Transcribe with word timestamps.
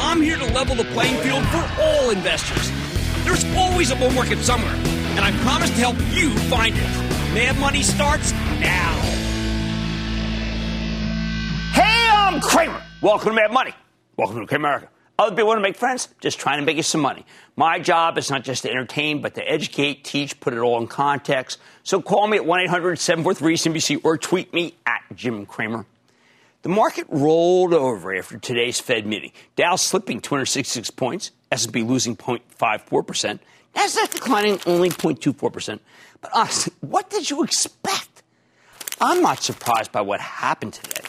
I'm 0.00 0.22
here 0.22 0.36
to 0.36 0.44
level 0.52 0.76
the 0.76 0.84
playing 0.84 1.16
field 1.22 1.44
for 1.46 1.82
all 1.82 2.10
investors. 2.10 2.70
There's 3.24 3.44
always 3.56 3.90
a 3.90 3.96
bull 3.96 4.12
market 4.12 4.38
somewhere, 4.38 4.72
and 4.72 5.20
I 5.20 5.32
promise 5.42 5.70
to 5.70 5.76
help 5.76 5.96
you 6.12 6.30
find 6.48 6.72
it. 6.72 7.34
Mad 7.34 7.58
Money 7.58 7.82
starts 7.82 8.30
now. 8.30 8.92
Hey, 11.72 12.08
I'm 12.12 12.40
Cramer. 12.40 12.80
Welcome 13.02 13.30
to 13.30 13.34
Mad 13.34 13.50
Money. 13.50 13.74
Welcome 14.16 14.46
to 14.46 14.54
America. 14.54 14.88
Other 15.18 15.34
people 15.34 15.48
want 15.48 15.58
to 15.58 15.62
make 15.62 15.76
friends, 15.76 16.08
just 16.20 16.38
trying 16.38 16.60
to 16.60 16.64
make 16.64 16.76
you 16.76 16.84
some 16.84 17.00
money. 17.00 17.26
My 17.56 17.80
job 17.80 18.18
is 18.18 18.30
not 18.30 18.44
just 18.44 18.62
to 18.62 18.70
entertain, 18.70 19.20
but 19.20 19.34
to 19.34 19.42
educate, 19.50 20.04
teach, 20.04 20.38
put 20.38 20.54
it 20.54 20.60
all 20.60 20.80
in 20.80 20.86
context. 20.86 21.58
So 21.82 22.00
call 22.00 22.28
me 22.28 22.36
at 22.36 22.46
1 22.46 22.60
800 22.60 23.00
743 23.00 23.56
CNBC 23.56 24.04
or 24.04 24.16
tweet 24.16 24.54
me 24.54 24.76
at 24.86 25.02
Jim 25.16 25.44
Cramer. 25.44 25.86
The 26.68 26.74
market 26.74 27.06
rolled 27.08 27.72
over 27.72 28.14
after 28.14 28.36
today's 28.36 28.78
Fed 28.78 29.06
meeting. 29.06 29.32
Dow 29.56 29.76
slipping 29.76 30.20
266 30.20 30.90
points, 30.90 31.30
S&P 31.50 31.82
losing 31.82 32.14
0.54%, 32.14 33.38
Nasdaq 33.74 34.12
declining 34.12 34.60
only 34.66 34.90
0.24%. 34.90 35.80
But 36.20 36.30
honestly, 36.34 36.74
what 36.80 37.08
did 37.08 37.30
you 37.30 37.42
expect? 37.42 38.22
I'm 39.00 39.22
not 39.22 39.42
surprised 39.42 39.92
by 39.92 40.02
what 40.02 40.20
happened 40.20 40.74
today. 40.74 41.00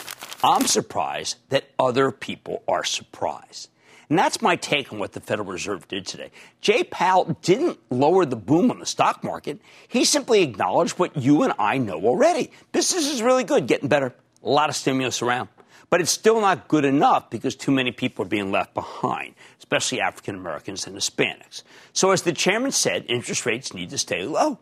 I'm 0.41 0.65
surprised 0.65 1.35
that 1.49 1.65
other 1.77 2.09
people 2.09 2.63
are 2.65 2.85
surprised. 2.85 3.69
And 4.07 4.17
that's 4.17 4.41
my 4.41 4.55
take 4.55 4.93
on 4.93 4.99
what 4.99 5.11
the 5.11 5.19
Federal 5.19 5.49
Reserve 5.49 5.89
did 5.89 6.07
today. 6.07 6.31
Jay 6.61 6.85
Powell 6.85 7.37
didn't 7.41 7.79
lower 7.89 8.23
the 8.23 8.37
boom 8.37 8.71
on 8.71 8.79
the 8.79 8.85
stock 8.85 9.25
market. 9.25 9.59
He 9.89 10.05
simply 10.05 10.41
acknowledged 10.41 10.97
what 10.97 11.17
you 11.17 11.43
and 11.43 11.51
I 11.59 11.79
know 11.79 12.05
already. 12.05 12.49
Business 12.71 13.11
is 13.11 13.21
really 13.21 13.43
good, 13.43 13.67
getting 13.67 13.89
better. 13.89 14.15
A 14.43 14.49
lot 14.49 14.69
of 14.69 14.75
stimulus 14.75 15.21
around. 15.21 15.49
But 15.89 16.01
it's 16.01 16.11
still 16.11 16.39
not 16.39 16.67
good 16.67 16.85
enough 16.85 17.29
because 17.29 17.55
too 17.55 17.71
many 17.71 17.91
people 17.91 18.23
are 18.23 18.27
being 18.27 18.51
left 18.51 18.73
behind, 18.73 19.33
especially 19.57 20.01
African 20.01 20.35
Americans 20.35 20.85
and 20.85 20.95
Hispanics. 20.95 21.63
So, 21.93 22.11
as 22.11 22.21
the 22.21 22.31
chairman 22.31 22.71
said, 22.71 23.05
interest 23.07 23.45
rates 23.45 23.73
need 23.73 23.89
to 23.89 23.97
stay 23.97 24.23
low, 24.23 24.59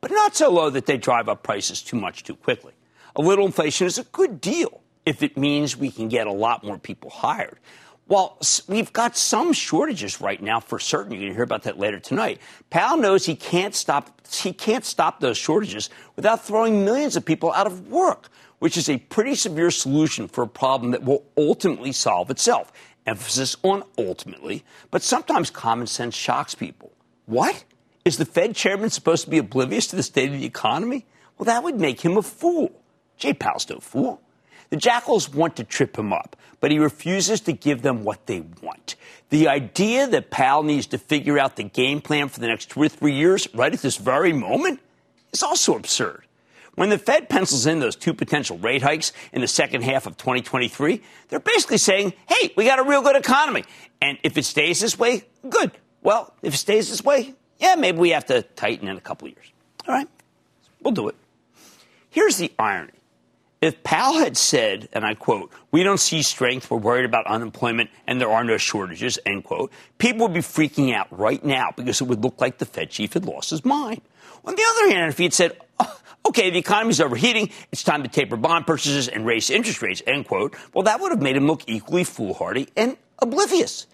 but 0.00 0.12
not 0.12 0.36
so 0.36 0.50
low 0.50 0.70
that 0.70 0.86
they 0.86 0.96
drive 0.96 1.28
up 1.28 1.42
prices 1.42 1.82
too 1.82 1.96
much 1.96 2.22
too 2.22 2.36
quickly. 2.36 2.74
A 3.16 3.22
little 3.22 3.44
inflation 3.44 3.86
is 3.86 3.98
a 3.98 4.04
good 4.04 4.40
deal 4.40 4.80
if 5.04 5.22
it 5.22 5.36
means 5.36 5.76
we 5.76 5.90
can 5.90 6.08
get 6.08 6.28
a 6.28 6.32
lot 6.32 6.62
more 6.62 6.78
people 6.78 7.10
hired. 7.10 7.58
Well, 8.08 8.38
we've 8.68 8.92
got 8.92 9.16
some 9.16 9.52
shortages 9.52 10.20
right 10.20 10.42
now 10.42 10.60
for 10.60 10.78
certain. 10.78 11.12
You're 11.12 11.20
going 11.20 11.30
to 11.30 11.34
hear 11.34 11.44
about 11.44 11.62
that 11.62 11.78
later 11.78 11.98
tonight. 12.00 12.40
Powell 12.68 12.96
knows 12.96 13.24
he 13.24 13.36
can't 13.36 13.74
stop 13.74 14.20
he 14.30 14.52
can't 14.52 14.84
stop 14.84 15.20
those 15.20 15.36
shortages 15.36 15.90
without 16.16 16.44
throwing 16.44 16.84
millions 16.84 17.16
of 17.16 17.24
people 17.24 17.52
out 17.52 17.66
of 17.66 17.88
work, 17.88 18.28
which 18.62 18.76
is 18.76 18.88
a 18.88 18.96
pretty 18.96 19.34
severe 19.34 19.72
solution 19.72 20.28
for 20.28 20.44
a 20.44 20.46
problem 20.46 20.92
that 20.92 21.02
will 21.02 21.24
ultimately 21.36 21.90
solve 21.90 22.30
itself. 22.30 22.72
Emphasis 23.04 23.56
on 23.64 23.82
ultimately, 23.98 24.62
but 24.92 25.02
sometimes 25.02 25.50
common 25.50 25.88
sense 25.88 26.14
shocks 26.14 26.54
people. 26.54 26.92
What? 27.26 27.64
Is 28.04 28.18
the 28.18 28.24
Fed 28.24 28.54
chairman 28.54 28.90
supposed 28.90 29.24
to 29.24 29.30
be 29.30 29.38
oblivious 29.38 29.88
to 29.88 29.96
the 29.96 30.02
state 30.04 30.28
of 30.28 30.38
the 30.38 30.46
economy? 30.46 31.06
Well, 31.36 31.46
that 31.46 31.64
would 31.64 31.80
make 31.80 32.02
him 32.02 32.16
a 32.16 32.22
fool. 32.22 32.70
Jay 33.16 33.34
Powell's 33.34 33.68
no 33.68 33.80
fool. 33.80 34.22
The 34.70 34.76
Jackals 34.76 35.28
want 35.28 35.56
to 35.56 35.64
trip 35.64 35.98
him 35.98 36.12
up, 36.12 36.36
but 36.60 36.70
he 36.70 36.78
refuses 36.78 37.40
to 37.40 37.52
give 37.52 37.82
them 37.82 38.04
what 38.04 38.26
they 38.26 38.44
want. 38.62 38.94
The 39.30 39.48
idea 39.48 40.06
that 40.06 40.30
Powell 40.30 40.62
needs 40.62 40.86
to 40.86 40.98
figure 40.98 41.36
out 41.36 41.56
the 41.56 41.64
game 41.64 42.00
plan 42.00 42.28
for 42.28 42.38
the 42.38 42.46
next 42.46 42.70
two 42.70 42.82
or 42.82 42.88
three 42.88 43.14
years 43.14 43.48
right 43.54 43.72
at 43.72 43.82
this 43.82 43.96
very 43.96 44.32
moment 44.32 44.78
is 45.32 45.42
also 45.42 45.74
absurd. 45.74 46.22
When 46.74 46.88
the 46.88 46.98
Fed 46.98 47.28
pencils 47.28 47.66
in 47.66 47.80
those 47.80 47.96
two 47.96 48.14
potential 48.14 48.56
rate 48.58 48.82
hikes 48.82 49.12
in 49.32 49.42
the 49.42 49.48
second 49.48 49.82
half 49.82 50.06
of 50.06 50.16
2023, 50.16 51.02
they're 51.28 51.38
basically 51.38 51.78
saying, 51.78 52.14
hey, 52.26 52.52
we 52.56 52.64
got 52.64 52.78
a 52.78 52.82
real 52.82 53.02
good 53.02 53.16
economy. 53.16 53.64
And 54.00 54.18
if 54.22 54.38
it 54.38 54.44
stays 54.44 54.80
this 54.80 54.98
way, 54.98 55.24
good. 55.48 55.72
Well, 56.02 56.34
if 56.42 56.54
it 56.54 56.58
stays 56.58 56.88
this 56.88 57.04
way, 57.04 57.34
yeah, 57.58 57.74
maybe 57.76 57.98
we 57.98 58.10
have 58.10 58.26
to 58.26 58.42
tighten 58.42 58.88
in 58.88 58.96
a 58.96 59.00
couple 59.00 59.28
years. 59.28 59.52
All 59.86 59.94
right, 59.94 60.08
we'll 60.80 60.94
do 60.94 61.08
it. 61.08 61.14
Here's 62.08 62.38
the 62.38 62.52
irony. 62.58 62.92
If 63.60 63.84
Powell 63.84 64.18
had 64.18 64.36
said, 64.36 64.88
and 64.92 65.04
I 65.04 65.14
quote, 65.14 65.52
we 65.70 65.84
don't 65.84 66.00
see 66.00 66.22
strength, 66.22 66.68
we're 66.68 66.78
worried 66.78 67.04
about 67.04 67.28
unemployment, 67.28 67.90
and 68.08 68.20
there 68.20 68.30
are 68.30 68.42
no 68.42 68.56
shortages, 68.56 69.20
end 69.24 69.44
quote, 69.44 69.70
people 69.98 70.26
would 70.26 70.34
be 70.34 70.40
freaking 70.40 70.92
out 70.92 71.06
right 71.16 71.42
now 71.44 71.72
because 71.76 72.00
it 72.00 72.04
would 72.04 72.24
look 72.24 72.40
like 72.40 72.58
the 72.58 72.66
Fed 72.66 72.90
chief 72.90 73.12
had 73.12 73.24
lost 73.24 73.50
his 73.50 73.64
mind. 73.64 74.02
On 74.44 74.56
the 74.56 74.64
other 74.68 74.94
hand, 74.94 75.10
if 75.10 75.18
he 75.18 75.24
had 75.24 75.32
said, 75.32 75.56
oh, 75.78 76.00
okay, 76.26 76.50
the 76.50 76.58
economy's 76.58 77.00
overheating, 77.00 77.50
it's 77.70 77.82
time 77.82 78.02
to 78.02 78.08
taper 78.08 78.36
bond 78.36 78.66
purchases 78.66 79.08
and 79.08 79.26
raise 79.26 79.50
interest 79.50 79.82
rates, 79.82 80.02
end 80.06 80.26
quote, 80.26 80.56
well, 80.72 80.84
that 80.84 81.00
would 81.00 81.12
have 81.12 81.22
made 81.22 81.36
him 81.36 81.46
look 81.46 81.62
equally 81.66 82.04
foolhardy 82.04 82.68
and 82.76 82.96
oblivious. 83.18 83.86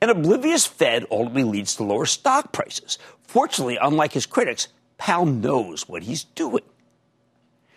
An 0.00 0.10
oblivious 0.10 0.66
Fed 0.66 1.06
ultimately 1.10 1.44
leads 1.44 1.76
to 1.76 1.84
lower 1.84 2.06
stock 2.06 2.52
prices. 2.52 2.98
Fortunately, 3.22 3.78
unlike 3.80 4.12
his 4.12 4.26
critics, 4.26 4.68
Powell 4.98 5.26
knows 5.26 5.88
what 5.88 6.02
he's 6.02 6.24
doing. 6.24 6.64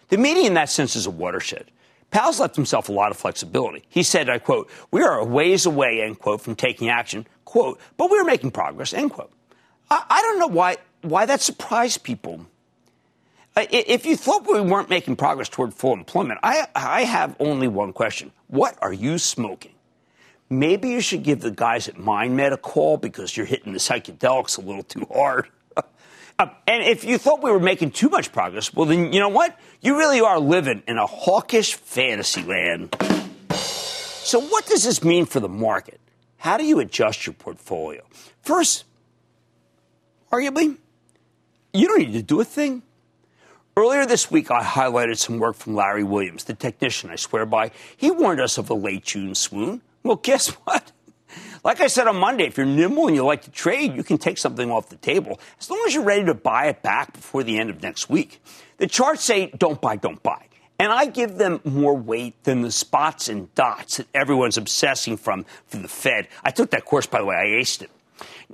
The 0.10 0.18
meeting, 0.18 0.46
in 0.46 0.54
that 0.56 0.70
sense, 0.70 0.96
is 0.96 1.06
a 1.06 1.12
watershed. 1.12 1.66
Powell's 2.10 2.40
left 2.40 2.56
himself 2.56 2.90
a 2.90 2.94
lot 2.94 3.12
of 3.12 3.18
flexibility. 3.18 3.84
He 3.90 4.04
said, 4.04 4.30
I 4.30 4.40
quote, 4.40 4.70
we 4.92 5.02
are 5.04 5.20
a 5.20 5.26
ways 5.26 5.66
away, 5.66 6.02
end 6.02 6.20
quote, 6.20 6.42
from 6.42 6.56
taking 6.56 6.90
action, 6.90 7.28
quote, 7.44 7.80
but 7.98 8.10
we're 8.10 8.24
making 8.24 8.52
progress, 8.52 8.94
end 8.94 9.12
quote. 9.12 9.32
I, 9.90 10.04
I 10.10 10.22
don't 10.22 10.40
know 10.40 10.48
why, 10.48 10.78
why 11.02 11.26
that 11.26 11.42
surprised 11.42 12.04
people. 12.04 12.46
If 13.60 14.06
you 14.06 14.16
thought 14.16 14.48
we 14.48 14.62
weren't 14.62 14.90
making 14.90 15.16
progress 15.16 15.50
toward 15.50 15.74
full 15.74 15.94
employment, 15.94 16.40
I, 16.44 16.68
I 16.76 17.04
have 17.04 17.36
only 17.40 17.68
one 17.68 17.92
question. 17.94 18.32
What 18.48 18.78
are 18.82 18.94
you 18.94 19.18
smoking? 19.18 19.74
Maybe 20.50 20.90
you 20.90 21.02
should 21.02 21.24
give 21.24 21.42
the 21.42 21.52
guys 21.52 21.88
at 21.88 21.96
MindMed 21.96 22.54
a 22.54 22.58
call 22.58 22.98
because 22.98 23.36
you're 23.36 23.46
hitting 23.46 23.74
the 23.74 23.80
psychedelics 23.80 24.58
a 24.58 24.62
little 24.62 24.84
too 24.84 25.08
hard. 25.14 25.48
Um, 26.40 26.52
and 26.68 26.84
if 26.84 27.04
you 27.04 27.18
thought 27.18 27.42
we 27.42 27.50
were 27.50 27.60
making 27.60 27.90
too 27.90 28.10
much 28.10 28.32
progress, 28.32 28.72
well, 28.72 28.86
then 28.86 29.12
you 29.12 29.20
know 29.20 29.30
what? 29.30 29.60
You 29.82 29.98
really 29.98 30.22
are 30.22 30.40
living 30.40 30.84
in 30.88 31.00
a 31.00 31.08
hawkish 31.08 31.74
fantasy 31.74 32.44
land. 32.44 32.96
So, 33.50 34.42
what 34.42 34.68
does 34.68 34.84
this 34.84 35.04
mean 35.04 35.26
for 35.26 35.40
the 35.40 35.50
market? 35.50 36.00
How 36.38 36.58
do 36.58 36.64
you 36.64 36.80
adjust 36.80 37.26
your 37.26 37.34
portfolio? 37.34 38.04
First, 38.44 38.84
arguably, 40.32 40.78
you 41.74 41.88
don't 41.88 41.98
need 41.98 42.14
to 42.14 42.22
do 42.22 42.40
a 42.40 42.46
thing. 42.46 42.84
Earlier 43.78 44.08
this 44.08 44.32
week, 44.32 44.50
I 44.50 44.64
highlighted 44.64 45.20
some 45.20 45.38
work 45.38 45.56
from 45.56 45.76
Larry 45.76 46.04
Williams, 46.04 46.46
the 46.46 46.56
technician 46.56 47.12
I 47.12 47.16
swear 47.16 47.46
by. 47.46 47.70
He 47.96 48.10
warned 48.10 48.42
us 48.42 48.58
of 48.58 48.72
a 48.72 48.74
late 48.74 49.04
June 49.04 49.36
swoon. 49.36 49.84
Well, 50.02 50.16
guess 50.16 50.48
what? 50.66 50.92
Like 51.64 51.80
I 51.80 51.86
said 51.86 52.08
on 52.08 52.16
Monday, 52.16 52.48
if 52.48 52.58
you're 52.58 52.66
nimble 52.66 53.06
and 53.06 53.16
you 53.16 53.24
like 53.24 53.44
to 53.44 53.52
trade, 53.52 53.94
you 53.94 54.04
can 54.04 54.18
take 54.18 54.40
something 54.40 54.72
off 54.72 54.90
the 54.90 54.96
table 54.96 55.40
as 55.60 55.70
long 55.70 55.84
as 55.86 55.94
you're 55.94 56.04
ready 56.04 56.26
to 56.26 56.34
buy 56.34 56.70
it 56.70 56.82
back 56.82 57.14
before 57.14 57.44
the 57.44 57.60
end 57.60 57.70
of 57.70 57.84
next 57.84 58.10
week. 58.10 58.42
The 58.78 58.88
charts 58.88 59.24
say 59.24 59.52
don't 59.56 59.80
buy, 59.80 59.98
don't 59.98 60.24
buy. 60.24 60.48
And 60.80 60.92
I 60.92 61.06
give 61.06 61.38
them 61.38 61.62
more 61.64 61.96
weight 61.96 62.44
than 62.46 62.64
the 62.64 62.72
spots 62.72 63.30
and 63.30 63.54
dots 63.54 63.98
that 63.98 64.08
everyone's 64.12 64.58
obsessing 64.58 65.18
from 65.18 65.46
for 65.68 65.78
the 65.78 65.88
Fed. 65.88 66.30
I 66.44 66.50
took 66.50 66.72
that 66.72 66.86
course, 66.86 67.06
by 67.06 67.20
the 67.20 67.26
way. 67.26 67.36
I 67.36 67.62
aced 67.62 67.84
it. 67.84 67.92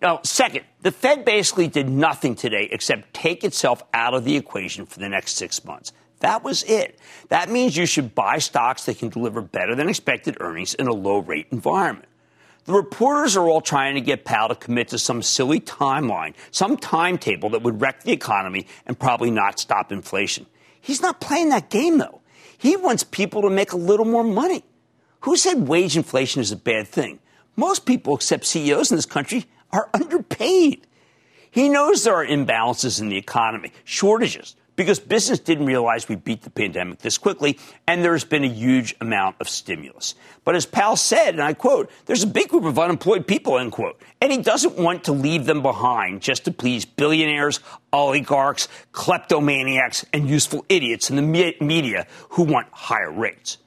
Now, 0.02 0.20
second, 0.24 0.66
the 0.82 0.92
Fed 0.92 1.24
basically 1.24 1.68
did 1.68 1.88
nothing 1.88 2.36
today 2.36 2.68
except 2.72 3.14
take 3.14 3.44
itself 3.44 3.84
out 3.94 4.14
of 4.14 4.24
the 4.24 4.36
equation 4.36 4.86
for 4.86 5.00
the 5.00 5.10
next 5.10 5.34
six 5.34 5.64
months. 5.64 5.94
That 6.20 6.44
was 6.44 6.64
it. 6.64 7.00
That 7.30 7.50
means 7.50 7.76
you 7.76 7.86
should 7.86 8.16
buy 8.16 8.40
stocks 8.40 8.86
that 8.86 8.98
can 8.98 9.10
deliver 9.10 9.42
better 9.42 9.76
than 9.76 9.90
expected 9.90 10.38
earnings 10.40 10.74
in 10.74 10.88
a 10.88 10.94
low 10.94 11.20
rate 11.20 11.48
environment. 11.52 12.08
The 12.66 12.74
reporters 12.74 13.36
are 13.36 13.46
all 13.46 13.60
trying 13.60 13.96
to 13.96 14.02
get 14.02 14.24
Powell 14.24 14.48
to 14.48 14.56
commit 14.56 14.88
to 14.90 14.98
some 14.98 15.22
silly 15.22 15.60
timeline, 15.60 16.34
some 16.52 16.78
timetable 16.78 17.50
that 17.50 17.62
would 17.62 17.82
wreck 17.82 18.04
the 18.04 18.14
economy 18.14 18.68
and 18.86 18.98
probably 18.98 19.32
not 19.32 19.60
stop 19.60 19.92
inflation. 19.92 20.46
He's 20.80 21.02
not 21.02 21.20
playing 21.20 21.50
that 21.50 21.70
game, 21.70 21.98
though. 21.98 22.22
He 22.58 22.78
wants 22.78 23.04
people 23.04 23.42
to 23.42 23.50
make 23.50 23.74
a 23.74 23.78
little 23.78 24.06
more 24.06 24.24
money. 24.24 24.64
Who 25.22 25.36
said 25.36 25.68
wage 25.68 25.98
inflation 25.98 26.42
is 26.42 26.54
a 26.54 26.58
bad 26.58 26.88
thing? 26.88 27.20
Most 27.58 27.86
people, 27.86 28.16
except 28.16 28.46
CEOs 28.46 28.92
in 28.92 28.96
this 28.96 29.06
country, 29.06 29.46
are 29.74 29.90
underpaid. 29.94 30.88
He 31.52 31.68
knows 31.68 32.04
there 32.04 32.16
are 32.16 32.26
imbalances 32.26 33.02
in 33.02 33.10
the 33.10 33.18
economy, 33.18 33.74
shortages, 33.84 34.56
because 34.76 35.00
business 35.00 35.40
didn't 35.40 35.68
realize 35.68 36.10
we 36.10 36.16
beat 36.16 36.42
the 36.42 36.50
pandemic 36.50 37.00
this 37.00 37.18
quickly, 37.20 37.60
and 37.86 38.04
there's 38.04 38.24
been 38.24 38.44
a 38.44 38.48
huge 38.48 38.96
amount 39.02 39.36
of 39.40 39.48
stimulus. 39.48 40.16
But 40.46 40.56
as 40.56 40.66
Powell 40.66 40.96
said, 40.96 41.36
and 41.36 41.44
I 41.44 41.54
quote, 41.54 41.92
there's 42.06 42.24
a 42.24 42.28
big 42.28 42.50
group 42.50 42.64
of 42.64 42.80
unemployed 42.80 43.28
people, 43.28 43.60
end 43.60 43.72
quote, 43.72 44.02
and 44.20 44.32
he 44.32 44.40
doesn't 44.40 44.78
want 44.78 45.04
to 45.04 45.12
leave 45.12 45.46
them 45.46 45.62
behind 45.62 46.22
just 46.22 46.46
to 46.46 46.52
please 46.52 46.86
billionaires, 46.86 47.60
oligarchs, 47.92 48.68
kleptomaniacs, 48.94 50.06
and 50.12 50.28
useful 50.28 50.66
idiots 50.70 51.12
in 51.12 51.18
the 51.18 51.56
media 51.62 52.08
who 52.30 52.44
want 52.44 52.68
higher 52.72 53.12
rates. 53.12 53.60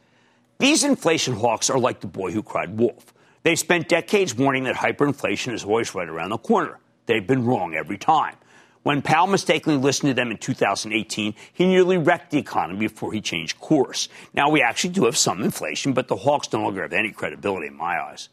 These 0.58 0.82
inflation 0.82 1.34
hawks 1.34 1.70
are 1.70 1.78
like 1.78 2.00
the 2.00 2.06
boy 2.08 2.32
who 2.32 2.42
cried 2.42 2.78
wolf. 2.78 3.12
They've 3.46 3.56
spent 3.56 3.88
decades 3.88 4.34
warning 4.34 4.64
that 4.64 4.74
hyperinflation 4.74 5.52
is 5.52 5.62
always 5.62 5.94
right 5.94 6.08
around 6.08 6.30
the 6.30 6.36
corner. 6.36 6.80
They've 7.06 7.24
been 7.24 7.46
wrong 7.46 7.76
every 7.76 7.96
time. 7.96 8.34
When 8.82 9.02
Powell 9.02 9.28
mistakenly 9.28 9.78
listened 9.78 10.10
to 10.10 10.14
them 10.14 10.32
in 10.32 10.38
2018, 10.38 11.32
he 11.52 11.64
nearly 11.64 11.96
wrecked 11.96 12.32
the 12.32 12.38
economy 12.38 12.88
before 12.88 13.12
he 13.12 13.20
changed 13.20 13.60
course. 13.60 14.08
Now 14.34 14.50
we 14.50 14.62
actually 14.62 14.94
do 14.94 15.04
have 15.04 15.16
some 15.16 15.44
inflation, 15.44 15.92
but 15.92 16.08
the 16.08 16.16
Hawks 16.16 16.52
no 16.52 16.60
longer 16.60 16.82
have 16.82 16.92
any 16.92 17.12
credibility 17.12 17.68
in 17.68 17.76
my 17.76 18.02
eyes. 18.02 18.30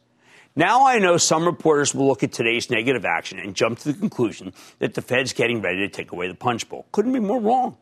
Now 0.55 0.87
I 0.87 0.97
know 0.97 1.17
some 1.17 1.45
reporters 1.45 1.93
will 1.93 2.07
look 2.07 2.23
at 2.23 2.31
today's 2.31 2.71
negative 2.71 3.05
action 3.05 3.37
and 3.37 3.53
jump 3.53 3.77
to 3.81 3.91
the 3.91 3.99
conclusion 3.99 4.51
that 4.79 4.95
the 4.95 5.03
Fed's 5.03 5.31
getting 5.31 5.61
ready 5.61 5.77
to 5.77 5.89
take 5.89 6.11
away 6.11 6.27
the 6.27 6.33
punch 6.33 6.67
bowl. 6.67 6.87
Couldn't 6.91 7.13
be 7.13 7.19
more 7.19 7.39
wrong. 7.39 7.77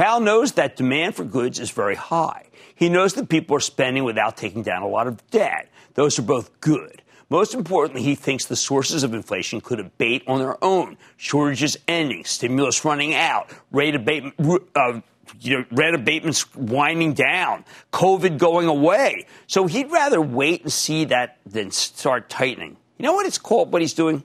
Powell 0.00 0.20
knows 0.20 0.52
that 0.52 0.76
demand 0.76 1.14
for 1.14 1.24
goods 1.24 1.58
is 1.58 1.70
very 1.70 1.94
high. 1.94 2.46
He 2.74 2.88
knows 2.88 3.12
that 3.16 3.28
people 3.28 3.54
are 3.54 3.60
spending 3.60 4.02
without 4.02 4.34
taking 4.34 4.62
down 4.62 4.80
a 4.80 4.88
lot 4.88 5.06
of 5.06 5.30
debt. 5.30 5.68
Those 5.92 6.18
are 6.18 6.22
both 6.22 6.58
good. 6.62 7.02
Most 7.28 7.52
importantly, 7.52 8.02
he 8.02 8.14
thinks 8.14 8.46
the 8.46 8.56
sources 8.56 9.02
of 9.02 9.12
inflation 9.12 9.60
could 9.60 9.78
abate 9.78 10.22
on 10.26 10.38
their 10.38 10.56
own. 10.64 10.96
Shortages 11.18 11.76
ending, 11.86 12.24
stimulus 12.24 12.82
running 12.82 13.12
out, 13.12 13.50
rate 13.72 13.94
abatement, 13.94 14.36
uh, 14.74 15.02
you 15.38 15.58
know, 15.58 15.64
rent 15.70 15.94
abatements 15.94 16.50
winding 16.56 17.12
down, 17.12 17.66
COVID 17.92 18.38
going 18.38 18.68
away. 18.68 19.26
So 19.48 19.66
he'd 19.66 19.90
rather 19.90 20.22
wait 20.22 20.62
and 20.62 20.72
see 20.72 21.04
that 21.04 21.36
than 21.44 21.70
start 21.72 22.30
tightening. 22.30 22.78
You 22.96 23.02
know 23.02 23.12
what 23.12 23.26
it's 23.26 23.36
called, 23.36 23.70
what 23.70 23.82
he's 23.82 23.92
doing? 23.92 24.24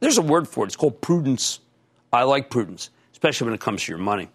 There's 0.00 0.18
a 0.18 0.22
word 0.22 0.48
for 0.48 0.64
it. 0.64 0.66
It's 0.66 0.76
called 0.76 1.00
prudence. 1.00 1.60
I 2.12 2.24
like 2.24 2.50
prudence, 2.50 2.90
especially 3.12 3.44
when 3.44 3.54
it 3.54 3.60
comes 3.60 3.84
to 3.84 3.92
your 3.92 4.00
money. 4.00 4.28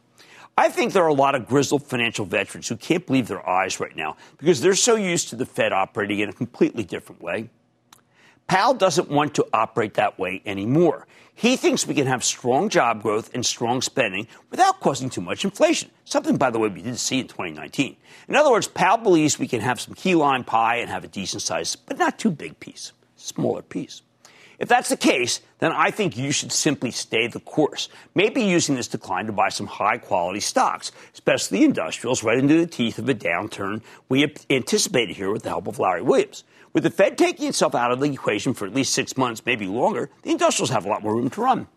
I 0.60 0.70
think 0.70 0.92
there 0.92 1.04
are 1.04 1.08
a 1.08 1.14
lot 1.14 1.36
of 1.36 1.48
grizzled 1.48 1.84
financial 1.84 2.26
veterans 2.26 2.68
who 2.68 2.78
can't 2.78 3.06
believe 3.06 3.28
their 3.28 3.48
eyes 3.48 3.80
right 3.80 3.96
now 3.96 4.18
because 4.38 4.60
they're 4.60 4.74
so 4.74 4.96
used 4.96 5.30
to 5.30 5.36
the 5.36 5.46
Fed 5.46 5.72
operating 5.72 6.20
in 6.20 6.30
a 6.30 6.34
completely 6.34 6.84
different 6.84 7.22
way. 7.22 7.52
Powell 8.48 8.74
doesn't 8.74 9.10
want 9.10 9.36
to 9.36 9.46
operate 9.54 9.94
that 9.96 10.18
way 10.18 10.42
anymore. 10.46 11.06
He 11.36 11.58
thinks 11.58 11.86
we 11.86 11.94
can 11.94 12.08
have 12.08 12.24
strong 12.24 12.70
job 12.70 13.04
growth 13.04 13.30
and 13.36 13.46
strong 13.46 13.84
spending 13.84 14.28
without 14.50 14.80
causing 14.80 15.12
too 15.12 15.22
much 15.22 15.46
inflation, 15.46 15.92
something, 16.06 16.38
by 16.38 16.50
the 16.50 16.58
way, 16.58 16.70
we 16.70 16.82
didn't 16.82 16.98
see 16.98 17.20
in 17.20 17.28
2019. 17.28 17.96
In 18.28 18.36
other 18.36 18.50
words, 18.50 18.68
Powell 18.68 18.98
believes 18.98 19.38
we 19.38 19.48
can 19.48 19.62
have 19.62 19.80
some 19.80 19.94
key 19.94 20.16
lime 20.16 20.44
pie 20.44 20.78
and 20.78 20.90
have 20.90 21.04
a 21.04 21.08
decent 21.08 21.44
size, 21.44 21.76
but 21.76 22.00
not 22.00 22.18
too 22.18 22.32
big 22.32 22.60
piece, 22.60 22.94
smaller 23.16 23.62
piece. 23.62 24.02
If 24.60 24.68
that's 24.68 24.90
the 24.90 24.98
case, 24.98 25.42
then 25.60 25.72
I 25.72 25.92
think 25.92 26.18
you 26.18 26.32
should 26.32 26.52
simply 26.52 26.90
stay 26.90 27.28
the 27.28 27.40
course. 27.40 27.90
Maybe 28.16 28.42
using 28.42 28.76
this 28.76 28.88
decline 28.88 29.28
to 29.28 29.32
buy 29.32 29.50
some 29.50 29.68
high 29.68 29.98
quality 29.98 30.40
stocks, 30.40 30.92
especially 31.14 31.60
the 31.60 31.66
industrials, 31.66 32.24
right 32.24 32.40
into 32.40 32.58
the 32.58 32.66
teeth 32.66 32.98
of 32.98 33.08
a 33.08 33.14
downturn 33.14 33.82
we 34.10 34.34
anticipated 34.50 35.16
here 35.16 35.32
with 35.32 35.44
the 35.44 35.50
help 35.50 35.68
of 35.68 35.78
Larry 35.78 36.02
Williams. 36.02 36.44
With 36.74 36.84
the 36.84 36.90
Fed 36.90 37.18
taking 37.18 37.48
itself 37.48 37.76
out 37.76 37.92
of 37.92 38.00
the 38.00 38.12
equation 38.12 38.54
for 38.54 38.66
at 38.66 38.74
least 38.74 38.94
six 38.94 39.16
months, 39.16 39.46
maybe 39.46 39.68
longer, 39.68 40.10
the 40.24 40.32
industrials 40.32 40.72
have 40.72 40.86
a 40.86 40.90
lot 40.90 41.04
more 41.04 41.16
room 41.16 41.30
to 41.30 41.42
run. 41.42 41.68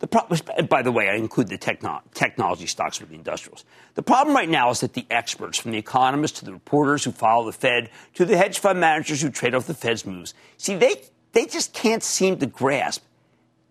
The 0.00 0.66
by 0.68 0.82
the 0.82 0.92
way, 0.92 1.08
I 1.08 1.14
include 1.14 1.48
the 1.48 1.58
techno- 1.58 2.02
technology 2.14 2.66
stocks 2.66 3.00
with 3.00 3.08
the 3.08 3.16
industrials. 3.16 3.64
The 3.94 4.02
problem 4.02 4.36
right 4.36 4.48
now 4.48 4.70
is 4.70 4.80
that 4.80 4.94
the 4.94 5.04
experts, 5.10 5.58
from 5.58 5.72
the 5.72 5.78
economists 5.78 6.38
to 6.38 6.44
the 6.44 6.52
reporters 6.52 7.02
who 7.02 7.10
follow 7.10 7.46
the 7.46 7.52
Fed 7.52 7.90
to 8.14 8.24
the 8.24 8.36
hedge 8.36 8.60
fund 8.60 8.78
managers 8.78 9.20
who 9.20 9.30
trade 9.30 9.56
off 9.56 9.66
the 9.66 9.74
Fed's 9.74 10.06
moves, 10.06 10.34
see, 10.56 10.76
they, 10.76 11.02
they 11.32 11.46
just 11.46 11.72
can't 11.72 12.02
seem 12.02 12.38
to 12.38 12.46
grasp 12.46 13.04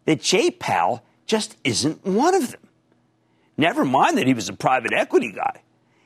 that 0.06 0.22
Jay 0.22 0.52
Powell 0.52 1.04
just 1.26 1.58
isn't 1.64 2.06
one 2.06 2.34
of 2.34 2.52
them. 2.52 2.62
Never 3.58 3.84
mind 3.84 4.18
that 4.18 4.28
he 4.28 4.34
was 4.34 4.50
a 4.50 4.54
private 4.54 4.94
equity 4.94 5.32
guy. 5.32 5.62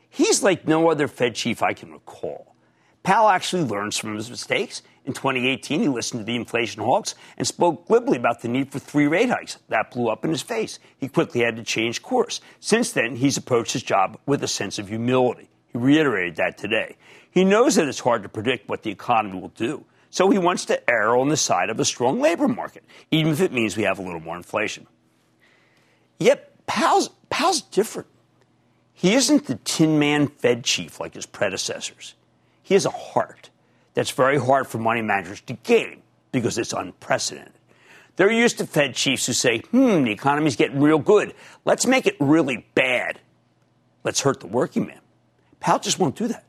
He's 0.09 0.41
like 0.41 0.67
no 0.67 0.89
other 0.89 1.07
Fed 1.07 1.35
chief 1.35 1.61
I 1.61 1.73
can 1.73 1.91
recall. 1.91 2.55
Powell 3.03 3.29
actually 3.29 3.63
learns 3.63 3.97
from 3.97 4.15
his 4.15 4.29
mistakes. 4.29 4.83
In 5.05 5.13
2018, 5.13 5.81
he 5.81 5.87
listened 5.87 6.21
to 6.21 6.25
the 6.25 6.35
inflation 6.35 6.83
hawks 6.83 7.15
and 7.37 7.47
spoke 7.47 7.87
glibly 7.87 8.17
about 8.17 8.41
the 8.41 8.47
need 8.47 8.71
for 8.71 8.77
three 8.77 9.07
rate 9.07 9.29
hikes. 9.29 9.57
That 9.69 9.91
blew 9.91 10.09
up 10.09 10.23
in 10.23 10.31
his 10.31 10.43
face. 10.43 10.79
He 10.97 11.07
quickly 11.07 11.41
had 11.41 11.55
to 11.55 11.63
change 11.63 12.03
course. 12.03 12.41
Since 12.59 12.91
then, 12.91 13.15
he's 13.15 13.37
approached 13.37 13.73
his 13.73 13.83
job 13.83 14.19
with 14.25 14.43
a 14.43 14.47
sense 14.47 14.77
of 14.77 14.89
humility. 14.89 15.49
He 15.71 15.79
reiterated 15.79 16.35
that 16.35 16.57
today. 16.57 16.97
He 17.31 17.43
knows 17.43 17.75
that 17.75 17.87
it's 17.87 17.99
hard 17.99 18.23
to 18.23 18.29
predict 18.29 18.69
what 18.69 18.83
the 18.83 18.91
economy 18.91 19.39
will 19.39 19.49
do. 19.49 19.85
So 20.11 20.29
he 20.29 20.37
wants 20.37 20.65
to 20.65 20.89
err 20.89 21.15
on 21.15 21.29
the 21.29 21.37
side 21.37 21.69
of 21.69 21.79
a 21.79 21.85
strong 21.85 22.19
labor 22.19 22.49
market, 22.49 22.83
even 23.09 23.31
if 23.31 23.39
it 23.39 23.53
means 23.53 23.75
we 23.75 23.83
have 23.83 23.97
a 23.97 24.01
little 24.01 24.19
more 24.19 24.35
inflation. 24.35 24.85
Yet 26.19 26.65
Powell's, 26.67 27.09
Powell's 27.29 27.61
different. 27.61 28.09
He 28.93 29.13
isn't 29.13 29.47
the 29.47 29.55
tin 29.55 29.97
man 29.97 30.27
Fed 30.27 30.63
chief 30.63 30.99
like 30.99 31.15
his 31.15 31.25
predecessors. 31.25 32.13
He 32.61 32.73
has 32.75 32.85
a 32.85 32.91
heart 32.91 33.49
that's 33.93 34.11
very 34.11 34.37
hard 34.37 34.67
for 34.67 34.77
money 34.77 35.01
managers 35.01 35.41
to 35.41 35.53
gain 35.53 36.01
because 36.31 36.57
it's 36.57 36.73
unprecedented. 36.73 37.53
They're 38.17 38.31
used 38.31 38.57
to 38.57 38.67
Fed 38.67 38.93
chiefs 38.93 39.25
who 39.25 39.33
say, 39.33 39.59
hmm, 39.59 40.03
the 40.03 40.11
economy's 40.11 40.57
getting 40.57 40.81
real 40.81 40.99
good. 40.99 41.33
Let's 41.63 41.85
make 41.85 42.05
it 42.05 42.17
really 42.19 42.67
bad. 42.75 43.19
Let's 44.03 44.21
hurt 44.21 44.41
the 44.41 44.47
working 44.47 44.87
man. 44.87 44.99
Powell 45.61 45.79
just 45.79 45.99
won't 45.99 46.17
do 46.17 46.27
that. 46.27 46.43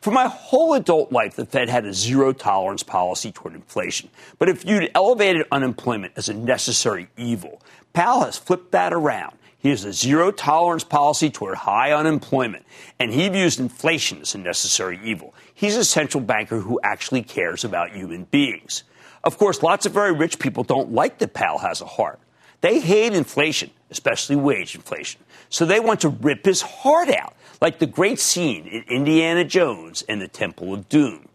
For 0.00 0.12
my 0.12 0.28
whole 0.28 0.74
adult 0.74 1.10
life, 1.10 1.34
the 1.34 1.44
Fed 1.44 1.68
had 1.68 1.84
a 1.84 1.92
zero 1.92 2.32
tolerance 2.32 2.84
policy 2.84 3.32
toward 3.32 3.54
inflation. 3.54 4.10
But 4.38 4.48
if 4.48 4.62
viewed 4.62 4.90
elevated 4.94 5.46
unemployment 5.50 6.12
as 6.16 6.28
a 6.28 6.34
necessary 6.34 7.08
evil, 7.16 7.60
Powell 7.92 8.20
has 8.20 8.38
flipped 8.38 8.70
that 8.72 8.92
around 8.92 9.36
he 9.58 9.70
has 9.70 9.84
a 9.84 9.92
zero 9.92 10.30
tolerance 10.30 10.84
policy 10.84 11.30
toward 11.30 11.56
high 11.56 11.92
unemployment, 11.92 12.64
and 13.00 13.12
he 13.12 13.28
views 13.28 13.58
inflation 13.58 14.20
as 14.20 14.34
a 14.36 14.38
necessary 14.38 15.00
evil. 15.02 15.34
He's 15.52 15.76
a 15.76 15.84
central 15.84 16.22
banker 16.22 16.60
who 16.60 16.80
actually 16.84 17.22
cares 17.22 17.64
about 17.64 17.90
human 17.90 18.24
beings. 18.24 18.84
Of 19.24 19.36
course, 19.36 19.64
lots 19.64 19.84
of 19.84 19.92
very 19.92 20.12
rich 20.12 20.38
people 20.38 20.62
don't 20.62 20.92
like 20.92 21.18
that 21.18 21.34
Powell 21.34 21.58
has 21.58 21.80
a 21.80 21.86
heart. 21.86 22.20
They 22.60 22.78
hate 22.78 23.14
inflation, 23.14 23.70
especially 23.90 24.36
wage 24.36 24.76
inflation. 24.76 25.20
So 25.48 25.64
they 25.64 25.80
want 25.80 26.00
to 26.00 26.08
rip 26.08 26.44
his 26.44 26.62
heart 26.62 27.08
out, 27.08 27.34
like 27.60 27.78
the 27.78 27.86
great 27.86 28.18
scene 28.18 28.66
in 28.66 28.82
Indiana 28.88 29.44
Jones 29.44 30.02
and 30.08 30.20
the 30.20 30.28
Temple 30.28 30.74
of 30.74 30.88
Doom. 30.88 31.28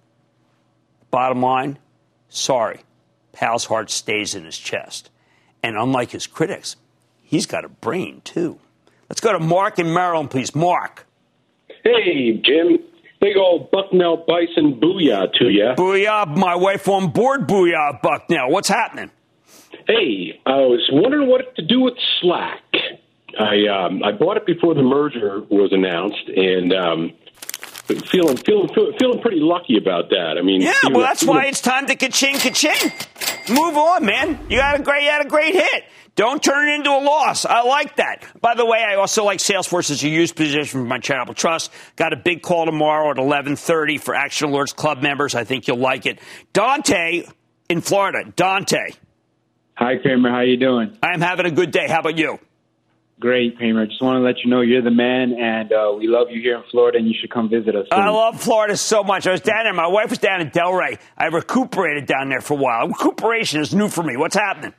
Bottom 1.11 1.41
line 1.41 1.79
sorry, 2.29 2.81
Powell's 3.31 3.65
heart 3.65 3.91
stays 3.91 4.33
in 4.33 4.45
his 4.45 4.57
chest. 4.57 5.09
And 5.61 5.77
unlike 5.77 6.11
his 6.11 6.27
critics, 6.27 6.75
He's 7.33 7.47
got 7.47 7.65
a 7.65 7.69
brain, 7.69 8.21
too. 8.23 8.59
Let's 9.09 9.19
go 9.19 9.33
to 9.33 9.39
Mark 9.39 9.79
in 9.79 9.91
Maryland, 9.91 10.29
please. 10.29 10.53
Mark. 10.53 11.07
Hey, 11.83 12.39
Jim. 12.45 12.77
Big 13.19 13.35
old 13.37 13.71
Bucknell 13.71 14.17
Bison 14.17 14.79
booyah 14.79 15.33
to 15.39 15.45
you. 15.49 15.73
Booyah. 15.75 16.27
My 16.37 16.55
wife 16.55 16.87
on 16.87 17.09
board, 17.09 17.47
booyah, 17.47 17.99
Bucknell. 18.03 18.51
What's 18.51 18.67
happening? 18.67 19.09
Hey, 19.87 20.39
I 20.45 20.57
was 20.57 20.87
wondering 20.91 21.27
what 21.27 21.55
to 21.55 21.63
do 21.65 21.79
with 21.79 21.95
Slack. 22.21 22.61
I 23.39 23.67
um, 23.67 24.03
I 24.03 24.11
bought 24.11 24.37
it 24.37 24.45
before 24.45 24.73
the 24.75 24.83
merger 24.83 25.41
was 25.49 25.71
announced, 25.71 26.29
and 26.35 26.73
um, 26.73 27.13
feeling 28.09 28.37
feeling 28.37 28.69
feeling 28.99 29.21
pretty 29.21 29.39
lucky 29.39 29.77
about 29.77 30.09
that. 30.09 30.37
I 30.37 30.41
mean, 30.41 30.61
yeah, 30.61 30.73
well, 30.91 31.01
that's 31.01 31.23
why 31.23 31.45
it's 31.45 31.61
time 31.61 31.87
to 31.87 31.95
ka-ching, 31.95 32.37
ka-ching. 32.37 32.91
Move 33.49 33.75
on, 33.77 34.05
man. 34.05 34.39
You 34.49 34.57
got 34.57 34.79
a 34.79 34.83
great, 34.83 35.03
you 35.03 35.09
had 35.09 35.25
a 35.25 35.29
great 35.29 35.53
hit. 35.53 35.83
Don't 36.15 36.43
turn 36.43 36.69
it 36.69 36.75
into 36.75 36.91
a 36.91 37.01
loss. 37.01 37.43
I 37.43 37.63
like 37.63 37.95
that. 37.95 38.23
By 38.39 38.53
the 38.53 38.65
way, 38.65 38.83
I 38.87 38.95
also 38.95 39.23
like 39.23 39.39
Salesforce 39.39 39.89
as 39.89 40.03
a 40.03 40.07
used 40.07 40.35
position 40.35 40.81
for 40.81 40.85
my 40.85 40.99
charitable 40.99 41.33
trust. 41.33 41.71
Got 41.95 42.13
a 42.13 42.17
big 42.17 42.43
call 42.43 42.65
tomorrow 42.65 43.09
at 43.09 43.17
11:30 43.17 43.99
for 43.99 44.13
Action 44.13 44.51
Alerts 44.51 44.75
Club 44.75 45.01
members. 45.01 45.33
I 45.33 45.43
think 45.43 45.67
you'll 45.67 45.77
like 45.77 46.05
it. 46.05 46.19
Dante 46.53 47.23
in 47.67 47.81
Florida. 47.81 48.31
Dante. 48.35 48.91
Hi, 49.75 49.97
Cramer. 49.97 50.29
How 50.29 50.41
you 50.41 50.57
doing? 50.57 50.95
I'm 51.01 51.19
having 51.19 51.47
a 51.47 51.51
good 51.51 51.71
day. 51.71 51.87
How 51.87 51.99
about 51.99 52.17
you? 52.17 52.39
Great, 53.23 53.55
Cramer. 53.55 53.87
Just 53.87 54.01
want 54.01 54.17
to 54.17 54.19
let 54.19 54.43
you 54.43 54.49
know 54.49 54.59
you're 54.59 54.81
the 54.81 54.91
man, 54.91 55.31
and 55.31 55.71
uh, 55.71 55.93
we 55.97 56.07
love 56.07 56.27
you 56.29 56.41
here 56.41 56.57
in 56.57 56.63
Florida, 56.69 56.97
and 56.97 57.07
you 57.07 57.13
should 57.17 57.31
come 57.31 57.47
visit 57.47 57.73
us. 57.73 57.87
Soon. 57.89 58.01
I 58.01 58.09
love 58.09 58.41
Florida 58.41 58.75
so 58.75 59.01
much. 59.01 59.25
I 59.25 59.31
was 59.31 59.39
down 59.39 59.63
there. 59.63 59.71
My 59.71 59.87
wife 59.87 60.09
was 60.09 60.19
down 60.19 60.41
in 60.41 60.49
Delray. 60.49 60.99
I 61.17 61.27
recuperated 61.27 62.05
down 62.05 62.27
there 62.27 62.41
for 62.41 62.55
a 62.55 62.57
while. 62.57 62.85
Recuperation 62.89 63.61
is 63.61 63.73
new 63.73 63.87
for 63.87 64.03
me. 64.03 64.17
What's 64.17 64.35
happening? 64.35 64.73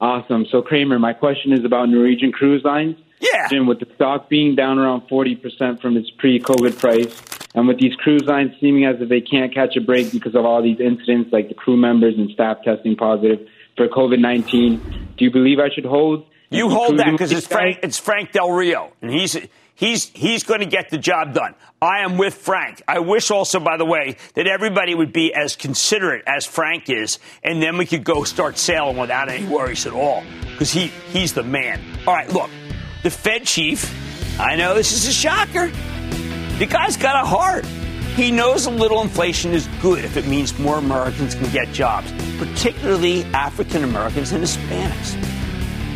Awesome. 0.00 0.46
So, 0.50 0.62
Cramer, 0.62 0.98
my 0.98 1.12
question 1.12 1.52
is 1.52 1.64
about 1.64 1.88
Norwegian 1.88 2.32
Cruise 2.32 2.64
Lines. 2.64 2.96
Yeah. 3.20 3.46
Jim, 3.46 3.68
with 3.68 3.78
the 3.78 3.86
stock 3.94 4.28
being 4.28 4.56
down 4.56 4.80
around 4.80 5.02
40% 5.02 5.80
from 5.80 5.96
its 5.96 6.10
pre 6.18 6.40
COVID 6.40 6.80
price, 6.80 7.22
and 7.54 7.68
with 7.68 7.78
these 7.78 7.94
cruise 7.94 8.24
lines 8.26 8.50
seeming 8.60 8.84
as 8.84 8.96
if 8.98 9.08
they 9.08 9.20
can't 9.20 9.54
catch 9.54 9.76
a 9.76 9.80
break 9.80 10.10
because 10.10 10.34
of 10.34 10.44
all 10.44 10.60
these 10.60 10.80
incidents 10.80 11.32
like 11.32 11.46
the 11.46 11.54
crew 11.54 11.76
members 11.76 12.16
and 12.18 12.30
staff 12.32 12.64
testing 12.64 12.96
positive 12.96 13.46
for 13.76 13.86
COVID 13.86 14.18
19, 14.18 15.14
do 15.16 15.24
you 15.24 15.30
believe 15.30 15.60
I 15.60 15.72
should 15.72 15.84
hold? 15.84 16.26
You 16.50 16.68
hold 16.70 16.98
that 16.98 17.10
because 17.10 17.32
it's 17.32 17.46
Frank, 17.46 17.80
it's 17.82 17.98
Frank 17.98 18.32
Del 18.32 18.50
Rio, 18.50 18.92
and 19.02 19.10
he's 19.10 19.36
he's 19.74 20.08
he's 20.10 20.44
going 20.44 20.60
to 20.60 20.66
get 20.66 20.90
the 20.90 20.98
job 20.98 21.34
done. 21.34 21.54
I 21.82 22.00
am 22.00 22.18
with 22.18 22.34
Frank. 22.34 22.82
I 22.86 23.00
wish 23.00 23.30
also, 23.30 23.60
by 23.60 23.76
the 23.76 23.84
way, 23.84 24.16
that 24.34 24.46
everybody 24.46 24.94
would 24.94 25.12
be 25.12 25.34
as 25.34 25.56
considerate 25.56 26.22
as 26.26 26.46
Frank 26.46 26.88
is, 26.88 27.18
and 27.42 27.62
then 27.62 27.76
we 27.76 27.86
could 27.86 28.04
go 28.04 28.24
start 28.24 28.58
sailing 28.58 28.96
without 28.96 29.28
any 29.28 29.46
worries 29.46 29.86
at 29.86 29.92
all 29.92 30.22
because 30.52 30.72
he 30.72 30.88
he's 31.12 31.32
the 31.32 31.42
man. 31.42 31.80
All 32.06 32.14
right, 32.14 32.32
look, 32.32 32.50
the 33.02 33.10
Fed 33.10 33.44
chief. 33.44 33.92
I 34.40 34.56
know 34.56 34.74
this 34.74 34.92
is 34.92 35.06
a 35.08 35.12
shocker. 35.12 35.70
The 36.58 36.66
guy's 36.66 36.96
got 36.96 37.22
a 37.22 37.26
heart. 37.26 37.64
He 38.16 38.30
knows 38.30 38.64
a 38.64 38.70
little 38.70 39.02
inflation 39.02 39.52
is 39.52 39.68
good 39.82 40.04
if 40.04 40.16
it 40.16 40.26
means 40.26 40.58
more 40.58 40.78
Americans 40.78 41.34
can 41.34 41.50
get 41.52 41.70
jobs, 41.72 42.10
particularly 42.38 43.24
African 43.26 43.84
Americans 43.84 44.32
and 44.32 44.42
Hispanics. 44.42 45.35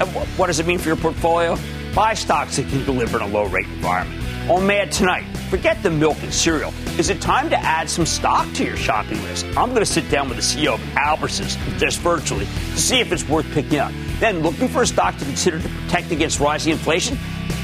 What 0.07 0.47
does 0.47 0.59
it 0.61 0.67
mean 0.67 0.79
for 0.79 0.89
your 0.89 0.97
portfolio? 0.97 1.59
Buy 1.95 2.15
stocks 2.15 2.57
that 2.57 2.69
can 2.69 2.85
deliver 2.85 3.19
in 3.19 3.23
a 3.23 3.27
low 3.27 3.45
rate 3.47 3.67
environment. 3.67 4.19
On 4.49 4.67
Mad 4.67 4.91
tonight, 4.91 5.25
forget 5.51 5.83
the 5.83 5.91
milk 5.91 6.17
and 6.23 6.33
cereal. 6.33 6.73
Is 6.99 7.11
it 7.11 7.21
time 7.21 7.51
to 7.51 7.59
add 7.59 7.91
some 7.91 8.07
stock 8.07 8.51
to 8.55 8.65
your 8.65 8.77
shopping 8.77 9.23
list? 9.25 9.45
I'm 9.57 9.69
going 9.69 9.81
to 9.81 9.87
sit 9.87 10.11
down 10.11 10.29
with 10.29 10.39
the 10.39 10.43
CEO 10.43 10.75
of 10.75 10.81
Albertsons 10.95 11.57
just 11.79 12.01
virtually 12.01 12.47
to 12.47 12.79
see 12.79 13.01
if 13.01 13.13
it's 13.13 13.29
worth 13.29 13.51
picking 13.53 13.79
up. 13.79 13.93
Then, 14.21 14.41
looking 14.41 14.69
for 14.69 14.83
a 14.83 14.87
stock 14.87 15.19
to 15.19 15.25
consider 15.25 15.61
to 15.61 15.69
protect 15.69 16.11
against 16.11 16.41
rising 16.41 16.73
inflation? 16.73 17.19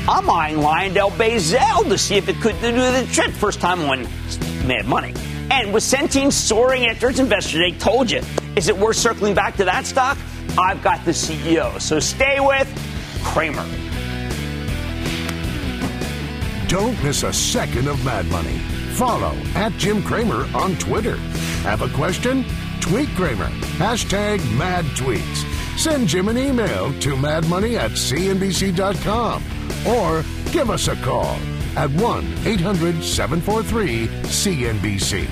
I'm 0.07 0.29
eyeing 0.29 0.57
LyondellBasell 0.57 1.89
to 1.89 1.97
see 1.97 2.17
if 2.17 2.29
it 2.29 2.37
could 2.37 2.61
do 2.61 2.73
the 2.73 3.09
trick. 3.13 3.33
First 3.33 3.61
time 3.61 3.81
on 3.83 4.03
Mad 4.67 4.87
Money. 4.87 5.15
And 5.51 5.73
with 5.73 5.83
Centene 5.83 6.31
soaring 6.31 6.87
after 6.87 7.09
its 7.09 7.19
investor 7.19 7.59
day, 7.59 7.73
told 7.79 8.11
you, 8.11 8.21
is 8.57 8.69
it 8.69 8.77
worth 8.77 8.97
circling 8.97 9.35
back 9.35 9.57
to 9.57 9.65
that 9.65 9.87
stock? 9.87 10.19
I've 10.59 10.83
got 10.83 11.05
the 11.05 11.11
CEO. 11.11 11.79
So 11.81 11.99
stay 11.99 12.41
with 12.41 12.69
Cramer. 13.23 13.65
Don't 16.69 17.03
miss 17.05 17.23
a 17.23 17.33
second 17.33 17.87
of 17.89 18.05
Mad 18.05 18.27
Money. 18.27 18.59
Follow 18.95 19.35
at 19.55 19.73
Jim 19.73 20.03
Cramer 20.03 20.47
on 20.55 20.77
Twitter. 20.77 21.17
Have 21.63 21.83
a 21.83 21.89
question? 21.91 22.45
Tweet 22.81 23.09
Cramer. 23.11 23.49
Hashtag 23.79 24.41
mad 24.57 24.85
tweets. 24.97 25.45
Send 25.79 26.09
Jim 26.09 26.29
an 26.29 26.39
email 26.39 26.93
to 27.01 27.15
madmoney 27.15 27.77
at 27.77 27.91
cnbc.com 27.93 29.43
or 29.87 30.25
give 30.51 30.71
us 30.71 30.89
a 30.89 30.97
call 30.97 31.37
at 31.77 31.91
1 31.91 32.25
800 32.47 33.05
743 33.05 34.09
CNBC. 34.23 35.29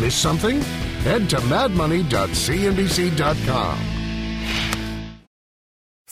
Miss 0.00 0.14
something? 0.14 0.60
Head 1.02 1.28
to 1.30 1.36
madmoney.cnbc.com. 1.36 3.93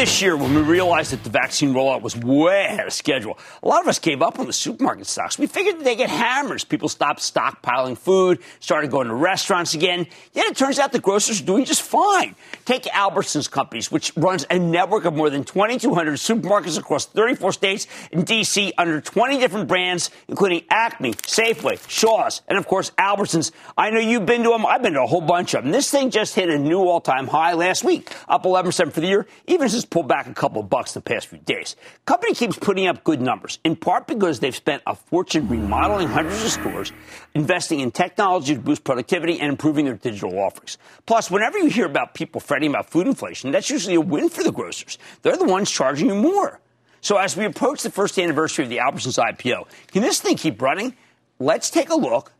This 0.00 0.22
year 0.22 0.34
when 0.34 0.54
we 0.54 0.62
realized 0.62 1.12
that 1.12 1.22
the 1.24 1.28
vaccine 1.28 1.74
rollout 1.74 2.00
was 2.00 2.16
way 2.16 2.64
ahead 2.64 2.86
of 2.86 2.92
schedule, 2.94 3.38
a 3.62 3.68
lot 3.68 3.82
of 3.82 3.88
us 3.88 3.98
gave 3.98 4.22
up 4.22 4.38
on 4.38 4.46
the 4.46 4.52
supermarket 4.52 5.06
stocks. 5.06 5.38
We 5.38 5.46
figured 5.46 5.80
they 5.80 5.94
get 5.94 6.08
hammers. 6.08 6.64
People 6.64 6.88
stopped 6.88 7.20
stockpiling 7.20 7.98
food, 7.98 8.38
started 8.60 8.90
going 8.90 9.08
to 9.08 9.14
restaurants 9.14 9.74
again. 9.74 10.06
Yet 10.32 10.46
it 10.46 10.56
turns 10.56 10.78
out 10.78 10.92
the 10.92 11.00
grocers 11.00 11.42
are 11.42 11.44
doing 11.44 11.66
just 11.66 11.82
fine. 11.82 12.34
Take 12.64 12.84
Albertsons 12.84 13.50
Companies, 13.50 13.92
which 13.92 14.10
runs 14.16 14.46
a 14.48 14.58
network 14.58 15.04
of 15.04 15.14
more 15.14 15.28
than 15.28 15.44
2,200 15.44 16.14
supermarkets 16.14 16.78
across 16.78 17.04
34 17.04 17.52
states 17.52 17.86
and 18.10 18.24
D.C. 18.24 18.72
under 18.78 19.02
20 19.02 19.38
different 19.38 19.68
brands, 19.68 20.10
including 20.28 20.62
Acme, 20.70 21.12
Safeway, 21.12 21.78
Shaw's, 21.90 22.40
and 22.48 22.56
of 22.56 22.66
course 22.66 22.90
Albertsons. 22.92 23.52
I 23.76 23.90
know 23.90 24.00
you've 24.00 24.24
been 24.24 24.44
to 24.44 24.48
them. 24.48 24.64
I've 24.64 24.82
been 24.82 24.94
to 24.94 25.02
a 25.02 25.06
whole 25.06 25.20
bunch 25.20 25.52
of 25.52 25.62
them. 25.62 25.72
This 25.72 25.90
thing 25.90 26.10
just 26.10 26.34
hit 26.34 26.48
a 26.48 26.58
new 26.58 26.78
all-time 26.78 27.26
high 27.26 27.52
last 27.52 27.84
week, 27.84 28.10
up 28.30 28.44
11% 28.44 28.92
for 28.94 29.00
the 29.00 29.06
year, 29.06 29.26
even 29.46 29.59
as 29.62 29.74
it's 29.74 29.84
pulled 29.84 30.08
back 30.08 30.26
a 30.26 30.34
couple 30.34 30.62
bucks 30.62 30.92
the 30.92 31.00
past 31.00 31.28
few 31.28 31.38
days. 31.38 31.76
Company 32.06 32.34
keeps 32.34 32.58
putting 32.58 32.86
up 32.86 33.04
good 33.04 33.20
numbers, 33.20 33.58
in 33.64 33.76
part 33.76 34.06
because 34.06 34.40
they've 34.40 34.54
spent 34.54 34.82
a 34.86 34.94
fortune 34.94 35.48
remodeling 35.48 36.08
hundreds 36.08 36.42
of 36.44 36.50
stores, 36.50 36.92
investing 37.34 37.80
in 37.80 37.90
technology 37.90 38.54
to 38.54 38.60
boost 38.60 38.84
productivity, 38.84 39.38
and 39.40 39.50
improving 39.50 39.84
their 39.84 39.94
digital 39.94 40.38
offerings. 40.38 40.78
Plus, 41.06 41.30
whenever 41.30 41.58
you 41.58 41.68
hear 41.68 41.86
about 41.86 42.14
people 42.14 42.40
fretting 42.40 42.70
about 42.70 42.90
food 42.90 43.06
inflation, 43.06 43.50
that's 43.50 43.70
usually 43.70 43.94
a 43.94 44.00
win 44.00 44.28
for 44.28 44.42
the 44.42 44.52
grocers. 44.52 44.98
They're 45.22 45.36
the 45.36 45.44
ones 45.44 45.70
charging 45.70 46.08
you 46.08 46.14
more. 46.14 46.60
So 47.00 47.16
as 47.16 47.36
we 47.36 47.44
approach 47.44 47.82
the 47.82 47.90
first 47.90 48.18
anniversary 48.18 48.64
of 48.64 48.70
the 48.70 48.78
Albertsons 48.78 49.18
IPO, 49.18 49.66
can 49.88 50.02
this 50.02 50.20
thing 50.20 50.36
keep 50.36 50.60
running? 50.60 50.94
Let's 51.38 51.70
take 51.70 51.88
a 51.88 51.96
look 51.96 52.32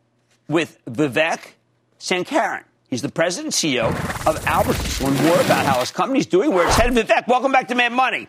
with 0.48 0.78
Vivek 0.84 1.52
Sankaran. 1.98 2.64
He's 2.90 3.02
the 3.02 3.08
president 3.08 3.54
and 3.62 3.72
CEO 3.72 3.86
of 4.26 4.36
Albertsons. 4.44 5.00
Learn 5.00 5.24
more 5.24 5.40
about 5.40 5.64
how 5.64 5.78
his 5.78 5.92
company's 5.92 6.26
doing, 6.26 6.52
where 6.52 6.66
it's 6.66 6.76
headed. 6.76 7.06
Vivek, 7.06 7.28
welcome 7.28 7.52
back 7.52 7.68
to 7.68 7.76
Mad 7.76 7.92
Money. 7.92 8.28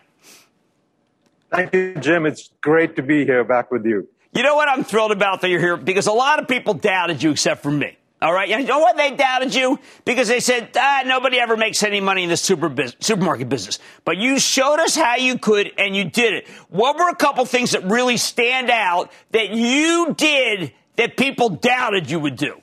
Thank 1.50 1.74
you, 1.74 1.96
Jim. 1.96 2.26
It's 2.26 2.48
great 2.60 2.94
to 2.94 3.02
be 3.02 3.24
here 3.24 3.42
back 3.42 3.72
with 3.72 3.84
you. 3.84 4.08
You 4.32 4.44
know 4.44 4.54
what 4.54 4.68
I'm 4.68 4.84
thrilled 4.84 5.10
about 5.10 5.40
that 5.40 5.50
you're 5.50 5.60
here? 5.60 5.76
Because 5.76 6.06
a 6.06 6.12
lot 6.12 6.40
of 6.40 6.46
people 6.46 6.74
doubted 6.74 7.20
you 7.22 7.32
except 7.32 7.64
for 7.64 7.72
me. 7.72 7.98
All 8.22 8.32
right. 8.32 8.48
You 8.48 8.62
know 8.62 8.78
what? 8.78 8.96
They 8.96 9.16
doubted 9.16 9.52
you 9.52 9.80
because 10.04 10.28
they 10.28 10.38
said, 10.38 10.70
ah, 10.76 11.02
nobody 11.04 11.40
ever 11.40 11.56
makes 11.56 11.82
any 11.82 12.00
money 12.00 12.22
in 12.22 12.28
the 12.28 12.36
super 12.36 12.68
biz- 12.68 12.94
supermarket 13.00 13.48
business. 13.48 13.80
But 14.04 14.16
you 14.16 14.38
showed 14.38 14.78
us 14.78 14.94
how 14.94 15.16
you 15.16 15.38
could 15.38 15.72
and 15.76 15.96
you 15.96 16.04
did 16.04 16.34
it. 16.34 16.48
What 16.68 16.96
were 16.96 17.08
a 17.08 17.16
couple 17.16 17.44
things 17.46 17.72
that 17.72 17.82
really 17.82 18.16
stand 18.16 18.70
out 18.70 19.10
that 19.32 19.50
you 19.50 20.14
did 20.16 20.72
that 20.96 21.16
people 21.16 21.48
doubted 21.48 22.08
you 22.08 22.20
would 22.20 22.36
do? 22.36 22.61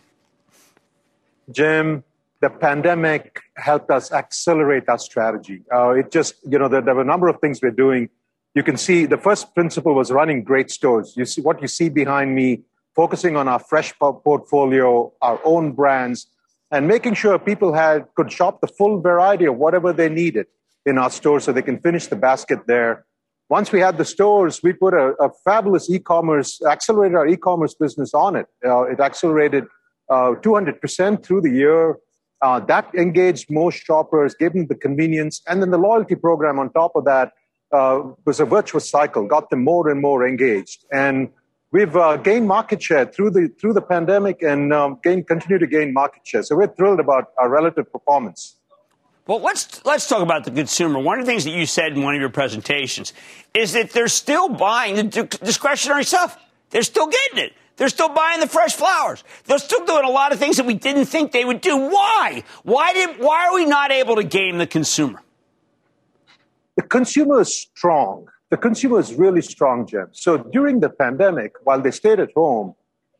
Jim, 1.51 2.03
the 2.41 2.49
pandemic 2.49 3.41
helped 3.55 3.91
us 3.91 4.11
accelerate 4.11 4.87
our 4.87 4.97
strategy. 4.97 5.63
Uh, 5.73 5.91
it 5.91 6.11
just, 6.11 6.35
you 6.47 6.57
know, 6.57 6.67
there, 6.67 6.81
there 6.81 6.95
were 6.95 7.01
a 7.01 7.05
number 7.05 7.27
of 7.27 7.39
things 7.41 7.61
we're 7.61 7.71
doing. 7.71 8.09
You 8.55 8.63
can 8.63 8.77
see 8.77 9.05
the 9.05 9.17
first 9.17 9.53
principle 9.53 9.93
was 9.93 10.11
running 10.11 10.43
great 10.43 10.71
stores. 10.71 11.13
You 11.17 11.25
see 11.25 11.41
what 11.41 11.61
you 11.61 11.67
see 11.67 11.89
behind 11.89 12.35
me, 12.35 12.61
focusing 12.95 13.35
on 13.35 13.47
our 13.47 13.59
fresh 13.59 13.93
portfolio, 13.99 15.11
our 15.21 15.39
own 15.43 15.73
brands, 15.73 16.27
and 16.71 16.87
making 16.87 17.15
sure 17.15 17.37
people 17.39 17.73
had 17.73 18.05
could 18.15 18.31
shop 18.31 18.61
the 18.61 18.67
full 18.67 19.01
variety 19.01 19.45
of 19.45 19.57
whatever 19.57 19.91
they 19.91 20.09
needed 20.09 20.47
in 20.85 20.97
our 20.97 21.09
stores 21.09 21.43
so 21.43 21.51
they 21.51 21.61
can 21.61 21.79
finish 21.79 22.07
the 22.07 22.15
basket 22.15 22.59
there. 22.67 23.05
Once 23.49 23.71
we 23.71 23.79
had 23.79 23.97
the 23.97 24.05
stores, 24.05 24.61
we 24.61 24.71
put 24.71 24.93
a, 24.93 25.13
a 25.19 25.29
fabulous 25.43 25.89
e-commerce, 25.89 26.61
accelerated 26.63 27.15
our 27.15 27.27
e-commerce 27.27 27.73
business 27.73 28.13
on 28.13 28.35
it. 28.35 28.45
Uh, 28.63 28.83
it 28.83 28.99
accelerated 28.99 29.65
uh, 30.09 30.35
200% 30.41 31.23
through 31.23 31.41
the 31.41 31.51
year. 31.51 31.97
Uh, 32.41 32.59
that 32.61 32.93
engaged 32.95 33.51
more 33.51 33.71
shoppers, 33.71 34.33
gave 34.33 34.53
them 34.53 34.67
the 34.67 34.75
convenience. 34.75 35.41
And 35.47 35.61
then 35.61 35.71
the 35.71 35.77
loyalty 35.77 36.15
program 36.15 36.57
on 36.57 36.71
top 36.71 36.93
of 36.95 37.05
that 37.05 37.33
uh, 37.73 38.01
was 38.25 38.39
a 38.39 38.45
virtuous 38.45 38.89
cycle, 38.89 39.27
got 39.27 39.49
them 39.49 39.63
more 39.63 39.89
and 39.89 40.01
more 40.01 40.27
engaged. 40.27 40.85
And 40.91 41.29
we've 41.71 41.95
uh, 41.95 42.17
gained 42.17 42.47
market 42.47 42.81
share 42.81 43.05
through 43.05 43.31
the, 43.31 43.49
through 43.59 43.73
the 43.73 43.81
pandemic 43.81 44.41
and 44.41 44.73
um, 44.73 44.99
continue 45.03 45.59
to 45.59 45.67
gain 45.67 45.93
market 45.93 46.25
share. 46.25 46.43
So 46.43 46.55
we're 46.55 46.67
thrilled 46.67 46.99
about 46.99 47.31
our 47.37 47.49
relative 47.49 47.91
performance. 47.91 48.55
Well, 49.27 49.41
let's 49.41 49.85
let's 49.85 50.07
talk 50.07 50.23
about 50.23 50.43
the 50.43 50.49
consumer. 50.49 50.97
One 50.97 51.19
of 51.19 51.25
the 51.27 51.31
things 51.31 51.43
that 51.43 51.51
you 51.51 51.67
said 51.67 51.91
in 51.91 52.01
one 52.01 52.15
of 52.15 52.19
your 52.19 52.31
presentations 52.31 53.13
is 53.53 53.73
that 53.73 53.91
they're 53.91 54.07
still 54.07 54.49
buying 54.49 54.95
the 54.95 55.23
discretionary 55.43 56.03
stuff. 56.03 56.35
They're 56.71 56.81
still 56.81 57.05
getting 57.05 57.45
it. 57.45 57.53
They're 57.79 57.87
still 57.87 58.09
buying 58.09 58.41
the 58.41 58.47
fresh 58.47 58.75
flowers. 58.75 59.23
They're 59.45 59.57
still 59.57 59.85
doing 59.85 60.03
a 60.03 60.09
lot 60.09 60.33
of 60.33 60.37
things 60.37 60.57
that 60.57 60.65
we 60.65 60.73
didn't 60.73 61.05
think 61.05 61.31
they 61.31 61.45
would 61.45 61.61
do. 61.61 61.77
Why? 61.77 62.43
Why 62.63 62.91
did 62.91 63.19
why 63.19 63.47
are 63.47 63.55
we 63.55 63.65
not 63.65 63.89
able 63.91 64.17
to 64.17 64.23
game 64.23 64.57
the 64.57 64.67
consumer? 64.67 65.21
The 66.75 66.83
consumer 66.83 67.39
is 67.39 67.55
strong. 67.55 68.27
The 68.49 68.57
consumer 68.57 68.99
is 68.99 69.13
really 69.13 69.41
strong, 69.41 69.87
Jim. 69.87 70.09
So 70.11 70.37
during 70.37 70.81
the 70.81 70.89
pandemic, 70.89 71.53
while 71.63 71.81
they 71.81 71.91
stayed 71.91 72.19
at 72.19 72.31
home, 72.35 72.75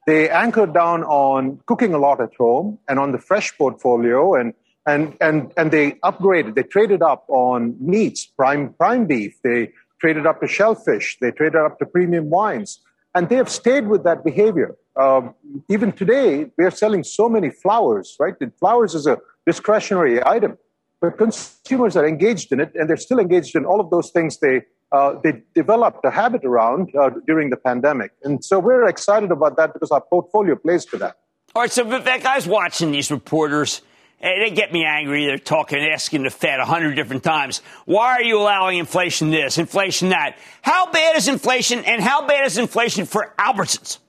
they 0.05 0.29
anchored 0.29 0.73
down 0.73 1.03
on 1.03 1.61
cooking 1.65 1.93
a 1.93 1.97
lot 1.97 2.19
at 2.19 2.33
home 2.37 2.79
and 2.89 2.99
on 2.99 3.13
the 3.13 3.17
fresh 3.17 3.57
portfolio 3.57 4.35
and 4.35 4.53
and 4.85 5.15
and 5.21 5.53
and 5.55 5.71
they 5.71 5.91
upgraded, 6.03 6.55
they 6.55 6.63
traded 6.63 7.01
up 7.01 7.23
on 7.29 7.77
meats, 7.79 8.25
prime 8.25 8.73
prime 8.73 9.05
beef, 9.05 9.39
they 9.41 9.71
traded 10.01 10.25
up 10.25 10.41
to 10.41 10.47
shellfish, 10.47 11.17
they 11.21 11.31
traded 11.31 11.61
up 11.61 11.79
to 11.79 11.85
premium 11.85 12.29
wines. 12.29 12.81
And 13.15 13.29
they 13.29 13.35
have 13.35 13.49
stayed 13.49 13.87
with 13.87 14.03
that 14.03 14.23
behavior. 14.23 14.75
Um, 14.95 15.33
even 15.69 15.91
today, 15.91 16.51
we 16.57 16.65
are 16.65 16.71
selling 16.71 17.03
so 17.03 17.27
many 17.29 17.49
flowers, 17.49 18.15
right? 18.19 18.35
And 18.39 18.53
flowers 18.55 18.93
is 18.93 19.07
a 19.07 19.17
discretionary 19.45 20.23
item, 20.25 20.57
but 21.01 21.17
consumers 21.17 21.95
are 21.95 22.07
engaged 22.07 22.51
in 22.51 22.59
it, 22.59 22.71
and 22.75 22.89
they're 22.89 22.97
still 22.97 23.19
engaged 23.19 23.55
in 23.55 23.65
all 23.65 23.79
of 23.79 23.89
those 23.89 24.11
things 24.11 24.39
they 24.39 24.61
uh, 24.91 25.13
they 25.23 25.43
developed 25.53 26.03
a 26.03 26.09
habit 26.09 26.43
around 26.43 26.89
uh, 26.95 27.11
during 27.27 27.51
the 27.51 27.57
pandemic. 27.57 28.11
And 28.23 28.43
so 28.43 28.57
we're 28.57 28.87
excited 28.87 29.31
about 29.31 29.55
that 29.57 29.71
because 29.73 29.91
our 29.91 30.01
portfolio 30.01 30.55
plays 30.55 30.83
to 30.85 30.97
that. 30.97 31.17
All 31.55 31.61
right, 31.61 31.71
so 31.71 31.83
Vivek, 31.83 32.25
I 32.25 32.35
was 32.35 32.47
watching 32.47 32.91
these 32.91 33.11
reporters 33.11 33.81
they 34.21 34.51
get 34.51 34.73
me 34.73 34.85
angry. 34.85 35.25
They're 35.25 35.37
talking, 35.37 35.79
asking 35.79 36.23
the 36.23 36.29
Fed 36.29 36.59
a 36.59 36.65
hundred 36.65 36.95
different 36.95 37.23
times. 37.23 37.61
Why 37.85 38.15
are 38.15 38.23
you 38.23 38.39
allowing 38.39 38.77
inflation 38.77 39.31
this, 39.31 39.57
inflation 39.57 40.09
that? 40.09 40.37
How 40.61 40.91
bad 40.91 41.15
is 41.15 41.27
inflation 41.27 41.85
and 41.85 42.01
how 42.01 42.27
bad 42.27 42.45
is 42.45 42.57
inflation 42.57 43.05
for 43.05 43.33
Albertsons? 43.39 43.99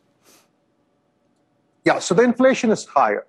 Yeah, 1.84 1.98
so 1.98 2.14
the 2.14 2.22
inflation 2.22 2.70
is 2.70 2.84
higher. 2.84 3.26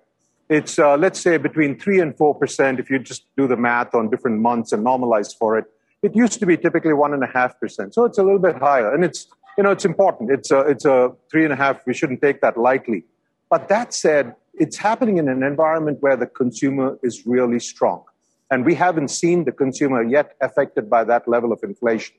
It's, 0.48 0.78
uh, 0.78 0.96
let's 0.96 1.20
say, 1.20 1.38
between 1.38 1.78
3 1.78 2.00
and 2.00 2.16
4% 2.16 2.78
if 2.78 2.90
you 2.90 2.98
just 2.98 3.24
do 3.36 3.46
the 3.46 3.56
math 3.56 3.94
on 3.94 4.10
different 4.10 4.40
months 4.40 4.72
and 4.72 4.84
normalize 4.84 5.34
for 5.36 5.56
it. 5.56 5.64
It 6.02 6.14
used 6.16 6.40
to 6.40 6.46
be 6.46 6.56
typically 6.56 6.92
1.5%. 6.92 7.94
So 7.94 8.04
it's 8.04 8.18
a 8.18 8.22
little 8.22 8.40
bit 8.40 8.56
higher. 8.56 8.92
And 8.92 9.04
it's, 9.04 9.28
you 9.56 9.62
know, 9.62 9.70
it's 9.70 9.84
important. 9.84 10.30
It's 10.30 10.50
a, 10.50 10.60
it's 10.60 10.84
a 10.84 11.12
3.5. 11.32 11.80
We 11.86 11.94
shouldn't 11.94 12.20
take 12.20 12.40
that 12.40 12.58
lightly. 12.58 13.04
But 13.48 13.68
that 13.68 13.94
said, 13.94 14.34
it's 14.54 14.76
happening 14.76 15.18
in 15.18 15.28
an 15.28 15.42
environment 15.42 15.98
where 16.00 16.16
the 16.16 16.26
consumer 16.26 16.98
is 17.02 17.26
really 17.26 17.58
strong. 17.58 18.04
And 18.50 18.64
we 18.64 18.74
haven't 18.74 19.08
seen 19.08 19.44
the 19.44 19.52
consumer 19.52 20.02
yet 20.02 20.36
affected 20.40 20.90
by 20.90 21.04
that 21.04 21.26
level 21.26 21.52
of 21.52 21.60
inflation. 21.62 22.16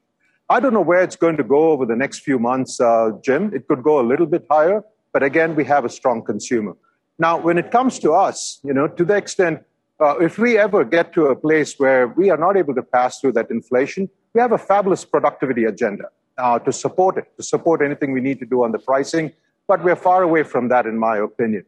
I 0.50 0.60
don't 0.60 0.74
know 0.74 0.82
where 0.82 1.02
it's 1.02 1.16
going 1.16 1.38
to 1.38 1.44
go 1.44 1.70
over 1.70 1.86
the 1.86 1.96
next 1.96 2.20
few 2.20 2.40
months, 2.40 2.82
uh, 2.82 3.12
Jim. 3.24 3.54
It 3.54 3.68
could 3.68 3.84
go 3.84 4.00
a 4.00 4.06
little 4.06 4.26
bit 4.26 4.46
higher, 4.50 4.84
but 5.14 5.24
again, 5.24 5.56
we 5.56 5.64
have 5.66 5.86
a 5.86 5.90
strong 5.90 6.24
consumer. 6.24 6.76
Now, 7.20 7.38
when 7.38 7.58
it 7.58 7.72
comes 7.72 8.00
to 8.00 8.14
us, 8.14 8.60
you 8.64 8.74
know, 8.74 8.88
to 8.88 9.06
the 9.06 9.16
extent, 9.16 9.62
uh, 10.00 10.18
if 10.18 10.40
we 10.40 10.58
ever 10.58 10.84
get 10.84 11.14
to 11.14 11.28
a 11.28 11.36
place 11.36 11.76
where 11.78 12.08
we 12.08 12.32
are 12.32 12.38
not 12.38 12.58
able 12.58 12.74
to 12.76 12.82
pass 12.82 13.20
through 13.20 13.34
that 13.34 13.52
inflation, 13.52 14.10
we 14.34 14.42
have 14.42 14.52
a 14.52 14.58
fabulous 14.58 15.06
productivity 15.06 15.66
agenda 15.66 16.06
uh, 16.40 16.58
to 16.60 16.74
support 16.74 17.18
it, 17.18 17.26
to 17.38 17.44
support 17.44 17.82
anything 17.82 18.12
we 18.12 18.22
need 18.22 18.40
to 18.40 18.46
do 18.46 18.64
on 18.64 18.72
the 18.72 18.80
pricing. 18.80 19.32
But 19.68 19.84
we're 19.84 19.96
far 19.96 20.24
away 20.24 20.44
from 20.44 20.68
that, 20.70 20.88
in 20.88 20.98
my 20.98 21.18
opinion 21.18 21.66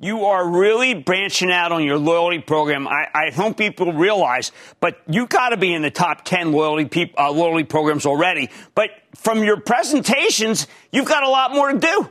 you 0.00 0.24
are 0.24 0.48
really 0.48 0.94
branching 0.94 1.50
out 1.50 1.72
on 1.72 1.84
your 1.84 1.98
loyalty 1.98 2.38
program. 2.38 2.88
I, 2.88 3.06
I 3.14 3.30
hope 3.30 3.58
people 3.58 3.92
realize, 3.92 4.50
but 4.80 5.00
you 5.06 5.26
got 5.26 5.50
to 5.50 5.58
be 5.58 5.74
in 5.74 5.82
the 5.82 5.90
top 5.90 6.24
10 6.24 6.52
loyalty, 6.52 7.12
uh, 7.18 7.30
loyalty 7.30 7.64
programs 7.64 8.06
already. 8.06 8.48
But 8.74 8.90
from 9.14 9.44
your 9.44 9.60
presentations, 9.60 10.66
you've 10.90 11.06
got 11.06 11.22
a 11.22 11.28
lot 11.28 11.52
more 11.52 11.70
to 11.70 11.78
do. 11.78 12.10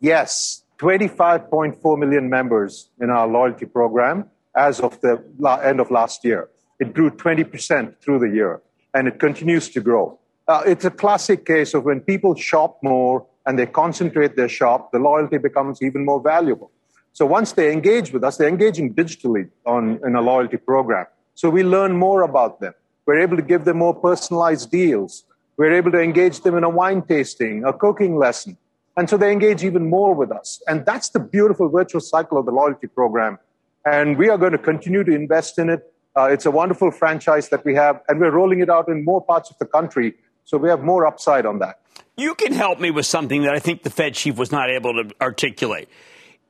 Yes, 0.00 0.62
25.4 0.78 1.98
million 1.98 2.28
members 2.28 2.90
in 3.00 3.08
our 3.08 3.26
loyalty 3.26 3.64
program 3.64 4.28
as 4.54 4.80
of 4.80 5.00
the 5.00 5.24
end 5.64 5.80
of 5.80 5.90
last 5.90 6.24
year. 6.24 6.50
It 6.78 6.92
grew 6.92 7.10
20% 7.10 7.96
through 8.02 8.18
the 8.18 8.28
year, 8.28 8.60
and 8.92 9.08
it 9.08 9.18
continues 9.18 9.70
to 9.70 9.80
grow. 9.80 10.18
Uh, 10.46 10.62
it's 10.66 10.84
a 10.84 10.90
classic 10.90 11.46
case 11.46 11.72
of 11.72 11.84
when 11.84 12.00
people 12.00 12.34
shop 12.34 12.78
more, 12.82 13.26
and 13.46 13.58
they 13.58 13.66
concentrate 13.66 14.36
their 14.36 14.48
shop, 14.48 14.92
the 14.92 14.98
loyalty 14.98 15.38
becomes 15.38 15.80
even 15.80 16.04
more 16.04 16.20
valuable. 16.20 16.70
So 17.12 17.24
once 17.24 17.52
they 17.52 17.72
engage 17.72 18.12
with 18.12 18.22
us, 18.24 18.36
they're 18.36 18.48
engaging 18.48 18.94
digitally 18.94 19.48
on, 19.64 20.00
in 20.04 20.16
a 20.16 20.20
loyalty 20.20 20.58
program. 20.58 21.06
So 21.34 21.48
we 21.48 21.62
learn 21.62 21.96
more 21.96 22.22
about 22.22 22.60
them. 22.60 22.74
We're 23.06 23.20
able 23.20 23.36
to 23.36 23.42
give 23.42 23.64
them 23.64 23.78
more 23.78 23.94
personalized 23.94 24.70
deals. 24.70 25.24
We're 25.56 25.72
able 25.72 25.92
to 25.92 26.00
engage 26.00 26.40
them 26.40 26.56
in 26.56 26.64
a 26.64 26.68
wine 26.68 27.02
tasting, 27.02 27.64
a 27.64 27.72
cooking 27.72 28.18
lesson. 28.18 28.58
And 28.96 29.08
so 29.08 29.16
they 29.16 29.30
engage 29.30 29.62
even 29.64 29.88
more 29.88 30.14
with 30.14 30.32
us. 30.32 30.62
And 30.66 30.84
that's 30.84 31.10
the 31.10 31.20
beautiful 31.20 31.68
virtual 31.68 32.00
cycle 32.00 32.38
of 32.38 32.46
the 32.46 32.52
loyalty 32.52 32.86
program. 32.86 33.38
And 33.84 34.18
we 34.18 34.28
are 34.28 34.38
going 34.38 34.52
to 34.52 34.58
continue 34.58 35.04
to 35.04 35.12
invest 35.12 35.58
in 35.58 35.70
it. 35.70 35.92
Uh, 36.16 36.24
it's 36.24 36.46
a 36.46 36.50
wonderful 36.50 36.90
franchise 36.90 37.50
that 37.50 37.64
we 37.64 37.74
have, 37.74 38.00
and 38.08 38.18
we're 38.18 38.30
rolling 38.30 38.60
it 38.60 38.70
out 38.70 38.88
in 38.88 39.04
more 39.04 39.22
parts 39.22 39.50
of 39.50 39.58
the 39.58 39.66
country. 39.66 40.14
So 40.44 40.56
we 40.56 40.68
have 40.70 40.82
more 40.82 41.06
upside 41.06 41.44
on 41.44 41.58
that. 41.58 41.80
You 42.16 42.34
can 42.34 42.52
help 42.52 42.80
me 42.80 42.90
with 42.90 43.04
something 43.06 43.42
that 43.42 43.54
I 43.54 43.58
think 43.58 43.82
the 43.82 43.90
Fed 43.90 44.14
chief 44.14 44.36
was 44.36 44.50
not 44.50 44.70
able 44.70 44.94
to 44.94 45.14
articulate. 45.20 45.88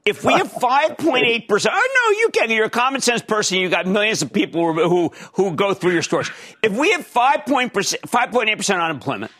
If 0.04 0.24
we 0.24 0.32
have 0.34 0.52
5.8%, 0.52 1.66
oh 1.72 2.10
no, 2.12 2.18
you 2.18 2.28
can. 2.32 2.50
You're 2.50 2.66
a 2.66 2.70
common 2.70 3.00
sense 3.00 3.22
person. 3.22 3.58
You 3.58 3.68
got 3.68 3.86
millions 3.86 4.22
of 4.22 4.32
people 4.32 4.72
who, 4.72 5.10
who 5.34 5.56
go 5.56 5.74
through 5.74 5.92
your 5.92 6.02
stores. 6.02 6.30
If 6.62 6.72
we 6.72 6.92
have 6.92 7.06
5.8% 7.06 8.80
unemployment, 8.80 9.32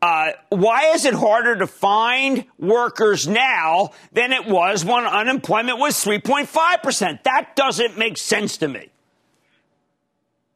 uh, 0.00 0.30
why 0.50 0.92
is 0.92 1.04
it 1.04 1.14
harder 1.14 1.56
to 1.56 1.66
find 1.66 2.44
workers 2.58 3.26
now 3.26 3.90
than 4.12 4.32
it 4.32 4.46
was 4.46 4.84
when 4.84 5.04
unemployment 5.04 5.78
was 5.78 5.94
3.5%? 6.04 7.24
That 7.24 7.56
doesn't 7.56 7.98
make 7.98 8.16
sense 8.16 8.58
to 8.58 8.68
me. 8.68 8.90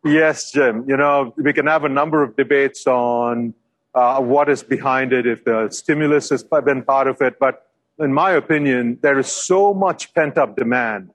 Yes, 0.04 0.52
Jim. 0.52 0.84
You 0.88 0.96
know, 0.96 1.34
we 1.36 1.52
can 1.52 1.66
have 1.66 1.82
a 1.82 1.88
number 1.88 2.22
of 2.22 2.36
debates 2.36 2.86
on 2.86 3.54
uh, 3.94 4.20
what 4.20 4.48
is 4.48 4.62
behind 4.62 5.12
it, 5.12 5.26
if 5.26 5.44
the 5.44 5.68
stimulus 5.70 6.30
has 6.30 6.42
been 6.42 6.82
part 6.82 7.08
of 7.08 7.20
it. 7.20 7.38
But 7.38 7.66
in 7.98 8.12
my 8.12 8.32
opinion, 8.32 8.98
there 9.02 9.18
is 9.18 9.28
so 9.28 9.74
much 9.74 10.14
pent 10.14 10.38
up 10.38 10.56
demand. 10.56 11.10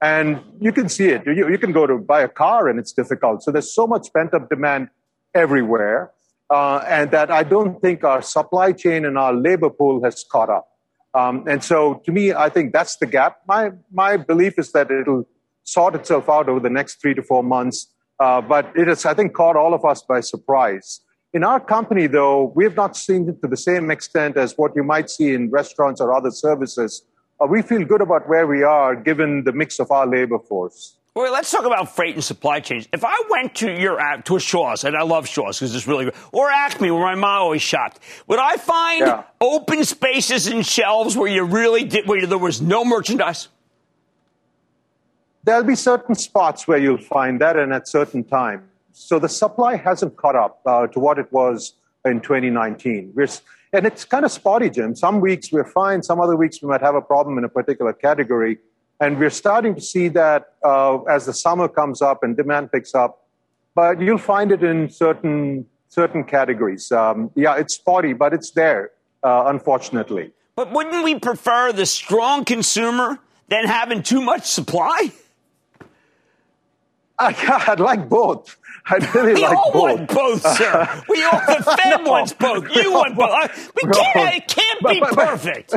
And 0.00 0.40
you 0.60 0.72
can 0.72 0.88
see 0.88 1.08
it. 1.08 1.24
You, 1.26 1.48
you 1.48 1.58
can 1.58 1.72
go 1.72 1.86
to 1.86 1.96
buy 1.98 2.22
a 2.22 2.28
car 2.28 2.68
and 2.68 2.78
it's 2.78 2.92
difficult. 2.92 3.42
So 3.42 3.52
there's 3.52 3.72
so 3.72 3.86
much 3.86 4.12
pent 4.12 4.34
up 4.34 4.48
demand 4.48 4.88
everywhere. 5.34 6.10
Uh, 6.50 6.84
and 6.86 7.10
that 7.12 7.30
I 7.30 7.44
don't 7.44 7.80
think 7.80 8.04
our 8.04 8.20
supply 8.20 8.72
chain 8.72 9.06
and 9.06 9.16
our 9.16 9.32
labor 9.32 9.70
pool 9.70 10.02
has 10.04 10.24
caught 10.30 10.50
up. 10.50 10.68
Um, 11.14 11.46
and 11.46 11.62
so 11.62 12.02
to 12.04 12.12
me, 12.12 12.32
I 12.32 12.48
think 12.48 12.72
that's 12.72 12.96
the 12.96 13.06
gap. 13.06 13.38
My, 13.46 13.72
my 13.92 14.16
belief 14.16 14.58
is 14.58 14.72
that 14.72 14.90
it'll 14.90 15.26
sort 15.62 15.94
itself 15.94 16.28
out 16.28 16.48
over 16.48 16.60
the 16.60 16.70
next 16.70 17.00
three 17.00 17.14
to 17.14 17.22
four 17.22 17.42
months. 17.42 17.88
Uh, 18.18 18.40
but 18.40 18.72
it 18.74 18.88
has, 18.88 19.06
I 19.06 19.14
think, 19.14 19.32
caught 19.34 19.56
all 19.56 19.72
of 19.72 19.84
us 19.84 20.02
by 20.02 20.20
surprise. 20.20 21.00
In 21.32 21.44
our 21.44 21.58
company, 21.58 22.06
though, 22.06 22.52
we 22.54 22.64
have 22.64 22.76
not 22.76 22.96
seen 22.96 23.28
it 23.28 23.40
to 23.40 23.48
the 23.48 23.56
same 23.56 23.90
extent 23.90 24.36
as 24.36 24.58
what 24.58 24.76
you 24.76 24.82
might 24.82 25.08
see 25.08 25.32
in 25.32 25.50
restaurants 25.50 26.00
or 26.00 26.14
other 26.14 26.30
services. 26.30 27.04
Uh, 27.40 27.46
we 27.46 27.62
feel 27.62 27.84
good 27.84 28.02
about 28.02 28.28
where 28.28 28.46
we 28.46 28.62
are 28.62 28.94
given 28.94 29.44
the 29.44 29.52
mix 29.52 29.80
of 29.80 29.90
our 29.90 30.06
labor 30.06 30.38
force. 30.38 30.98
Well, 31.14 31.32
let's 31.32 31.50
talk 31.50 31.64
about 31.64 31.94
freight 31.94 32.14
and 32.14 32.24
supply 32.24 32.60
chains. 32.60 32.88
If 32.92 33.04
I 33.04 33.22
went 33.28 33.54
to 33.56 33.70
your 33.70 34.00
app 34.00 34.24
to 34.26 34.36
a 34.36 34.40
Shaw's, 34.40 34.84
and 34.84 34.96
I 34.96 35.02
love 35.02 35.26
Shaw's 35.26 35.58
because 35.58 35.74
it's 35.74 35.86
really 35.86 36.06
good, 36.06 36.14
or 36.32 36.50
Acme, 36.50 36.90
where 36.90 37.02
my 37.02 37.14
mom 37.14 37.42
always 37.42 37.62
shopped, 37.62 38.00
would 38.26 38.38
I 38.38 38.56
find 38.56 39.00
yeah. 39.00 39.22
open 39.40 39.84
spaces 39.84 40.46
and 40.46 40.64
shelves 40.64 41.16
where 41.16 41.30
you 41.30 41.44
really 41.44 41.84
did, 41.84 42.06
where 42.06 42.26
there 42.26 42.38
was 42.38 42.62
no 42.62 42.84
merchandise? 42.84 43.48
there'll 45.44 45.64
be 45.64 45.74
certain 45.74 46.14
spots 46.14 46.68
where 46.68 46.78
you'll 46.78 46.98
find 46.98 47.40
that 47.40 47.56
and 47.56 47.72
at 47.72 47.88
certain 47.88 48.24
times. 48.24 48.62
So 48.92 49.18
the 49.18 49.28
supply 49.28 49.76
hasn't 49.76 50.16
caught 50.16 50.36
up 50.36 50.60
uh, 50.66 50.86
to 50.88 51.00
what 51.00 51.18
it 51.18 51.32
was 51.32 51.74
in 52.04 52.20
2019. 52.20 53.12
We're, 53.14 53.28
and 53.72 53.86
it's 53.86 54.04
kind 54.04 54.24
of 54.24 54.30
spotty, 54.30 54.70
Jim. 54.70 54.94
Some 54.94 55.20
weeks 55.20 55.50
we're 55.50 55.64
fine, 55.64 56.02
some 56.02 56.20
other 56.20 56.36
weeks 56.36 56.60
we 56.62 56.68
might 56.68 56.82
have 56.82 56.94
a 56.94 57.00
problem 57.00 57.38
in 57.38 57.44
a 57.44 57.48
particular 57.48 57.92
category. 57.92 58.58
And 59.00 59.18
we're 59.18 59.30
starting 59.30 59.74
to 59.74 59.80
see 59.80 60.08
that 60.08 60.54
uh, 60.64 61.02
as 61.04 61.26
the 61.26 61.32
summer 61.32 61.68
comes 61.68 62.02
up 62.02 62.22
and 62.22 62.36
demand 62.36 62.70
picks 62.70 62.94
up. 62.94 63.26
But 63.74 64.00
you'll 64.00 64.18
find 64.18 64.52
it 64.52 64.62
in 64.62 64.90
certain 64.90 65.66
certain 65.88 66.24
categories. 66.24 66.90
Um, 66.90 67.30
yeah, 67.34 67.56
it's 67.56 67.74
spotty, 67.74 68.14
but 68.14 68.32
it's 68.32 68.52
there, 68.52 68.92
uh, 69.22 69.44
unfortunately. 69.46 70.32
But 70.56 70.72
wouldn't 70.72 71.04
we 71.04 71.18
prefer 71.18 71.72
the 71.72 71.86
strong 71.86 72.44
consumer 72.44 73.18
than 73.48 73.66
having 73.66 74.02
too 74.02 74.22
much 74.22 74.44
supply? 74.44 75.12
Uh, 77.18 77.32
I'd 77.68 77.78
like 77.78 78.08
both. 78.08 78.58
I'd 78.86 79.14
really 79.14 79.34
we 79.34 79.42
like 79.42 79.56
all 79.56 79.72
both. 79.72 79.98
want 79.98 80.08
both, 80.08 80.56
sir. 80.56 81.02
We 81.08 81.22
all, 81.24 81.40
the 81.46 81.76
Fed 81.82 82.02
no, 82.02 82.10
wants 82.10 82.32
both. 82.32 82.68
You 82.74 82.84
no, 82.84 82.90
want 82.90 83.16
both. 83.16 83.72
We 83.80 83.88
no, 83.88 84.02
can't, 84.12 84.34
it 84.34 84.48
can't 84.48 84.80
but, 84.82 84.92
be 84.92 85.00
but, 85.00 85.12
perfect. 85.12 85.74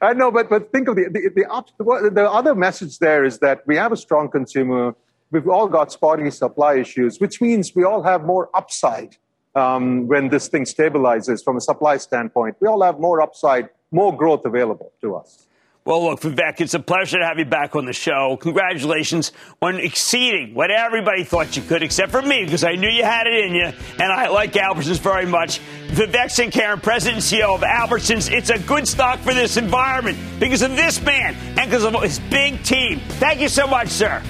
I 0.00 0.12
know, 0.14 0.30
but, 0.30 0.48
but 0.48 0.72
think 0.72 0.88
of 0.88 0.96
the, 0.96 1.08
the, 1.10 1.30
the, 1.34 2.10
the 2.10 2.30
other 2.30 2.54
message 2.54 2.98
there 2.98 3.24
is 3.24 3.40
that 3.40 3.66
we 3.66 3.76
have 3.76 3.92
a 3.92 3.96
strong 3.96 4.30
consumer. 4.30 4.94
We've 5.30 5.48
all 5.48 5.68
got 5.68 5.92
spotty 5.92 6.30
supply 6.30 6.76
issues, 6.76 7.20
which 7.20 7.40
means 7.40 7.74
we 7.74 7.84
all 7.84 8.02
have 8.02 8.24
more 8.24 8.48
upside 8.54 9.16
um, 9.54 10.06
when 10.06 10.28
this 10.28 10.48
thing 10.48 10.64
stabilizes 10.64 11.42
from 11.42 11.56
a 11.56 11.60
supply 11.60 11.96
standpoint. 11.96 12.56
We 12.60 12.68
all 12.68 12.82
have 12.82 13.00
more 13.00 13.20
upside, 13.20 13.70
more 13.90 14.16
growth 14.16 14.44
available 14.44 14.92
to 15.00 15.16
us. 15.16 15.46
Well, 15.86 16.02
look, 16.02 16.20
Vivek, 16.20 16.60
it's 16.60 16.74
a 16.74 16.80
pleasure 16.80 17.20
to 17.20 17.24
have 17.24 17.38
you 17.38 17.44
back 17.44 17.76
on 17.76 17.84
the 17.84 17.92
show. 17.92 18.36
Congratulations 18.38 19.30
on 19.62 19.76
exceeding 19.76 20.52
what 20.52 20.72
everybody 20.72 21.22
thought 21.22 21.56
you 21.56 21.62
could, 21.62 21.84
except 21.84 22.10
for 22.10 22.20
me, 22.20 22.42
because 22.44 22.64
I 22.64 22.72
knew 22.72 22.88
you 22.88 23.04
had 23.04 23.28
it 23.28 23.44
in 23.44 23.54
you, 23.54 23.66
and 23.66 24.12
I 24.12 24.26
like 24.26 24.52
Albertsons 24.54 24.98
very 24.98 25.26
much. 25.26 25.60
Vivek 25.90 26.26
Sankaran, 26.26 26.82
President 26.82 27.22
and 27.22 27.40
CEO 27.40 27.54
of 27.54 27.60
Albertsons, 27.60 28.28
it's 28.32 28.50
a 28.50 28.58
good 28.58 28.88
stock 28.88 29.20
for 29.20 29.32
this 29.32 29.56
environment 29.56 30.18
because 30.40 30.62
of 30.62 30.74
this 30.74 31.00
man 31.02 31.36
and 31.56 31.70
because 31.70 31.84
of 31.84 31.94
his 32.02 32.18
big 32.18 32.60
team. 32.64 32.98
Thank 33.20 33.40
you 33.40 33.48
so 33.48 33.68
much, 33.68 33.86
sir. 33.86 34.20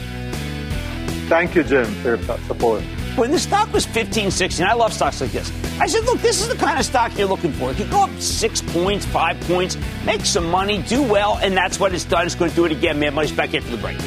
Thank 1.28 1.54
you, 1.54 1.64
Jim, 1.64 1.86
for 2.02 2.16
your 2.16 2.38
support. 2.40 2.82
When 3.16 3.30
the 3.30 3.38
stock 3.38 3.72
was 3.72 3.86
15, 3.86 4.30
16, 4.30 4.66
I 4.66 4.74
love 4.74 4.92
stocks 4.92 5.22
like 5.22 5.32
this. 5.32 5.50
I 5.80 5.86
said, 5.86 6.04
look, 6.04 6.20
this 6.20 6.42
is 6.42 6.48
the 6.48 6.54
kind 6.54 6.78
of 6.78 6.84
stock 6.84 7.16
you're 7.16 7.26
looking 7.26 7.50
for. 7.50 7.70
It 7.70 7.78
could 7.78 7.90
go 7.90 8.04
up 8.04 8.10
six 8.20 8.60
points, 8.60 9.06
five 9.06 9.40
points, 9.40 9.78
make 10.04 10.26
some 10.26 10.50
money, 10.50 10.82
do 10.82 11.02
well, 11.02 11.38
and 11.38 11.56
that's 11.56 11.80
what 11.80 11.94
it's 11.94 12.04
done. 12.04 12.26
It's 12.26 12.34
going 12.34 12.50
to 12.50 12.56
do 12.56 12.66
it 12.66 12.72
again. 12.72 12.98
Man, 12.98 13.14
money's 13.14 13.32
back 13.32 13.54
after 13.54 13.70
the 13.70 13.78
break. 13.78 13.98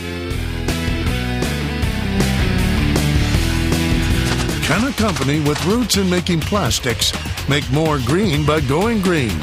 Can 4.67 4.87
a 4.87 4.93
company 4.93 5.39
with 5.39 5.65
roots 5.65 5.97
in 5.97 6.07
making 6.07 6.41
plastics 6.41 7.11
make 7.49 7.69
more 7.71 7.97
green 8.05 8.45
by 8.45 8.61
going 8.61 9.01
green? 9.01 9.39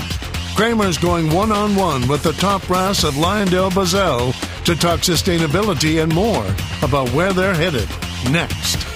Cramer's 0.55 0.97
going 0.97 1.29
one 1.35 1.51
on 1.51 1.75
one 1.75 2.07
with 2.07 2.23
the 2.23 2.33
top 2.35 2.65
brass 2.69 3.05
at 3.05 3.15
LyondellBasell 3.15 4.65
to 4.65 4.77
talk 4.77 5.01
sustainability 5.01 6.01
and 6.01 6.15
more 6.15 6.47
about 6.83 7.09
where 7.11 7.33
they're 7.33 7.53
headed 7.53 7.89
next. 8.31 8.96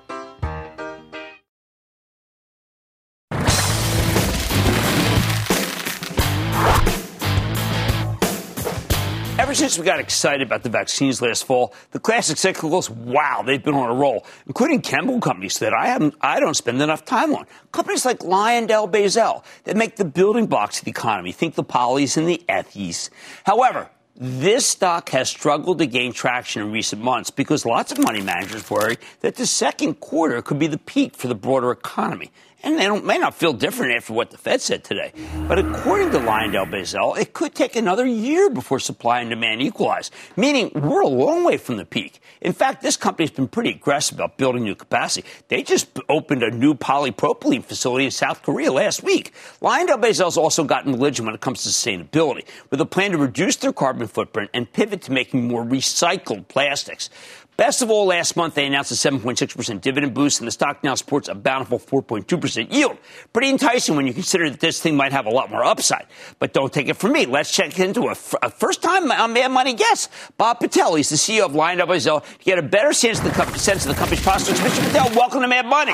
Since 9.61 9.77
we 9.77 9.85
got 9.85 9.99
excited 9.99 10.41
about 10.41 10.63
the 10.63 10.69
vaccines 10.69 11.21
last 11.21 11.43
fall, 11.43 11.75
the 11.91 11.99
classic 11.99 12.37
cyclicals, 12.37 12.89
wow, 12.89 13.43
they've 13.45 13.63
been 13.63 13.75
on 13.75 13.91
a 13.91 13.93
roll, 13.93 14.25
including 14.47 14.81
chemical 14.81 15.19
companies 15.19 15.59
that 15.59 15.71
I 15.71 15.85
haven't, 15.85 16.15
I 16.19 16.39
don't 16.39 16.55
spend 16.55 16.81
enough 16.81 17.05
time 17.05 17.35
on. 17.35 17.45
Companies 17.71 18.03
like 18.03 18.21
LyondellBasell 18.21 19.43
that 19.65 19.77
make 19.77 19.97
the 19.97 20.03
building 20.03 20.47
blocks 20.47 20.79
of 20.79 20.85
the 20.85 20.89
economy. 20.89 21.31
Think 21.31 21.53
the 21.53 21.63
polys 21.63 22.17
and 22.17 22.27
the 22.27 22.41
ethies. 22.49 23.11
However, 23.45 23.91
this 24.15 24.65
stock 24.65 25.09
has 25.09 25.29
struggled 25.29 25.77
to 25.77 25.85
gain 25.85 26.11
traction 26.11 26.63
in 26.63 26.71
recent 26.71 27.03
months 27.03 27.29
because 27.29 27.63
lots 27.63 27.91
of 27.91 27.99
money 27.99 28.21
managers 28.21 28.67
worry 28.67 28.97
that 29.19 29.35
the 29.35 29.45
second 29.45 29.99
quarter 29.99 30.41
could 30.41 30.57
be 30.57 30.65
the 30.65 30.79
peak 30.79 31.15
for 31.15 31.27
the 31.27 31.35
broader 31.35 31.69
economy. 31.69 32.31
And 32.63 32.77
they 32.77 32.89
may 33.01 33.17
not 33.17 33.35
feel 33.35 33.53
different 33.53 33.95
after 33.95 34.13
what 34.13 34.31
the 34.31 34.37
Fed 34.37 34.61
said 34.61 34.83
today. 34.83 35.13
But 35.47 35.59
according 35.59 36.11
to 36.11 36.19
LyondellBasell, 36.19 37.17
it 37.17 37.33
could 37.33 37.55
take 37.55 37.75
another 37.75 38.05
year 38.05 38.49
before 38.49 38.79
supply 38.79 39.21
and 39.21 39.29
demand 39.29 39.61
equalize, 39.61 40.11
meaning 40.35 40.71
we're 40.73 41.01
a 41.01 41.07
long 41.07 41.43
way 41.43 41.57
from 41.57 41.77
the 41.77 41.85
peak. 41.85 42.21
In 42.41 42.53
fact, 42.53 42.81
this 42.81 42.97
company's 42.97 43.31
been 43.31 43.47
pretty 43.47 43.69
aggressive 43.69 44.17
about 44.17 44.37
building 44.37 44.63
new 44.63 44.75
capacity. 44.75 45.27
They 45.47 45.63
just 45.63 45.87
opened 46.09 46.43
a 46.43 46.51
new 46.51 46.73
polypropylene 46.73 47.63
facility 47.63 48.05
in 48.05 48.11
South 48.11 48.41
Korea 48.41 48.71
last 48.71 49.03
week. 49.03 49.33
LyondellBasell's 49.61 50.37
also 50.37 50.63
gotten 50.63 50.93
religion 50.93 51.25
when 51.25 51.35
it 51.35 51.41
comes 51.41 51.63
to 51.63 51.69
sustainability, 51.69 52.45
with 52.69 52.81
a 52.81 52.85
plan 52.85 53.11
to 53.11 53.17
reduce 53.17 53.57
their 53.57 53.73
carbon 53.73 54.07
footprint 54.07 54.49
and 54.53 54.71
pivot 54.71 55.01
to 55.03 55.11
making 55.11 55.47
more 55.47 55.63
recycled 55.63 56.47
plastics. 56.47 57.09
Best 57.61 57.83
of 57.83 57.91
all, 57.91 58.07
last 58.07 58.35
month 58.35 58.55
they 58.55 58.65
announced 58.65 58.91
a 58.91 58.95
7.6% 58.95 59.81
dividend 59.81 60.15
boost, 60.15 60.39
and 60.39 60.47
the 60.47 60.51
stock 60.51 60.83
now 60.83 60.95
supports 60.95 61.29
a 61.29 61.35
bountiful 61.35 61.77
4.2% 61.77 62.73
yield. 62.73 62.97
Pretty 63.33 63.51
enticing 63.51 63.95
when 63.95 64.07
you 64.07 64.15
consider 64.15 64.49
that 64.49 64.59
this 64.59 64.81
thing 64.81 64.95
might 64.95 65.11
have 65.11 65.27
a 65.27 65.29
lot 65.29 65.51
more 65.51 65.63
upside. 65.63 66.07
But 66.39 66.53
don't 66.53 66.73
take 66.73 66.89
it 66.89 66.95
from 66.95 67.11
me. 67.11 67.27
Let's 67.27 67.51
check 67.51 67.77
into 67.77 68.07
a, 68.07 68.15
first 68.15 68.81
time 68.81 69.11
on 69.11 69.33
Mad 69.33 69.51
Money 69.51 69.75
guest, 69.75 70.09
Bob 70.39 70.59
Patel. 70.59 70.95
He's 70.95 71.09
the 71.09 71.17
CEO 71.17 71.45
of 71.45 71.51
LyondellBasell 71.51 72.23
to 72.39 72.43
get 72.43 72.57
a 72.57 72.63
better 72.63 72.93
sense 72.93 73.19
of 73.19 73.25
the, 73.25 73.59
sense 73.59 73.85
of 73.85 73.89
the 73.89 73.95
company's 73.95 74.23
prospects. 74.23 74.59
Mr. 74.59 74.83
Patel, 74.87 75.15
welcome 75.15 75.41
to 75.41 75.47
Mad 75.47 75.67
Money. 75.67 75.93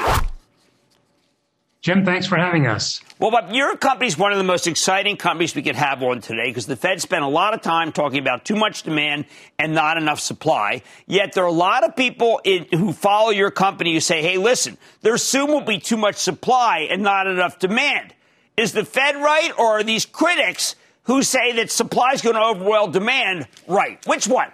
Jim, 1.81 2.03
thanks 2.03 2.25
for 2.25 2.37
having 2.37 2.65
us. 2.65 3.01
Well, 3.19 3.31
but 3.31 3.53
your 3.53 3.77
company 3.77 4.07
is 4.07 4.17
one 4.17 4.31
of 4.31 4.37
the 4.37 4.43
most 4.43 4.67
exciting 4.67 5.15
companies 5.15 5.55
we 5.55 5.61
could 5.61 5.75
have 5.75 6.01
on 6.01 6.21
today 6.21 6.49
because 6.49 6.65
the 6.65 6.75
Fed 6.75 7.01
spent 7.01 7.23
a 7.23 7.27
lot 7.27 7.53
of 7.53 7.61
time 7.61 7.91
talking 7.91 8.19
about 8.19 8.45
too 8.45 8.55
much 8.55 8.83
demand 8.83 9.25
and 9.59 9.73
not 9.73 9.97
enough 9.97 10.19
supply. 10.19 10.81
Yet 11.05 11.33
there 11.33 11.43
are 11.43 11.47
a 11.47 11.51
lot 11.51 11.83
of 11.83 11.95
people 11.95 12.41
in, 12.43 12.65
who 12.71 12.93
follow 12.93 13.29
your 13.29 13.51
company 13.51 13.93
who 13.93 13.99
say, 13.99 14.21
hey, 14.21 14.37
listen, 14.37 14.77
there 15.01 15.17
soon 15.17 15.47
will 15.47 15.61
be 15.61 15.79
too 15.79 15.97
much 15.97 16.15
supply 16.15 16.87
and 16.89 17.03
not 17.03 17.27
enough 17.27 17.59
demand. 17.59 18.13
Is 18.57 18.71
the 18.71 18.83
Fed 18.83 19.15
right 19.15 19.51
or 19.57 19.79
are 19.79 19.83
these 19.83 20.05
critics 20.05 20.75
who 21.03 21.21
say 21.21 21.53
that 21.53 21.71
supply 21.71 22.11
is 22.13 22.21
going 22.21 22.35
to 22.35 22.43
overwhelm 22.43 22.91
demand 22.91 23.47
right? 23.67 24.03
Which 24.07 24.27
one? 24.27 24.51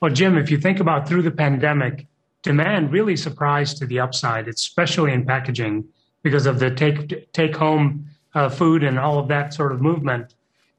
Well, 0.00 0.12
Jim, 0.12 0.36
if 0.36 0.50
you 0.50 0.58
think 0.58 0.80
about 0.80 1.08
through 1.08 1.22
the 1.22 1.30
pandemic, 1.30 2.06
demand 2.42 2.92
really 2.92 3.16
surprised 3.16 3.78
to 3.78 3.86
the 3.86 4.00
upside, 4.00 4.48
especially 4.48 5.12
in 5.12 5.24
packaging 5.24 5.84
because 6.22 6.46
of 6.46 6.58
the 6.58 6.70
take 6.70 7.32
take 7.32 7.56
home 7.56 8.06
uh, 8.34 8.48
food 8.48 8.82
and 8.82 8.98
all 8.98 9.18
of 9.18 9.28
that 9.28 9.54
sort 9.54 9.72
of 9.72 9.80
movement. 9.80 10.34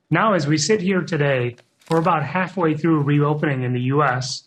Now, 0.10 0.34
as 0.34 0.48
we 0.48 0.58
sit 0.58 0.82
here 0.82 1.02
today, 1.02 1.56
we're 1.90 2.00
about 2.00 2.24
halfway 2.24 2.76
through 2.76 3.02
reopening 3.02 3.64
in 3.64 3.74
the 3.74 3.82
U.S. 3.82 4.44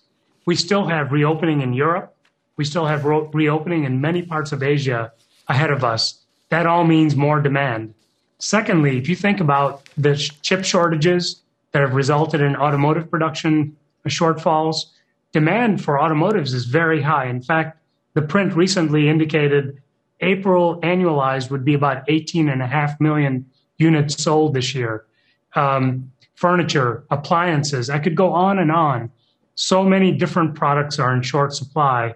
We 0.46 0.54
still 0.56 0.86
have 0.86 1.12
reopening 1.12 1.60
in 1.60 1.72
Europe. 1.72 2.14
We 2.56 2.64
still 2.64 2.86
have 2.86 3.04
re- 3.04 3.28
reopening 3.32 3.84
in 3.84 4.00
many 4.00 4.22
parts 4.22 4.52
of 4.52 4.62
Asia 4.62 5.12
ahead 5.48 5.70
of 5.70 5.84
us. 5.84 6.20
That 6.48 6.66
all 6.66 6.84
means 6.84 7.16
more 7.16 7.40
demand. 7.40 7.94
Secondly, 8.38 8.98
if 8.98 9.08
you 9.08 9.16
think 9.16 9.40
about 9.40 9.82
the 9.96 10.14
chip 10.16 10.64
shortages 10.64 11.42
that 11.72 11.80
have 11.80 11.94
resulted 11.94 12.40
in 12.40 12.56
automotive 12.56 13.10
production 13.10 13.76
shortfalls, 14.08 14.86
demand 15.36 15.84
for 15.84 15.98
automotives 15.98 16.54
is 16.54 16.64
very 16.64 17.02
high. 17.02 17.26
In 17.26 17.42
fact, 17.42 17.78
the 18.14 18.22
print 18.22 18.56
recently 18.56 19.06
indicated 19.06 19.82
April 20.22 20.80
annualized 20.80 21.50
would 21.50 21.62
be 21.62 21.74
about 21.74 22.06
18.5 22.06 22.98
million 23.00 23.44
units 23.76 24.16
sold 24.16 24.54
this 24.54 24.74
year. 24.74 25.04
Um, 25.54 26.10
furniture, 26.36 27.04
appliances, 27.10 27.90
I 27.90 27.98
could 27.98 28.16
go 28.16 28.32
on 28.32 28.58
and 28.58 28.72
on. 28.72 29.10
So 29.56 29.84
many 29.84 30.10
different 30.10 30.54
products 30.54 30.98
are 30.98 31.14
in 31.14 31.20
short 31.20 31.52
supply 31.52 32.14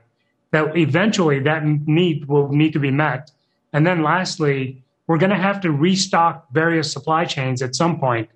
that 0.53 0.75
eventually 0.75 1.41
that 1.41 1.63
need 1.67 2.25
will 2.25 2.49
need 2.49 2.73
to 2.73 2.79
be 2.79 2.91
met. 2.91 3.31
And 3.75 3.87
then 3.87 4.03
lastly, 4.03 4.83
we're 5.07 5.19
going 5.19 5.29
to 5.29 5.37
have 5.37 5.61
to 5.61 5.71
restock 5.71 6.47
various 6.53 6.91
supply 6.91 7.27
chains 7.27 7.61
at 7.61 7.75
some 7.75 8.01
point. 8.01 8.31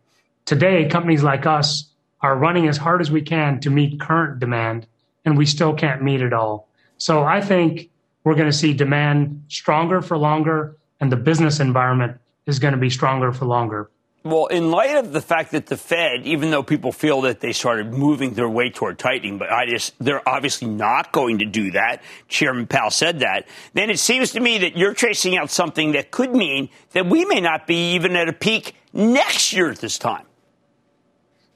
Today, 0.45 0.87
companies 0.91 1.23
like 1.23 1.47
us 1.47 1.89
are 2.25 2.39
running 2.39 2.69
as 2.69 2.79
hard 2.79 3.03
as 3.03 3.11
we 3.11 3.21
can 3.21 3.61
to 3.61 3.69
meet 3.69 4.01
current 4.01 4.41
demand, 4.41 4.87
and 5.27 5.37
we 5.37 5.45
still 5.45 5.75
can't 5.75 6.03
meet 6.03 6.23
it 6.23 6.33
all. 6.33 6.67
So 6.97 7.23
I 7.23 7.43
think 7.43 7.91
we're 8.25 8.35
going 8.35 8.51
to 8.51 8.57
see 8.57 8.73
demand 8.73 9.45
stronger 9.49 10.01
for 10.01 10.17
longer, 10.17 10.75
and 11.01 11.13
the 11.13 11.17
business 11.17 11.61
environment 11.61 12.19
is 12.47 12.59
going 12.59 12.73
to 12.73 12.81
be 12.81 12.89
stronger 12.89 13.31
for 13.31 13.45
longer. 13.45 13.91
Well, 14.23 14.47
in 14.47 14.71
light 14.71 14.97
of 14.97 15.13
the 15.13 15.21
fact 15.21 15.51
that 15.53 15.67
the 15.67 15.77
Fed, 15.77 16.27
even 16.27 16.51
though 16.51 16.63
people 16.63 16.93
feel 16.93 17.21
that 17.23 17.41
they 17.41 17.53
started 17.53 17.93
moving 17.93 18.33
their 18.33 18.49
way 18.49 18.71
toward 18.71 18.99
tightening, 18.99 19.37
but 19.37 19.53
I 19.53 19.67
just, 19.67 19.93
they're 19.99 20.27
obviously 20.27 20.69
not 20.69 21.13
going 21.13 21.41
to 21.41 21.45
do 21.45 21.73
that. 21.73 22.03
Chairman 22.29 22.67
Powell 22.67 22.89
said 22.89 23.21
that. 23.21 23.47
Then 23.75 23.91
it 23.91 23.99
seems 23.99 24.33
to 24.33 24.41
me 24.41 24.57
that 24.57 24.79
you're 24.79 24.95
tracing 24.95 25.37
out 25.37 25.51
something 25.51 25.93
that 25.93 26.11
could 26.11 26.35
mean 26.35 26.71
that 26.93 27.05
we 27.05 27.27
may 27.27 27.43
not 27.43 27.67
be 27.67 27.93
even 27.97 28.17
at 28.17 28.31
a 28.31 28.33
peak 28.33 28.77
next 28.95 29.53
year 29.53 29.69
at 29.69 29.81
this 29.81 29.99
time. 29.99 30.25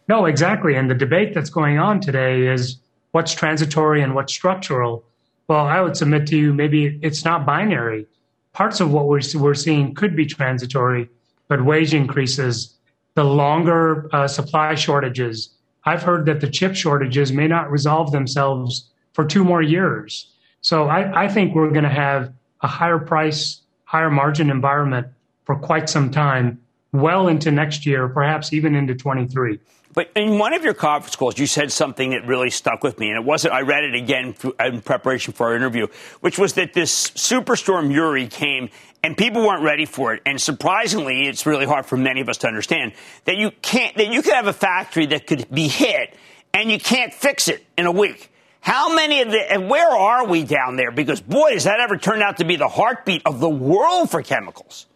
No, 0.09 0.25
exactly. 0.25 0.75
And 0.75 0.91
the 0.91 0.95
debate 0.95 1.35
that's 1.35 1.51
going 1.51 1.79
on 1.79 2.01
today 2.01 2.47
is 2.47 2.79
what's 3.13 3.35
transitory 3.35 4.03
and 4.03 4.15
what's 4.15 4.33
structural. 4.33 5.05
Well, 5.49 5.67
I 5.67 5.81
would 5.81 5.97
submit 5.97 6.27
to 6.29 6.37
you 6.37 6.55
maybe 6.55 6.99
it's 7.03 7.25
not 7.25 7.45
binary. 7.45 8.07
Parts 8.55 8.81
of 8.81 8.91
what 8.91 9.07
we're, 9.07 9.21
we're 9.35 9.55
seeing 9.55 9.95
could 9.95 10.17
be 10.17 10.27
transitory, 10.27 11.09
but 11.47 11.65
wage 11.65 11.95
increases, 11.95 12.75
the 13.15 13.25
longer 13.25 14.09
uh, 14.13 14.27
supply 14.27 14.75
shortages. 14.75 15.51
I've 15.85 16.03
heard 16.03 16.27
that 16.27 16.41
the 16.41 16.51
chip 16.51 16.75
shortages 16.75 17.33
may 17.33 17.47
not 17.47 17.71
resolve 17.71 18.11
themselves 18.11 18.91
for 19.13 19.25
two 19.25 19.45
more 19.45 19.63
years. 19.63 20.33
So 20.61 20.89
I, 20.89 21.25
I 21.25 21.29
think 21.29 21.55
we're 21.55 21.71
going 21.71 21.85
to 21.85 21.91
have 21.91 22.33
a 22.63 22.67
higher 22.67 22.99
price, 22.99 23.61
higher 23.85 24.11
margin 24.11 24.51
environment 24.51 25.07
for 25.45 25.57
quite 25.57 25.89
some 25.89 26.11
time, 26.11 26.61
well 26.93 27.29
into 27.29 27.51
next 27.51 27.87
year, 27.87 28.09
perhaps 28.09 28.53
even 28.53 28.75
into 28.75 28.95
23. 28.95 29.59
But 29.95 30.11
in 30.15 30.39
one 30.39 30.53
of 30.53 30.63
your 30.63 30.75
conference 30.75 31.17
calls, 31.17 31.39
you 31.39 31.47
said 31.47 31.73
something 31.73 32.11
that 32.11 32.27
really 32.27 32.51
stuck 32.51 32.85
with 32.85 32.99
me, 32.99 33.09
and 33.09 33.17
it 33.17 33.25
wasn't. 33.25 33.55
I 33.55 33.63
read 33.63 33.85
it 33.85 33.95
again 33.95 34.35
in 34.61 34.81
preparation 34.83 35.33
for 35.33 35.49
our 35.49 35.57
interview, 35.57 35.87
which 36.21 36.39
was 36.39 36.55
that 36.55 36.75
this 36.75 37.11
superstorm 37.13 37.93
Uri 37.93 38.27
came 38.27 38.69
and 39.03 39.17
people 39.17 39.47
weren't 39.47 39.63
ready 39.63 39.87
for 39.87 40.13
it. 40.15 40.23
And 40.27 40.41
surprisingly, 40.41 41.27
it's 41.27 41.47
really 41.47 41.67
hard 41.67 41.87
for 41.87 41.97
many 41.97 42.21
of 42.21 42.29
us 42.29 42.39
to 42.39 42.49
understand 42.49 42.93
that 43.25 43.37
you 43.37 43.51
can't 43.63 43.97
that 43.97 44.09
you 44.09 44.23
could 44.23 44.35
have 44.35 44.47
a 44.47 44.53
factory 44.53 45.07
that 45.07 45.27
could 45.27 45.51
be 45.51 45.69
hit 45.69 46.15
and 46.53 46.71
you 46.71 46.79
can't 46.79 47.15
fix 47.15 47.49
it 47.49 47.65
in 47.77 47.87
a 47.87 47.93
week. 47.93 48.31
How 48.61 48.95
many 48.95 49.23
of 49.23 49.31
the 49.31 49.53
and 49.53 49.71
where 49.71 49.89
are 49.89 50.27
we 50.27 50.45
down 50.45 50.77
there? 50.77 50.91
Because 50.91 51.21
boy, 51.21 51.53
does 51.53 51.65
that 51.65 51.81
ever 51.81 51.97
turn 51.97 52.23
out 52.23 52.39
to 52.39 52.45
be 52.45 52.57
the 52.57 52.69
heartbeat 52.69 53.23
of 53.25 53.41
the 53.41 53.49
world 53.49 54.11
for 54.11 54.23
chemicals. 54.23 54.87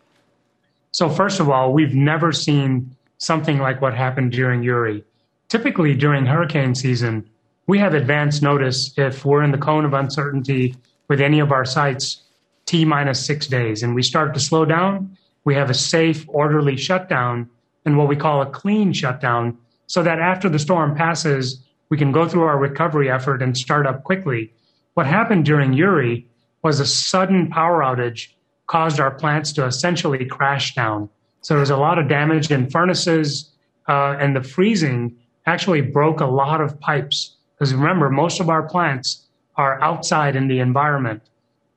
So 0.90 1.08
first 1.08 1.40
of 1.40 1.48
all, 1.48 1.72
we've 1.72 1.94
never 1.94 2.32
seen 2.32 2.94
something 3.22 3.58
like 3.58 3.80
what 3.80 3.94
happened 3.94 4.32
during 4.32 4.64
Uri. 4.64 5.04
Typically, 5.48 5.94
during 5.94 6.26
hurricane 6.26 6.74
season, 6.74 7.28
we 7.68 7.78
have 7.78 7.94
advance 7.94 8.42
notice 8.42 8.92
if 8.96 9.24
we're 9.24 9.44
in 9.44 9.52
the 9.52 9.58
cone 9.58 9.84
of 9.84 9.94
uncertainty 9.94 10.74
with 11.08 11.20
any 11.20 11.38
of 11.38 11.52
our 11.52 11.64
sites 11.64 12.24
T 12.66 12.84
minus 12.84 13.24
six 13.24 13.46
days 13.46 13.84
and 13.84 13.94
we 13.94 14.02
start 14.02 14.34
to 14.34 14.40
slow 14.40 14.64
down. 14.64 15.16
We 15.44 15.54
have 15.54 15.70
a 15.70 15.74
safe, 15.74 16.24
orderly 16.26 16.76
shutdown 16.76 17.48
and 17.84 17.96
what 17.96 18.08
we 18.08 18.16
call 18.16 18.42
a 18.42 18.50
clean 18.50 18.92
shutdown 18.92 19.56
so 19.86 20.02
that 20.02 20.18
after 20.18 20.48
the 20.48 20.58
storm 20.58 20.96
passes, 20.96 21.62
we 21.90 21.98
can 21.98 22.10
go 22.10 22.28
through 22.28 22.42
our 22.42 22.58
recovery 22.58 23.08
effort 23.08 23.40
and 23.40 23.56
start 23.56 23.86
up 23.86 24.02
quickly. 24.02 24.52
What 24.94 25.06
happened 25.06 25.44
during 25.44 25.74
Uri 25.74 26.26
was 26.62 26.80
a 26.80 26.86
sudden 26.86 27.50
power 27.50 27.82
outage 27.82 28.28
caused 28.66 28.98
our 28.98 29.10
plants 29.12 29.52
to 29.52 29.66
essentially 29.66 30.24
crash 30.24 30.74
down. 30.74 31.08
So 31.42 31.54
there 31.54 31.60
was 31.60 31.70
a 31.70 31.76
lot 31.76 31.98
of 31.98 32.08
damage 32.08 32.50
in 32.50 32.70
furnaces, 32.70 33.50
uh, 33.88 34.16
and 34.18 34.34
the 34.34 34.42
freezing 34.42 35.16
actually 35.46 35.80
broke 35.80 36.20
a 36.20 36.26
lot 36.26 36.60
of 36.60 36.78
pipes. 36.80 37.36
Because 37.54 37.74
remember, 37.74 38.10
most 38.10 38.40
of 38.40 38.48
our 38.48 38.62
plants 38.62 39.26
are 39.56 39.80
outside 39.82 40.36
in 40.36 40.48
the 40.48 40.60
environment. 40.60 41.22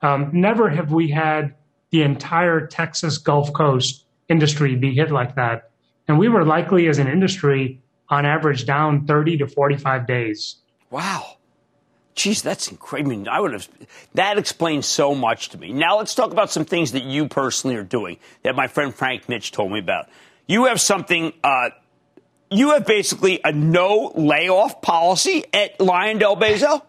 Um, 0.02 0.30
never 0.32 0.70
have 0.70 0.92
we 0.92 1.10
had 1.10 1.56
the 1.92 2.04
entire 2.04 2.66
Texas 2.66 3.18
Gulf 3.18 3.52
Coast 3.54 4.06
industry 4.30 4.76
be 4.76 4.94
hit 4.94 5.12
like 5.12 5.36
that. 5.36 5.72
And 6.08 6.20
we 6.20 6.30
were 6.30 6.46
likely, 6.46 6.88
as 6.88 7.00
an 7.00 7.08
industry, 7.08 7.82
on 8.10 8.26
average 8.26 8.66
down 8.66 9.06
30 9.06 9.38
to 9.38 9.48
45 9.48 10.06
days. 10.06 10.58
Wow. 10.92 11.38
Geez, 12.16 12.42
that's 12.42 12.70
incredible. 12.70 13.12
I, 13.12 13.16
mean, 13.16 13.28
I 13.28 13.40
would 13.42 13.52
have. 13.52 13.68
That 14.14 14.38
explains 14.38 14.86
so 14.86 15.14
much 15.14 15.50
to 15.50 15.58
me. 15.58 15.74
Now 15.74 15.98
let's 15.98 16.16
talk 16.16 16.32
about 16.32 16.50
some 16.50 16.64
things 16.64 16.94
that 16.94 17.04
you 17.04 17.28
personally 17.28 17.76
are 17.76 17.84
doing 17.84 18.18
that 18.44 18.56
my 18.56 18.68
friend 18.68 18.96
Frank 18.96 19.28
Mitch 19.28 19.52
told 19.52 19.72
me 19.72 19.80
about. 19.80 20.08
You 20.48 20.66
have 20.66 20.80
something. 20.80 21.34
Uh, 21.44 21.72
you 22.50 22.72
have 22.72 22.86
basically 22.86 23.42
a 23.44 23.52
no 23.52 24.14
layoff 24.16 24.82
policy 24.82 25.44
at 25.54 25.78
LyondellBasell. 25.78 26.84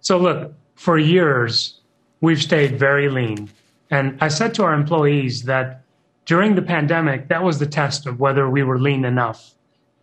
So 0.00 0.18
look, 0.18 0.54
for 0.76 0.96
years 0.96 1.80
we've 2.20 2.40
stayed 2.40 2.78
very 2.78 3.08
lean, 3.08 3.50
and 3.90 4.16
I 4.20 4.28
said 4.28 4.54
to 4.54 4.62
our 4.62 4.74
employees 4.74 5.42
that 5.44 5.82
during 6.26 6.54
the 6.54 6.62
pandemic 6.62 7.28
that 7.28 7.42
was 7.42 7.58
the 7.58 7.66
test 7.66 8.06
of 8.06 8.20
whether 8.20 8.48
we 8.48 8.62
were 8.62 8.78
lean 8.78 9.04
enough. 9.04 9.54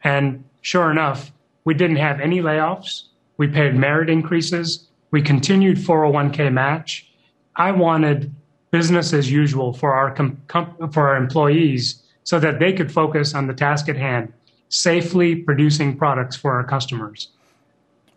And 0.04 0.44
sure 0.62 0.92
enough, 0.92 1.32
we 1.64 1.74
didn't 1.74 1.98
have 1.98 2.20
any 2.20 2.42
layoffs 2.42 3.04
we 3.42 3.48
paid 3.48 3.74
merit 3.74 4.08
increases. 4.08 4.88
We 5.10 5.24
continued 5.24 5.78
401k 5.78 6.54
match. 6.54 7.12
I 7.56 7.72
wanted 7.72 8.32
business 8.70 9.14
as 9.14 9.32
usual 9.32 9.74
for 9.74 9.96
our 9.96 10.14
com- 10.14 10.40
com- 10.48 10.92
for 10.92 11.08
our 11.08 11.16
employees 11.16 12.04
so 12.24 12.40
that 12.40 12.60
they 12.60 12.72
could 12.72 12.92
focus 12.92 13.34
on 13.34 13.48
the 13.48 13.56
task 13.56 13.90
at 13.90 13.98
hand, 13.98 14.32
safely 14.70 15.36
producing 15.36 15.98
products 15.98 16.36
for 16.36 16.54
our 16.54 16.64
customers. 16.64 17.30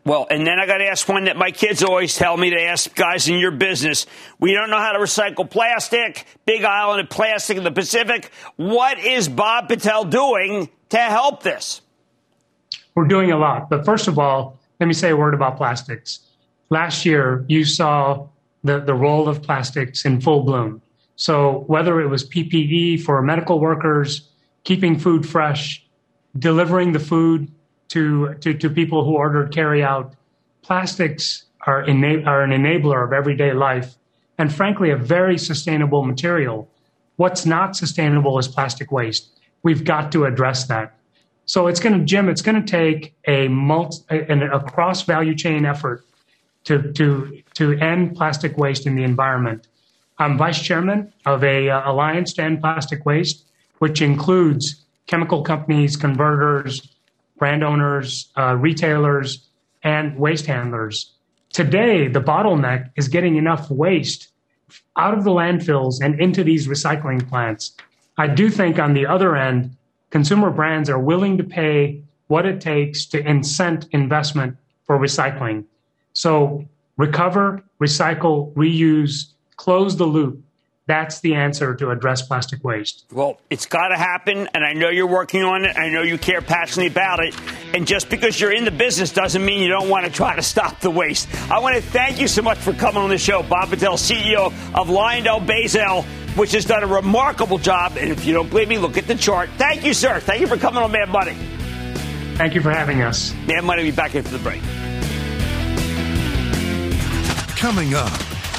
Well, 0.05 0.27
and 0.31 0.47
then 0.47 0.59
I 0.59 0.67
got 0.67 0.77
to 0.77 0.89
ask 0.89 1.09
one 1.09 1.25
that 1.25 1.39
my 1.39 1.53
kids 1.53 1.83
always 1.83 2.15
tell 2.15 2.37
me 2.37 2.51
to 2.51 2.61
ask 2.61 2.95
guys 2.95 3.27
in 3.27 3.39
your 3.39 3.51
business. 3.51 4.05
We 4.39 4.53
don't 4.53 4.69
know 4.69 4.77
how 4.77 4.93
to 4.93 4.99
recycle 4.99 5.49
plastic, 5.49 6.27
big 6.45 6.65
island 6.65 7.01
of 7.01 7.09
plastic 7.09 7.57
in 7.57 7.65
the 7.65 7.73
Pacific. 7.73 8.31
What 8.57 8.99
is 8.99 9.27
Bob 9.27 9.69
Patel 9.69 10.05
doing 10.05 10.69
to 10.91 10.99
help 10.99 11.43
this? 11.43 11.81
We're 12.95 13.09
doing 13.09 13.33
a 13.33 13.39
lot. 13.39 13.71
But 13.71 13.87
first 13.87 14.07
of 14.07 14.19
all, 14.19 14.59
let 14.81 14.87
me 14.87 14.95
say 14.95 15.11
a 15.11 15.17
word 15.17 15.35
about 15.35 15.57
plastics. 15.57 16.21
Last 16.71 17.05
year, 17.05 17.45
you 17.49 17.65
saw 17.65 18.27
the, 18.63 18.81
the 18.81 18.95
role 18.95 19.29
of 19.29 19.43
plastics 19.43 20.05
in 20.05 20.21
full 20.21 20.43
bloom. 20.43 20.83
So 21.17 21.65
whether 21.67 22.01
it 22.01 22.09
was 22.09 22.29
PPE 22.29 23.03
for 23.03 23.23
medical 23.23 23.61
workers, 23.61 24.29
keeping 24.65 24.99
food 24.99 25.27
fresh, 25.27 25.85
delivering 26.39 26.93
the 26.93 26.99
food 26.99 27.51
to, 27.89 28.35
to, 28.41 28.55
to 28.55 28.71
people 28.71 29.05
who 29.05 29.13
ordered 29.13 29.55
carry 29.55 29.83
out. 29.83 30.15
Plastics 30.63 31.45
are, 31.67 31.85
ena- 31.85 32.23
are 32.25 32.43
an 32.43 32.51
enabler 32.51 33.05
of 33.05 33.13
everyday 33.13 33.53
life 33.53 33.95
and, 34.39 34.53
frankly, 34.53 34.91
a 34.91 34.97
very 34.97 35.39
sustainable 35.39 36.03
material. 36.03 36.69
What's 37.17 37.47
not 37.47 37.77
sustainable 37.77 38.39
is 38.39 38.49
plastic 38.49 38.91
waste. 38.91 39.29
We've 39.63 39.85
got 39.85 40.11
to 40.13 40.25
address 40.25 40.65
that. 40.67 40.97
So 41.47 41.67
it's 41.67 41.81
going 41.81 41.99
to, 41.99 42.05
Jim, 42.05 42.29
it's 42.29 42.43
going 42.43 42.63
to 42.63 42.71
take 42.71 43.15
a 43.27 43.49
multi, 43.49 44.05
a, 44.11 44.57
a 44.57 44.61
cross 44.61 45.03
value 45.03 45.35
chain 45.35 45.65
effort 45.67 46.05
to, 46.65 46.93
to, 46.93 47.43
to 47.55 47.73
end 47.79 48.17
plastic 48.17 48.57
waste 48.57 48.87
in 48.87 48.95
the 48.95 49.05
environment. 49.05 49.69
I'm 50.19 50.39
vice 50.39 50.63
chairman 50.63 51.13
of 51.27 51.43
a 51.45 51.69
uh, 51.69 51.91
alliance 51.91 52.33
to 52.35 52.43
end 52.43 52.61
plastic 52.61 53.05
waste, 53.05 53.45
which 53.79 54.01
includes 54.01 54.85
chemical 55.07 55.43
companies, 55.43 55.97
converters, 55.97 56.95
brand 57.37 57.65
owners, 57.65 58.29
uh, 58.39 58.55
retailers, 58.55 59.47
and 59.83 60.17
waste 60.17 60.47
handlers. 60.47 61.13
Today, 61.53 62.09
the 62.09 62.21
bottleneck 62.21 62.91
is 62.97 63.09
getting 63.09 63.37
enough 63.37 63.71
waste 63.71 64.29
out 64.97 65.17
of 65.17 65.25
the 65.25 65.31
landfills 65.31 66.01
and 66.01 66.19
into 66.21 66.43
these 66.43 66.67
recycling 66.67 67.29
plants. 67.29 67.77
I 68.17 68.29
do 68.29 68.49
think 68.49 68.79
on 68.79 68.95
the 68.95 69.07
other 69.07 69.37
end, 69.37 69.77
consumer 70.15 70.49
brands 70.49 70.89
are 70.89 70.99
willing 71.01 71.37
to 71.37 71.43
pay 71.43 72.01
what 72.29 72.47
it 72.47 72.61
takes 72.61 73.05
to 73.05 73.21
incent 73.21 73.89
investment 73.91 74.57
for 74.85 74.97
recycling. 74.97 75.65
So 76.13 76.69
recover, 76.97 77.65
recycle, 77.81 78.55
reuse, 78.55 79.33
close 79.57 79.97
the 79.97 80.05
loop 80.05 80.45
that's 80.87 81.21
the 81.21 81.35
answer 81.35 81.75
to 81.77 81.91
address 81.91 82.21
plastic 82.21 82.63
waste. 82.63 83.07
Well, 83.11 83.41
it's 83.49 83.65
got 83.65 83.89
to 83.89 83.97
happen, 83.97 84.49
and 84.53 84.63
I 84.63 84.75
know 84.75 84.91
you're 84.91 85.07
working 85.07 85.43
on 85.43 85.65
it. 85.65 85.77
I 85.79 85.89
know 85.89 86.03
you 86.03 86.19
care 86.19 86.43
passionately 86.43 86.89
about 86.89 87.25
it. 87.25 87.35
And 87.73 87.87
just 87.87 88.11
because 88.11 88.39
you're 88.39 88.53
in 88.53 88.67
the 88.67 88.71
business 88.71 89.11
doesn't 89.11 89.43
mean 89.43 89.63
you 89.63 89.69
don't 89.69 89.89
want 89.89 90.05
to 90.05 90.13
try 90.13 90.37
to 90.37 90.43
stop 90.43 90.81
the 90.81 90.91
waste. 90.91 91.27
I 91.51 91.59
want 91.61 91.77
to 91.77 91.83
thank 91.83 92.21
you 92.21 92.29
so 92.29 92.43
much 92.43 92.59
for 92.59 92.75
coming 92.75 93.03
on 93.03 93.09
the 93.09 93.17
show, 93.17 93.43
Bob 93.43 93.71
Patel, 93.71 93.95
CEO 93.95 94.47
of 94.75 94.89
LyondellBasell, 94.89 96.05
which 96.37 96.53
has 96.53 96.65
done 96.65 96.83
a 96.83 96.87
remarkable 96.87 97.59
job. 97.59 97.97
And 97.99 98.11
if 98.11 98.25
you 98.25 98.35
don't 98.35 98.49
believe 98.49 98.69
me, 98.69 98.79
look 98.79 98.97
at 98.97 99.07
the 99.07 99.15
chart. 99.15 99.51
Thank 99.57 99.85
you, 99.85 99.95
sir. 99.95 100.21
Thank 100.21 100.41
you 100.41 100.47
for 100.47 100.57
coming 100.57 100.83
on 100.83 100.91
Mad 100.93 101.09
Money. 101.09 101.35
Thank 102.37 102.55
you 102.55 102.61
for 102.61 102.71
having 102.71 103.03
us. 103.03 103.33
Mad 103.47 103.65
Money 103.65 103.85
will 103.85 103.91
be 103.91 103.97
back 103.97 104.15
after 104.15 104.31
the 104.31 104.39
break. 104.39 104.61
Coming 107.57 107.95
up. 107.95 108.11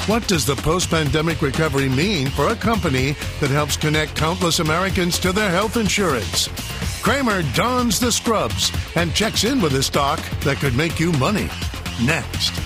What 0.08 0.26
does 0.28 0.46
the 0.46 0.54
post 0.56 0.90
pandemic 0.90 1.42
recovery 1.42 1.88
mean 1.88 2.28
for 2.28 2.48
a 2.48 2.54
company 2.54 3.16
that 3.40 3.50
helps 3.50 3.76
connect 3.76 4.14
countless 4.14 4.60
Americans 4.60 5.18
to 5.18 5.32
their 5.32 5.50
health 5.50 5.76
insurance? 5.76 6.48
Cramer 7.02 7.42
dons 7.54 8.00
the 8.00 8.10
scrubs 8.10 8.72
and 8.94 9.14
checks 9.14 9.44
in 9.44 9.60
with 9.60 9.74
a 9.74 9.82
stock 9.82 10.20
that 10.40 10.58
could 10.58 10.76
make 10.76 10.98
you 10.98 11.12
money. 11.12 11.48
Next. 12.04 12.65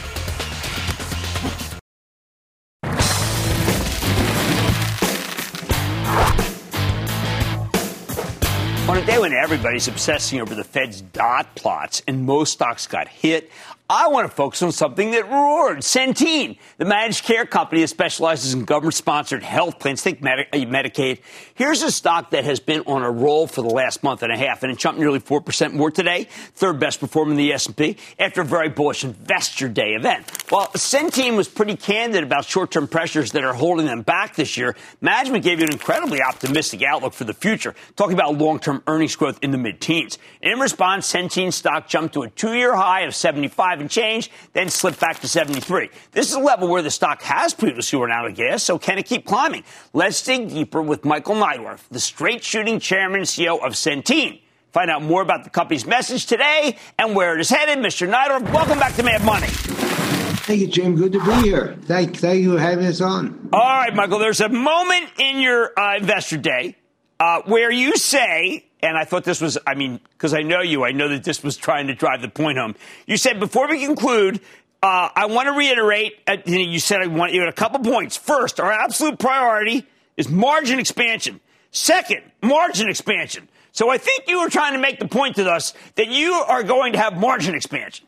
Everybody's 9.33 9.89
obsessing 9.89 10.41
over 10.41 10.55
the 10.55 10.65
Fed's 10.65 11.01
dot 11.01 11.55
plots 11.55 12.03
and 12.07 12.25
most 12.25 12.53
stocks 12.53 12.87
got 12.87 13.09
hit, 13.09 13.51
I 13.93 14.07
want 14.07 14.31
to 14.31 14.33
focus 14.33 14.63
on 14.63 14.71
something 14.71 15.11
that 15.11 15.29
roared. 15.29 15.79
Centene, 15.79 16.59
the 16.79 16.85
managed 16.85 17.25
care 17.25 17.45
company 17.45 17.81
that 17.81 17.89
specializes 17.89 18.55
in 18.55 18.65
government 18.65 18.95
sponsored 18.95 19.43
health 19.43 19.81
plans, 19.81 20.01
think 20.01 20.23
Medi- 20.23 20.47
uh, 20.53 20.59
Medicaid. 20.59 21.19
Here's 21.57 21.83
a 21.83 21.91
stock 21.91 22.31
that 22.31 22.45
has 22.45 22.61
been 22.61 22.83
on 22.83 23.03
a 23.03 23.11
roll 23.11 23.49
for 23.49 23.63
the 23.63 23.69
last 23.69 24.05
month 24.05 24.23
and 24.23 24.31
a 24.31 24.37
half, 24.37 24.63
and 24.63 24.71
it 24.71 24.79
jumped 24.79 25.01
nearly 25.01 25.19
4% 25.19 25.73
more 25.73 25.91
today, 25.91 26.29
third 26.55 26.79
best 26.79 27.01
performer 27.01 27.33
in 27.33 27.37
the 27.37 27.53
S&P 27.53 27.97
after 28.17 28.43
a 28.43 28.45
very 28.45 28.69
bullish 28.69 29.03
investor 29.03 29.67
day 29.67 29.95
event. 29.95 30.25
While 30.51 30.69
Centene 30.69 31.37
was 31.37 31.49
pretty 31.49 31.75
candid 31.75 32.23
about 32.23 32.45
short-term 32.45 32.87
pressures 32.87 33.33
that 33.33 33.43
are 33.43 33.55
holding 33.55 33.87
them 33.87 34.03
back 34.03 34.37
this 34.37 34.57
year, 34.57 34.77
management 35.01 35.43
gave 35.43 35.59
you 35.59 35.65
an 35.65 35.73
incredibly 35.73 36.23
optimistic 36.23 36.85
outlook 36.85 37.13
for 37.13 37.25
the 37.25 37.35
future, 37.35 37.75
talking 37.97 38.15
about 38.15 38.39
long-term 38.39 38.85
earnings 38.87 39.17
growth 39.17 39.41
in 39.43 39.51
the 39.51 39.59
mid-teens. 39.59 40.17
In 40.43 40.61
response, 40.61 41.13
Centene 41.13 41.53
stock 41.53 41.89
jumped 41.89 42.15
to 42.15 42.23
a 42.23 42.31
two-year 42.31 42.77
high 42.77 43.01
of 43.01 43.17
75 43.17 43.80
and 43.81 43.91
change, 43.91 44.31
then 44.53 44.69
slip 44.69 44.99
back 44.99 45.21
to 45.21 45.29
73. 45.29 45.91
This 46.13 46.29
is 46.29 46.35
a 46.35 46.41
level 46.41 46.69
where 46.69 46.83
the 46.83 46.91
stock 46.91 47.23
has 47.23 47.55
previously 47.55 47.99
run 47.99 48.11
out 48.11 48.27
of 48.27 48.35
gas, 48.35 48.63
so 48.63 48.79
can 48.79 48.99
it 48.99 49.07
keep 49.07 49.27
climbing? 49.27 49.65
Let's 49.93 50.23
dig 50.23 50.49
deeper 50.51 50.83
with 50.83 51.05
Michael 51.05 51.35
Neidorff, 51.35 51.81
the 51.91 52.01
straight 52.01 52.45
shooting 52.45 52.79
chairman 52.79 53.21
and 53.21 53.27
CEO 53.27 53.65
of 53.65 53.73
Centene. 53.73 54.41
Find 54.73 54.91
out 54.91 55.03
more 55.03 55.23
about 55.23 55.45
the 55.45 55.51
company's 55.51 55.85
message 55.85 56.27
today 56.27 56.77
and 56.99 57.17
where 57.17 57.35
it 57.35 57.41
is 57.41 57.51
headed. 57.51 57.79
Mr. 57.79 58.09
Neidorff, 58.09 58.53
welcome 58.53 58.79
back 58.79 58.95
to 58.95 59.03
Mad 59.03 59.25
Money. 59.25 59.49
Thank 59.49 60.61
you, 60.61 60.67
Jim. 60.69 60.97
Good 60.97 61.13
to 61.13 61.25
be 61.25 61.33
here. 61.43 61.77
Thank, 61.83 62.17
thank 62.19 62.43
you 62.43 62.55
for 62.57 62.61
having 62.61 62.87
us 62.87 63.01
on. 63.01 63.51
All 63.53 63.61
right, 63.61 63.95
Michael, 63.95 64.19
there's 64.19 64.41
a 64.41 64.49
moment 64.49 65.11
in 65.19 65.39
your 65.39 65.79
uh, 65.79 65.97
investor 65.97 66.37
day 66.37 66.77
uh, 67.21 67.43
where 67.45 67.71
you 67.71 67.97
say, 67.97 68.65
and 68.83 68.97
I 68.97 69.05
thought 69.05 69.25
this 69.25 69.43
was, 69.43 69.59
I 69.67 69.75
mean, 69.75 70.01
because 70.13 70.33
I 70.33 70.41
know 70.41 70.63
you, 70.63 70.85
I 70.85 70.93
know 70.93 71.09
that 71.11 71.23
this 71.23 71.45
was 71.45 71.57
trying 71.57 71.87
to 71.89 71.95
drive 71.95 72.23
the 72.23 72.29
point 72.29 72.57
home. 72.57 72.75
You 73.07 73.19
said, 73.19 73.39
before 73.39 73.69
we 73.69 73.85
conclude, 73.85 74.41
uh, 74.83 75.11
I 75.15 75.27
want 75.27 75.47
to 75.47 75.53
reiterate, 75.53 76.15
uh, 76.27 76.39
you 76.47 76.79
said 76.79 77.03
I 77.03 77.07
want 77.07 77.35
you 77.35 77.41
had 77.41 77.51
a 77.51 77.53
couple 77.53 77.81
points. 77.81 78.17
First, 78.17 78.59
our 78.59 78.73
absolute 78.73 79.19
priority 79.19 79.87
is 80.17 80.31
margin 80.31 80.79
expansion. 80.79 81.41
Second, 81.71 82.23
margin 82.43 82.89
expansion. 82.89 83.49
So 83.73 83.91
I 83.91 83.99
think 83.99 84.25
you 84.27 84.41
were 84.41 84.49
trying 84.49 84.73
to 84.73 84.81
make 84.81 84.99
the 84.99 85.07
point 85.07 85.37
to 85.37 85.49
us 85.49 85.75
that 85.97 86.09
you 86.09 86.33
are 86.33 86.63
going 86.63 86.95
to 86.95 86.99
have 86.99 87.17
margin 87.17 87.55
expansion. 87.55 88.07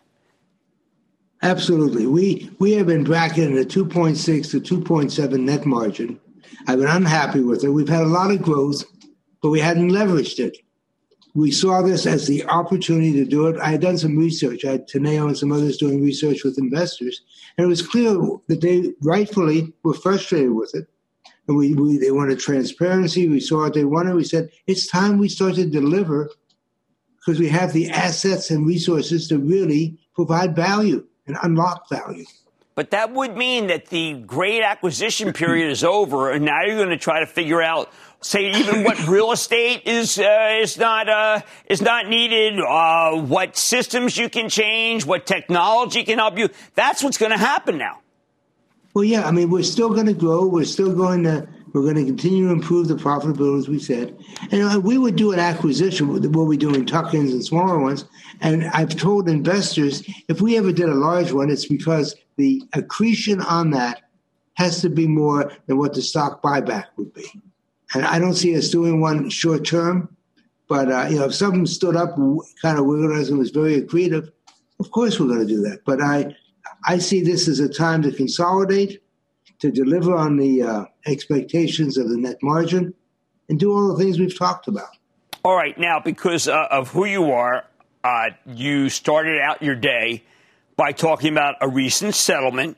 Absolutely. 1.42 2.06
We 2.06 2.50
we 2.58 2.72
have 2.72 2.86
been 2.86 3.04
bracketing 3.04 3.58
a 3.58 3.62
2.6 3.62 4.50
to 4.50 4.82
2.7 4.82 5.40
net 5.40 5.66
margin. 5.66 6.18
I've 6.66 6.78
been 6.78 6.88
unhappy 6.88 7.40
with 7.40 7.64
it. 7.64 7.68
We've 7.68 7.88
had 7.88 8.02
a 8.02 8.06
lot 8.06 8.30
of 8.30 8.40
growth, 8.42 8.84
but 9.42 9.50
we 9.50 9.60
hadn't 9.60 9.90
leveraged 9.90 10.38
it. 10.38 10.56
We 11.34 11.50
saw 11.50 11.82
this 11.82 12.06
as 12.06 12.26
the 12.26 12.44
opportunity 12.44 13.12
to 13.14 13.24
do 13.24 13.46
it. 13.46 13.58
I 13.58 13.70
had 13.70 13.80
done 13.80 13.96
some 13.96 14.18
research. 14.18 14.64
I 14.64 14.72
had 14.72 14.88
Teneo 14.88 15.26
and 15.26 15.36
some 15.36 15.50
others 15.50 15.78
doing 15.78 16.02
research 16.02 16.44
with 16.44 16.58
investors, 16.58 17.22
and 17.56 17.64
it 17.64 17.68
was 17.68 17.86
clear 17.86 18.14
that 18.48 18.60
they 18.60 18.92
rightfully 19.02 19.72
were 19.82 19.94
frustrated 19.94 20.52
with 20.52 20.74
it. 20.74 20.86
And 21.48 21.56
we, 21.56 21.74
we 21.74 21.98
they 21.98 22.12
wanted 22.12 22.38
transparency. 22.38 23.28
We 23.28 23.40
saw 23.40 23.62
what 23.62 23.74
they 23.74 23.84
wanted. 23.84 24.14
We 24.14 24.24
said 24.24 24.50
it's 24.66 24.86
time 24.86 25.18
we 25.18 25.28
start 25.28 25.54
to 25.56 25.66
deliver 25.66 26.30
because 27.16 27.40
we 27.40 27.48
have 27.48 27.72
the 27.72 27.90
assets 27.90 28.50
and 28.50 28.66
resources 28.66 29.28
to 29.28 29.38
really 29.38 29.98
provide 30.14 30.54
value 30.54 31.06
and 31.26 31.36
unlock 31.42 31.88
value. 31.88 32.24
But 32.74 32.90
that 32.92 33.12
would 33.12 33.36
mean 33.36 33.66
that 33.66 33.86
the 33.86 34.14
great 34.14 34.62
acquisition 34.62 35.32
period 35.32 35.70
is 35.70 35.84
over, 35.84 36.30
and 36.30 36.44
now 36.44 36.62
you're 36.64 36.76
going 36.76 36.88
to 36.88 36.96
try 36.96 37.20
to 37.20 37.26
figure 37.26 37.60
out, 37.60 37.92
say, 38.24 38.50
even 38.52 38.84
what 38.84 39.06
real 39.08 39.32
estate 39.32 39.82
is 39.86 40.18
uh, 40.18 40.58
is 40.60 40.78
not 40.78 41.08
uh, 41.08 41.40
is 41.66 41.82
not 41.82 42.08
needed, 42.08 42.58
uh, 42.60 43.16
what 43.16 43.56
systems 43.56 44.16
you 44.16 44.28
can 44.28 44.48
change, 44.48 45.04
what 45.04 45.26
technology 45.26 46.04
can 46.04 46.18
help 46.18 46.38
you. 46.38 46.48
That's 46.74 47.02
what's 47.02 47.18
going 47.18 47.32
to 47.32 47.38
happen 47.38 47.78
now. 47.78 48.00
Well, 48.94 49.04
yeah, 49.04 49.26
I 49.26 49.30
mean, 49.30 49.50
we're 49.50 49.62
still 49.62 49.90
going 49.90 50.06
to 50.06 50.12
grow. 50.12 50.46
We're 50.46 50.64
still 50.64 50.94
going 50.94 51.22
to 51.24 51.48
we're 51.72 51.82
going 51.82 51.96
to 51.96 52.04
continue 52.04 52.48
to 52.48 52.52
improve 52.52 52.88
the 52.88 52.94
profitability, 52.94 53.58
as 53.58 53.68
we 53.68 53.78
said. 53.78 54.16
And 54.50 54.62
uh, 54.62 54.80
we 54.80 54.98
would 54.98 55.16
do 55.16 55.32
an 55.32 55.38
acquisition, 55.38 56.08
what 56.08 56.46
we're 56.46 56.58
doing 56.58 56.84
tuck-ins 56.84 57.32
and 57.32 57.42
smaller 57.42 57.78
ones. 57.78 58.04
And 58.42 58.64
I've 58.66 58.94
told 58.94 59.28
investors, 59.28 60.02
if 60.28 60.42
we 60.42 60.58
ever 60.58 60.70
did 60.70 60.90
a 60.90 60.94
large 60.94 61.32
one, 61.32 61.50
it's 61.50 61.66
because 61.66 62.14
the 62.36 62.62
accretion 62.74 63.40
on 63.40 63.70
that 63.70 64.02
has 64.54 64.82
to 64.82 64.90
be 64.90 65.06
more 65.06 65.50
than 65.66 65.78
what 65.78 65.94
the 65.94 66.02
stock 66.02 66.42
buyback 66.42 66.86
would 66.96 67.14
be. 67.14 67.24
And 67.94 68.04
I 68.04 68.18
don't 68.18 68.34
see 68.34 68.56
us 68.56 68.68
doing 68.68 69.00
one 69.00 69.28
short 69.30 69.66
term. 69.66 70.16
But 70.68 70.90
uh, 70.90 71.06
you 71.10 71.18
know, 71.18 71.26
if 71.26 71.34
something 71.34 71.66
stood 71.66 71.96
up, 71.96 72.16
kind 72.62 72.78
of 72.78 72.86
wiggled 72.86 73.12
us, 73.12 73.28
and 73.28 73.38
was 73.38 73.50
very 73.50 73.80
accretive, 73.80 74.30
of 74.80 74.90
course 74.90 75.20
we're 75.20 75.26
going 75.26 75.40
to 75.40 75.46
do 75.46 75.60
that. 75.62 75.80
But 75.84 76.00
I, 76.00 76.34
I 76.86 76.98
see 76.98 77.22
this 77.22 77.48
as 77.48 77.60
a 77.60 77.68
time 77.68 78.02
to 78.02 78.12
consolidate 78.12 79.02
to 79.62 79.70
deliver 79.70 80.16
on 80.16 80.36
the 80.36 80.62
uh, 80.62 80.84
expectations 81.06 81.96
of 81.96 82.08
the 82.08 82.16
net 82.16 82.36
margin 82.42 82.92
and 83.48 83.60
do 83.60 83.72
all 83.72 83.94
the 83.94 84.02
things 84.02 84.18
we've 84.18 84.36
talked 84.36 84.66
about. 84.66 84.88
All 85.44 85.54
right. 85.54 85.78
Now, 85.78 86.00
because 86.00 86.48
uh, 86.48 86.66
of 86.70 86.90
who 86.90 87.04
you 87.04 87.30
are, 87.30 87.64
uh, 88.02 88.30
you 88.46 88.88
started 88.88 89.40
out 89.40 89.62
your 89.62 89.76
day 89.76 90.24
by 90.76 90.90
talking 90.90 91.30
about 91.30 91.56
a 91.60 91.68
recent 91.68 92.14
settlement 92.16 92.76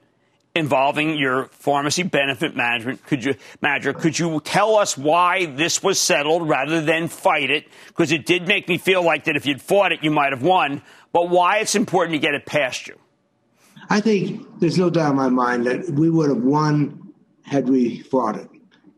involving 0.57 1.17
your 1.17 1.47
pharmacy 1.47 2.05
benefit 2.05 2.55
management. 2.55 3.05
Could 3.07 3.25
you 3.25 3.35
manager 3.61 3.93
could 3.93 4.17
you 4.17 4.41
tell 4.45 4.77
us 4.77 4.97
why 4.97 5.47
this 5.47 5.83
was 5.83 5.99
settled 5.99 6.49
rather 6.49 6.81
than 6.81 7.09
fight 7.09 7.51
it? 7.51 7.67
Because 7.89 8.13
it 8.13 8.25
did 8.25 8.47
make 8.47 8.69
me 8.69 8.79
feel 8.79 9.03
like 9.03 9.25
that 9.25 9.35
if 9.35 9.47
you'd 9.47 9.61
fought 9.61 9.91
it 9.91 10.05
you 10.05 10.13
might 10.13 10.31
have 10.31 10.43
won 10.43 10.81
but 11.13 11.29
why 11.29 11.59
it's 11.59 11.75
important 11.75 12.15
to 12.15 12.21
get 12.21 12.35
it 12.35 12.47
past 12.47 12.87
you. 12.87 12.97
I 13.91 14.01
think 14.01 14.61
there's 14.61 14.79
no 14.79 14.91
doubt 14.91 15.11
in 15.11 15.17
my 15.17 15.29
mind 15.29 15.67
that 15.67 15.91
we 15.91 16.09
would 16.09 16.29
have 16.29 16.43
won 16.43 17.13
had 17.43 17.69
we 17.69 18.01
fought 18.03 18.37
it. 18.37 18.49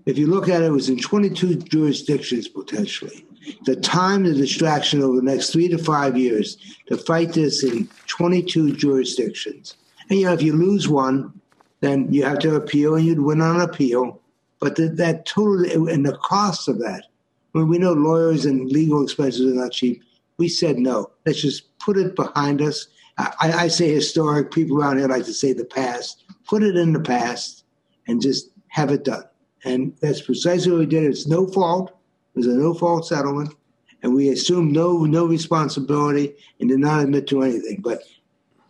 If 0.04 0.18
you 0.18 0.26
look 0.26 0.50
at 0.50 0.60
it 0.60 0.66
it 0.66 0.72
was 0.72 0.90
in 0.90 0.98
22 0.98 1.56
jurisdictions 1.56 2.48
potentially. 2.48 3.24
The 3.64 3.76
time, 3.76 4.24
the 4.24 4.34
distraction 4.34 5.02
over 5.02 5.16
the 5.16 5.22
next 5.22 5.50
three 5.50 5.68
to 5.68 5.78
five 5.78 6.18
years 6.18 6.58
to 6.88 6.98
fight 6.98 7.32
this 7.32 7.64
in 7.64 7.88
22 8.08 8.76
jurisdictions. 8.76 9.76
And, 10.10 10.18
you 10.18 10.26
know, 10.26 10.32
if 10.32 10.42
you 10.42 10.52
lose 10.52 10.88
one, 10.88 11.32
then 11.80 12.12
you 12.12 12.24
have 12.24 12.38
to 12.40 12.56
appeal 12.56 12.94
and 12.94 13.04
you'd 13.04 13.20
win 13.20 13.40
on 13.40 13.60
appeal. 13.60 14.20
But 14.60 14.76
the, 14.76 14.88
that 14.88 15.26
total, 15.26 15.88
and 15.88 16.04
the 16.04 16.16
cost 16.18 16.68
of 16.68 16.78
that, 16.78 17.04
when 17.52 17.68
we 17.68 17.78
know 17.78 17.92
lawyers 17.92 18.46
and 18.46 18.70
legal 18.70 19.02
expenses 19.02 19.52
are 19.52 19.54
not 19.54 19.72
cheap, 19.72 20.02
we 20.38 20.48
said 20.48 20.78
no. 20.78 21.10
Let's 21.24 21.40
just 21.40 21.78
put 21.78 21.96
it 21.96 22.16
behind 22.16 22.62
us. 22.62 22.88
I, 23.18 23.34
I 23.40 23.68
say 23.68 23.92
historic. 23.92 24.50
People 24.50 24.80
around 24.80 24.98
here 24.98 25.08
like 25.08 25.24
to 25.24 25.32
say 25.32 25.52
the 25.52 25.64
past. 25.64 26.24
Put 26.46 26.62
it 26.62 26.76
in 26.76 26.92
the 26.92 27.00
past 27.00 27.64
and 28.08 28.20
just 28.20 28.50
have 28.68 28.90
it 28.90 29.04
done. 29.04 29.24
And 29.64 29.96
that's 30.00 30.20
precisely 30.20 30.70
what 30.70 30.80
we 30.80 30.86
did. 30.86 31.04
It's 31.04 31.26
no 31.26 31.46
fault. 31.46 31.90
It 32.34 32.38
was 32.38 32.46
a 32.46 32.54
no 32.54 32.74
fault 32.74 33.06
settlement. 33.06 33.54
And 34.02 34.14
we 34.14 34.28
assumed 34.28 34.72
no 34.72 35.04
no 35.04 35.24
responsibility 35.24 36.36
and 36.60 36.68
did 36.68 36.78
not 36.78 37.02
admit 37.02 37.26
to 37.28 37.42
anything. 37.42 37.80
But 37.82 38.02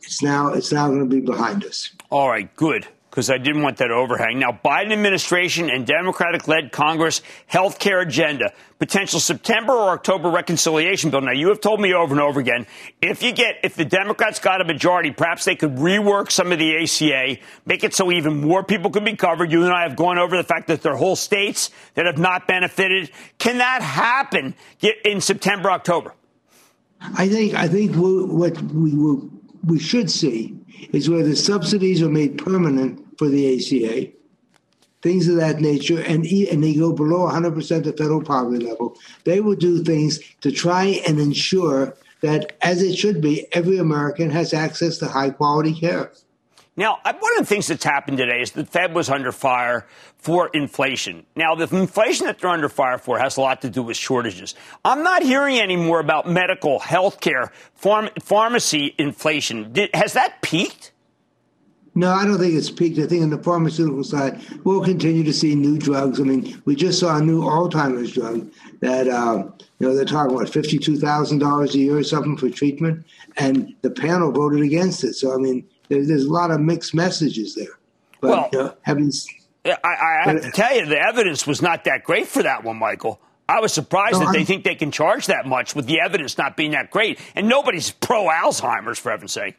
it's 0.02 0.22
now 0.22 0.52
it's 0.52 0.72
now 0.72 0.86
going 0.88 1.00
to 1.00 1.06
be 1.06 1.20
behind 1.20 1.64
us. 1.64 1.90
All 2.10 2.28
right, 2.28 2.54
good 2.54 2.86
because 3.16 3.30
I 3.30 3.38
didn't 3.38 3.62
want 3.62 3.78
that 3.78 3.90
overhang. 3.90 4.38
Now, 4.40 4.60
Biden 4.62 4.92
administration 4.92 5.70
and 5.70 5.86
Democratic 5.86 6.46
led 6.46 6.70
Congress 6.70 7.22
health 7.46 7.78
care 7.78 8.00
agenda, 8.00 8.52
potential 8.78 9.20
September 9.20 9.72
or 9.72 9.92
October 9.92 10.28
reconciliation 10.28 11.10
bill. 11.10 11.22
Now, 11.22 11.32
you 11.32 11.48
have 11.48 11.62
told 11.62 11.80
me 11.80 11.94
over 11.94 12.12
and 12.12 12.20
over 12.20 12.38
again, 12.38 12.66
if 13.00 13.22
you 13.22 13.32
get, 13.32 13.54
if 13.64 13.74
the 13.74 13.86
Democrats 13.86 14.38
got 14.38 14.60
a 14.60 14.64
majority, 14.64 15.12
perhaps 15.12 15.46
they 15.46 15.56
could 15.56 15.76
rework 15.76 16.30
some 16.30 16.52
of 16.52 16.58
the 16.58 16.76
ACA, 16.76 17.40
make 17.64 17.84
it 17.84 17.94
so 17.94 18.12
even 18.12 18.42
more 18.42 18.62
people 18.62 18.90
can 18.90 19.02
be 19.02 19.16
covered. 19.16 19.50
You 19.50 19.64
and 19.64 19.72
I 19.72 19.84
have 19.84 19.96
gone 19.96 20.18
over 20.18 20.36
the 20.36 20.44
fact 20.44 20.66
that 20.66 20.82
there 20.82 20.92
are 20.92 20.96
whole 20.96 21.16
states 21.16 21.70
that 21.94 22.04
have 22.04 22.18
not 22.18 22.46
benefited. 22.46 23.10
Can 23.38 23.56
that 23.58 23.80
happen 23.80 24.54
in 25.06 25.22
September, 25.22 25.70
October? 25.70 26.12
I 27.00 27.30
think, 27.30 27.54
I 27.54 27.66
think 27.66 27.96
what 27.96 28.60
we 28.60 29.30
we 29.64 29.78
should 29.78 30.10
see 30.10 30.54
is 30.92 31.08
where 31.08 31.24
the 31.24 31.34
subsidies 31.34 32.02
are 32.02 32.10
made 32.10 32.38
permanent 32.38 33.05
for 33.18 33.28
the 33.28 33.56
ACA, 33.56 34.12
things 35.02 35.28
of 35.28 35.36
that 35.36 35.60
nature, 35.60 36.00
and, 36.00 36.26
and 36.26 36.62
they 36.62 36.74
go 36.74 36.92
below 36.92 37.28
100% 37.28 37.84
the 37.84 37.92
federal 37.92 38.22
poverty 38.22 38.64
level. 38.64 38.96
They 39.24 39.40
will 39.40 39.56
do 39.56 39.82
things 39.84 40.20
to 40.40 40.50
try 40.50 41.00
and 41.06 41.18
ensure 41.18 41.94
that, 42.22 42.56
as 42.62 42.82
it 42.82 42.96
should 42.96 43.20
be, 43.20 43.46
every 43.52 43.78
American 43.78 44.30
has 44.30 44.52
access 44.52 44.98
to 44.98 45.06
high 45.06 45.30
quality 45.30 45.74
care. 45.74 46.12
Now, 46.78 46.98
one 47.04 47.32
of 47.32 47.38
the 47.38 47.46
things 47.46 47.68
that's 47.68 47.84
happened 47.84 48.18
today 48.18 48.42
is 48.42 48.50
the 48.50 48.66
Fed 48.66 48.94
was 48.94 49.08
under 49.08 49.32
fire 49.32 49.86
for 50.18 50.48
inflation. 50.48 51.24
Now, 51.34 51.54
the 51.54 51.74
inflation 51.74 52.26
that 52.26 52.38
they're 52.38 52.50
under 52.50 52.68
fire 52.68 52.98
for 52.98 53.18
has 53.18 53.38
a 53.38 53.40
lot 53.40 53.62
to 53.62 53.70
do 53.70 53.82
with 53.82 53.96
shortages. 53.96 54.54
I'm 54.84 55.02
not 55.02 55.22
hearing 55.22 55.58
any 55.58 55.76
more 55.76 56.00
about 56.00 56.28
medical, 56.28 56.78
healthcare, 56.78 57.50
farm, 57.74 58.10
pharmacy 58.22 58.94
inflation. 58.98 59.72
Did, 59.72 59.94
has 59.94 60.12
that 60.12 60.42
peaked? 60.42 60.92
No, 61.96 62.12
I 62.12 62.26
don't 62.26 62.38
think 62.38 62.52
it's 62.52 62.70
peaked. 62.70 62.98
I 62.98 63.06
think 63.06 63.22
on 63.22 63.30
the 63.30 63.38
pharmaceutical 63.38 64.04
side, 64.04 64.38
we'll 64.64 64.84
continue 64.84 65.24
to 65.24 65.32
see 65.32 65.54
new 65.54 65.78
drugs. 65.78 66.20
I 66.20 66.24
mean, 66.24 66.60
we 66.66 66.76
just 66.76 67.00
saw 67.00 67.16
a 67.16 67.22
new 67.22 67.40
Alzheimer's 67.40 68.12
drug 68.12 68.50
that, 68.80 69.08
uh, 69.08 69.44
you 69.78 69.88
know, 69.88 69.96
they're 69.96 70.04
talking 70.04 70.36
about 70.36 70.48
$52,000 70.48 71.74
a 71.74 71.78
year 71.78 71.96
or 71.96 72.02
something 72.04 72.36
for 72.36 72.50
treatment, 72.50 73.06
and 73.38 73.74
the 73.80 73.90
panel 73.90 74.30
voted 74.30 74.60
against 74.60 75.04
it. 75.04 75.14
So, 75.14 75.32
I 75.34 75.38
mean, 75.38 75.66
there, 75.88 76.06
there's 76.06 76.26
a 76.26 76.32
lot 76.32 76.50
of 76.50 76.60
mixed 76.60 76.94
messages 76.94 77.54
there. 77.54 77.78
But, 78.20 78.30
well, 78.30 78.48
know, 78.52 78.74
having, 78.82 79.10
I, 79.64 79.76
I 79.82 80.30
have 80.30 80.42
to 80.42 80.50
tell 80.50 80.76
you, 80.76 80.84
the 80.84 81.00
evidence 81.00 81.46
was 81.46 81.62
not 81.62 81.84
that 81.84 82.04
great 82.04 82.26
for 82.26 82.42
that 82.42 82.62
one, 82.62 82.76
Michael. 82.76 83.20
I 83.48 83.60
was 83.60 83.72
surprised 83.72 84.20
no, 84.20 84.26
that 84.26 84.32
they 84.32 84.44
think 84.44 84.64
they 84.64 84.74
can 84.74 84.90
charge 84.90 85.26
that 85.26 85.46
much 85.46 85.74
with 85.74 85.86
the 85.86 86.00
evidence 86.00 86.36
not 86.36 86.58
being 86.58 86.72
that 86.72 86.90
great. 86.90 87.18
And 87.34 87.48
nobody's 87.48 87.90
pro 87.90 88.26
Alzheimer's, 88.26 88.98
for 88.98 89.10
heaven's 89.10 89.32
sake. 89.32 89.56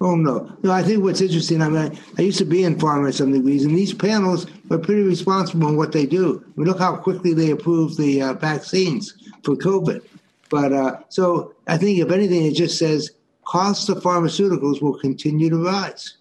Oh 0.00 0.14
no, 0.14 0.56
no. 0.62 0.70
I 0.70 0.82
think 0.82 1.02
what's 1.02 1.20
interesting. 1.20 1.60
I 1.60 1.68
mean, 1.68 1.98
I, 2.18 2.22
used 2.22 2.38
to 2.38 2.44
be 2.44 2.62
in 2.62 2.76
pharma 2.76 3.12
some 3.12 3.32
degrees, 3.32 3.64
and 3.64 3.76
these 3.76 3.92
panels 3.92 4.46
are 4.70 4.78
pretty 4.78 5.02
responsible 5.02 5.68
in 5.68 5.76
what 5.76 5.90
they 5.92 6.06
do. 6.06 6.44
I 6.46 6.60
mean, 6.60 6.68
look 6.68 6.78
how 6.78 6.96
quickly 6.96 7.34
they 7.34 7.50
approved 7.50 7.98
the 7.98 8.22
uh, 8.22 8.34
vaccines 8.34 9.14
for 9.42 9.56
COVID. 9.56 10.04
But 10.50 10.72
uh, 10.72 10.98
so 11.08 11.54
I 11.66 11.78
think, 11.78 11.98
if 11.98 12.12
anything, 12.12 12.46
it 12.46 12.54
just 12.54 12.78
says 12.78 13.10
costs 13.44 13.88
of 13.88 13.98
pharmaceuticals 14.02 14.80
will 14.80 14.98
continue 14.98 15.50
to 15.50 15.64
rise. 15.64 16.16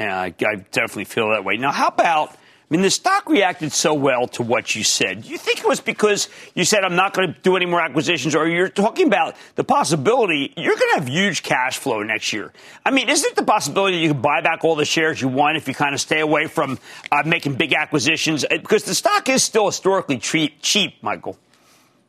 Yeah, 0.00 0.18
I, 0.18 0.26
I 0.26 0.54
definitely 0.72 1.04
feel 1.04 1.30
that 1.30 1.44
way. 1.44 1.56
Now, 1.56 1.72
how 1.72 1.88
about 1.88 2.36
I 2.70 2.74
mean, 2.74 2.82
the 2.82 2.90
stock 2.90 3.30
reacted 3.30 3.72
so 3.72 3.94
well 3.94 4.28
to 4.28 4.42
what 4.42 4.74
you 4.74 4.84
said. 4.84 5.22
Do 5.22 5.30
you 5.30 5.38
think 5.38 5.60
it 5.60 5.66
was 5.66 5.80
because 5.80 6.28
you 6.54 6.64
said, 6.64 6.84
I'm 6.84 6.96
not 6.96 7.14
going 7.14 7.32
to 7.32 7.40
do 7.40 7.56
any 7.56 7.64
more 7.64 7.80
acquisitions, 7.80 8.34
or 8.34 8.46
you're 8.46 8.68
talking 8.68 9.06
about 9.06 9.36
the 9.54 9.64
possibility 9.64 10.52
you're 10.54 10.76
going 10.76 10.92
to 10.92 11.00
have 11.00 11.08
huge 11.08 11.42
cash 11.42 11.78
flow 11.78 12.02
next 12.02 12.30
year? 12.30 12.52
I 12.84 12.90
mean, 12.90 13.08
isn't 13.08 13.30
it 13.30 13.36
the 13.36 13.44
possibility 13.44 13.96
that 13.96 14.02
you 14.02 14.12
can 14.12 14.20
buy 14.20 14.42
back 14.42 14.64
all 14.64 14.74
the 14.74 14.84
shares 14.84 15.18
you 15.18 15.28
want 15.28 15.56
if 15.56 15.66
you 15.66 15.72
kind 15.72 15.94
of 15.94 16.00
stay 16.00 16.20
away 16.20 16.46
from 16.46 16.78
uh, 17.10 17.22
making 17.24 17.54
big 17.54 17.72
acquisitions? 17.72 18.44
Uh, 18.44 18.58
because 18.58 18.84
the 18.84 18.94
stock 18.94 19.30
is 19.30 19.42
still 19.42 19.64
historically 19.64 20.18
cheap, 20.18 20.60
cheap 20.60 21.02
Michael. 21.02 21.38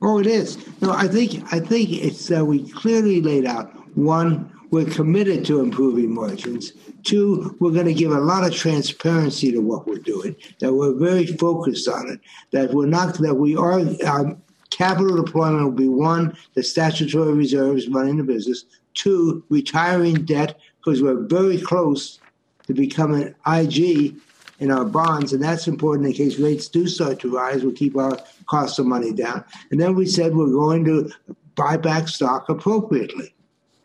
Oh, 0.01 0.19
it 0.19 0.27
is. 0.27 0.57
No, 0.81 0.91
I 0.91 1.07
think 1.07 1.53
I 1.53 1.61
think 1.61 1.89
it's 1.89 2.31
uh, 2.31 2.43
we 2.43 2.69
clearly 2.69 3.21
laid 3.21 3.45
out 3.45 3.71
one 3.97 4.51
we're 4.71 4.85
committed 4.85 5.45
to 5.45 5.61
improving 5.61 6.13
margins. 6.13 6.73
Two, 7.03 7.55
we're 7.59 7.71
going 7.71 7.85
to 7.85 7.93
give 7.93 8.11
a 8.11 8.19
lot 8.19 8.45
of 8.45 8.53
transparency 8.53 9.51
to 9.51 9.59
what 9.59 9.87
we're 9.87 9.97
doing, 9.97 10.35
that 10.59 10.73
we're 10.73 10.93
very 10.93 11.25
focused 11.25 11.87
on 11.87 12.09
it, 12.09 12.19
that 12.51 12.73
we're 12.73 12.85
not, 12.85 13.17
that 13.19 13.33
we 13.33 13.55
are, 13.55 13.79
um, 14.05 14.41
capital 14.69 15.21
deployment 15.23 15.63
will 15.63 15.71
be 15.71 15.89
one, 15.89 16.37
the 16.53 16.63
statutory 16.63 17.33
reserves 17.33 17.87
running 17.87 18.17
the 18.17 18.23
business. 18.23 18.65
Two, 18.93 19.43
retiring 19.49 20.25
debt, 20.25 20.59
because 20.77 21.01
we're 21.01 21.27
very 21.27 21.59
close 21.59 22.19
to 22.67 22.73
becoming 22.73 23.33
IG 23.47 24.15
in 24.59 24.71
our 24.71 24.85
bonds, 24.85 25.33
and 25.33 25.41
that's 25.41 25.67
important 25.67 26.07
in 26.07 26.13
case 26.13 26.37
rates 26.37 26.67
do 26.67 26.85
start 26.87 27.19
to 27.19 27.33
rise. 27.33 27.63
We'll 27.63 27.73
keep 27.73 27.95
our 27.95 28.19
cost 28.47 28.77
of 28.77 28.85
money 28.85 29.13
down. 29.13 29.43
And 29.71 29.79
then 29.79 29.95
we 29.95 30.05
said 30.05 30.35
we're 30.35 30.51
going 30.51 30.83
to 30.85 31.11
buy 31.55 31.77
back 31.77 32.07
stock 32.07 32.49
appropriately. 32.49 33.33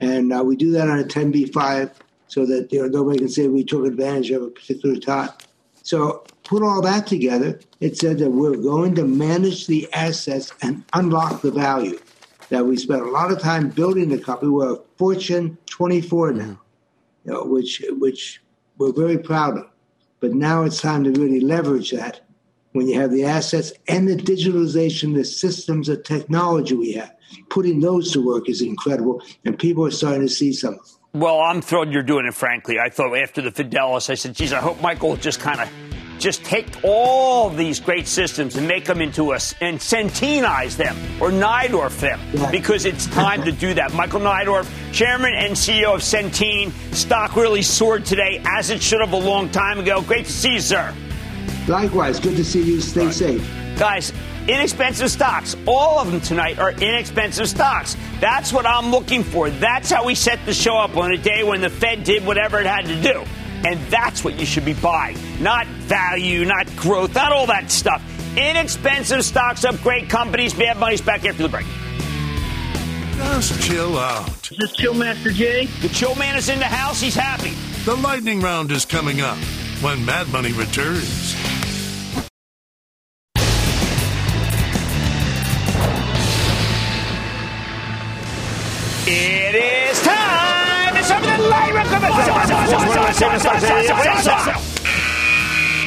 And 0.01 0.33
uh, 0.33 0.43
we 0.45 0.57
do 0.57 0.71
that 0.73 0.89
on 0.89 0.99
a 0.99 1.05
10b5 1.05 1.93
so 2.29 2.45
that 2.47 2.73
you 2.73 2.83
know, 2.83 2.89
nobody 2.89 3.19
can 3.19 3.29
say 3.29 3.49
we 3.49 3.65
took 3.65 3.87
advantage 3.87 4.31
of 4.31 4.43
a 4.43 4.51
particular 4.51 4.97
time. 4.97 5.31
So 5.83 6.25
put 6.45 6.63
all 6.63 6.81
that 6.83 7.07
together, 7.07 7.61
it 7.81 7.97
said 7.97 8.19
that 8.19 8.31
we're 8.31 8.57
going 8.57 8.95
to 8.97 9.05
manage 9.05 9.67
the 9.67 9.89
assets 9.93 10.53
and 10.63 10.83
unlock 10.95 11.43
the 11.43 11.51
value. 11.51 11.99
That 12.49 12.67
we 12.67 12.77
spent 12.77 13.03
a 13.03 13.11
lot 13.11 13.31
of 13.31 13.41
time 13.41 13.71
building 13.71 14.09
the 14.09 14.19
company. 14.19 14.51
We're 14.51 14.75
a 14.75 14.81
Fortune 14.97 15.59
24 15.67 16.33
now, 16.33 16.61
you 17.25 17.33
know, 17.33 17.45
which 17.45 17.83
which 17.99 18.43
we're 18.79 18.93
very 18.93 19.19
proud 19.19 19.59
of. 19.59 19.71
But 20.21 20.35
now 20.35 20.63
it's 20.63 20.81
time 20.81 21.05
to 21.05 21.11
really 21.11 21.41
leverage 21.41 21.91
that 21.93 22.21
when 22.73 22.89
you 22.89 23.01
have 23.01 23.13
the 23.13 23.25
assets 23.25 23.73
and 23.89 24.09
the 24.09 24.17
digitalization, 24.17 25.15
the 25.15 25.25
systems, 25.25 25.87
the 25.87 25.97
technology 25.97 26.75
we 26.75 26.93
have 26.93 27.14
putting 27.49 27.81
those 27.81 28.12
to 28.12 28.25
work 28.25 28.49
is 28.49 28.62
incredible, 28.62 29.22
and 29.45 29.59
people 29.59 29.87
are 29.87 29.91
starting 29.91 30.22
to 30.22 30.29
see 30.29 30.53
some. 30.53 30.79
Well, 31.12 31.41
I'm 31.41 31.62
thrilled 31.62 31.93
you're 31.93 32.03
doing 32.03 32.27
it. 32.27 32.35
Frankly, 32.35 32.79
I 32.79 32.89
thought 32.89 33.16
after 33.16 33.41
the 33.41 33.51
Fidelis, 33.51 34.11
I 34.11 34.14
said, 34.14 34.35
"Geez, 34.35 34.53
I 34.53 34.61
hope 34.61 34.81
Michael 34.81 35.16
just 35.16 35.41
kind 35.41 35.61
of." 35.61 35.68
Just 36.18 36.45
take 36.45 36.66
all 36.85 37.51
these 37.51 37.81
great 37.81 38.07
systems 38.07 38.57
and 38.57 38.68
make 38.68 38.85
them 38.85 39.03
into 39.03 39.33
us 39.33 39.53
and 39.61 39.79
Centenize 39.79 40.77
them 40.77 40.97
or 41.20 41.31
Neidorff 41.31 41.99
them 42.01 42.20
because 42.53 42.85
it's 42.85 43.07
time 43.09 43.43
to 43.43 43.53
do 43.53 43.75
that. 43.75 43.93
Michael 43.95 44.20
Neidorff, 44.20 44.70
Chairman 44.93 45.35
and 45.35 45.55
CEO 45.55 45.93
of 45.93 46.01
Centene, 46.03 46.72
stock 46.95 47.35
really 47.35 47.62
soared 47.62 48.07
today 48.07 48.41
as 48.47 48.70
it 48.70 48.81
should 48.81 49.01
have 49.01 49.12
a 49.12 49.18
long 49.18 49.51
time 49.51 49.81
ago. 49.81 50.01
Great 50.03 50.27
to 50.27 50.33
see 50.33 50.55
you, 50.55 50.61
sir. 50.61 50.95
Likewise, 51.66 52.20
good 52.20 52.37
to 52.37 52.45
see 52.45 52.62
you. 52.62 52.81
Stay 52.81 53.07
right. 53.07 53.14
safe. 53.14 53.51
Guys, 53.77 54.12
Inexpensive 54.47 55.11
stocks. 55.11 55.57
All 55.67 55.99
of 55.99 56.11
them 56.11 56.21
tonight 56.21 56.59
are 56.59 56.71
inexpensive 56.71 57.49
stocks. 57.49 57.97
That's 58.21 58.53
what 58.53 58.67
I'm 58.67 58.91
looking 58.91 59.23
for. 59.23 59.49
That's 59.49 59.91
how 59.91 60.05
we 60.05 60.15
set 60.15 60.45
the 60.45 60.53
show 60.53 60.77
up 60.77 60.97
on 60.97 61.13
a 61.13 61.17
day 61.17 61.45
when 61.45 61.63
the 61.63 61.71
Fed 61.71 62.05
did 62.05 62.27
whatever 62.27 62.61
it 62.61 62.67
had 62.67 62.85
to 62.87 63.01
do. 63.01 63.25
And 63.67 63.81
that's 63.91 64.23
what 64.23 64.39
you 64.39 64.45
should 64.45 64.67
be 64.67 64.75
buying. 64.75 65.17
Not 65.43 65.67
value, 65.67 66.45
not 66.45 66.75
growth, 66.77 67.15
not 67.15 67.33
all 67.33 67.47
that 67.47 67.71
stuff. 67.71 68.03
Inexpensive 68.37 69.25
stocks 69.25 69.65
of 69.65 69.83
great 69.83 70.11
companies. 70.11 70.55
Mad 70.57 70.77
Money's 70.77 71.01
back 71.01 71.25
after 71.25 71.43
the 71.43 71.49
break. 71.49 71.67
Just 73.17 73.63
chill 73.63 73.97
out. 73.97 74.51
Is 74.51 74.59
this 74.59 74.73
Chill 74.73 74.93
Master 74.93 75.31
Jay? 75.31 75.67
The 75.81 75.89
chill 75.89 76.15
man 76.17 76.37
is 76.37 76.51
in 76.51 76.59
the 76.59 76.67
house. 76.67 77.01
He's 77.01 77.15
happy. 77.15 77.53
The 77.85 77.95
lightning 77.97 78.41
round 78.41 78.71
is 78.73 78.85
coming 78.85 79.23
up 79.23 79.39
when 79.81 80.05
Mad 80.05 80.29
Money 80.29 80.53
returns. 80.53 81.35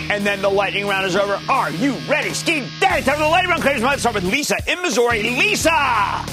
And 0.10 0.26
then 0.26 0.42
the 0.42 0.50
lightning 0.50 0.88
round 0.88 1.06
is 1.06 1.16
over. 1.18 1.40
Are 1.50 1.70
you 1.72 1.94
ready? 2.10 2.34
Ski 2.34 2.66
Daddy, 2.80 3.04
time 3.04 3.16
for 3.16 3.24
the 3.24 3.28
lightning 3.28 3.52
round. 3.52 3.62
Crazy 3.62 3.84
Let's 3.84 4.02
start 4.02 4.16
with 4.16 4.24
Lisa 4.24 4.56
in 4.66 4.82
Missouri. 4.82 5.24
Lisa! 5.24 6.26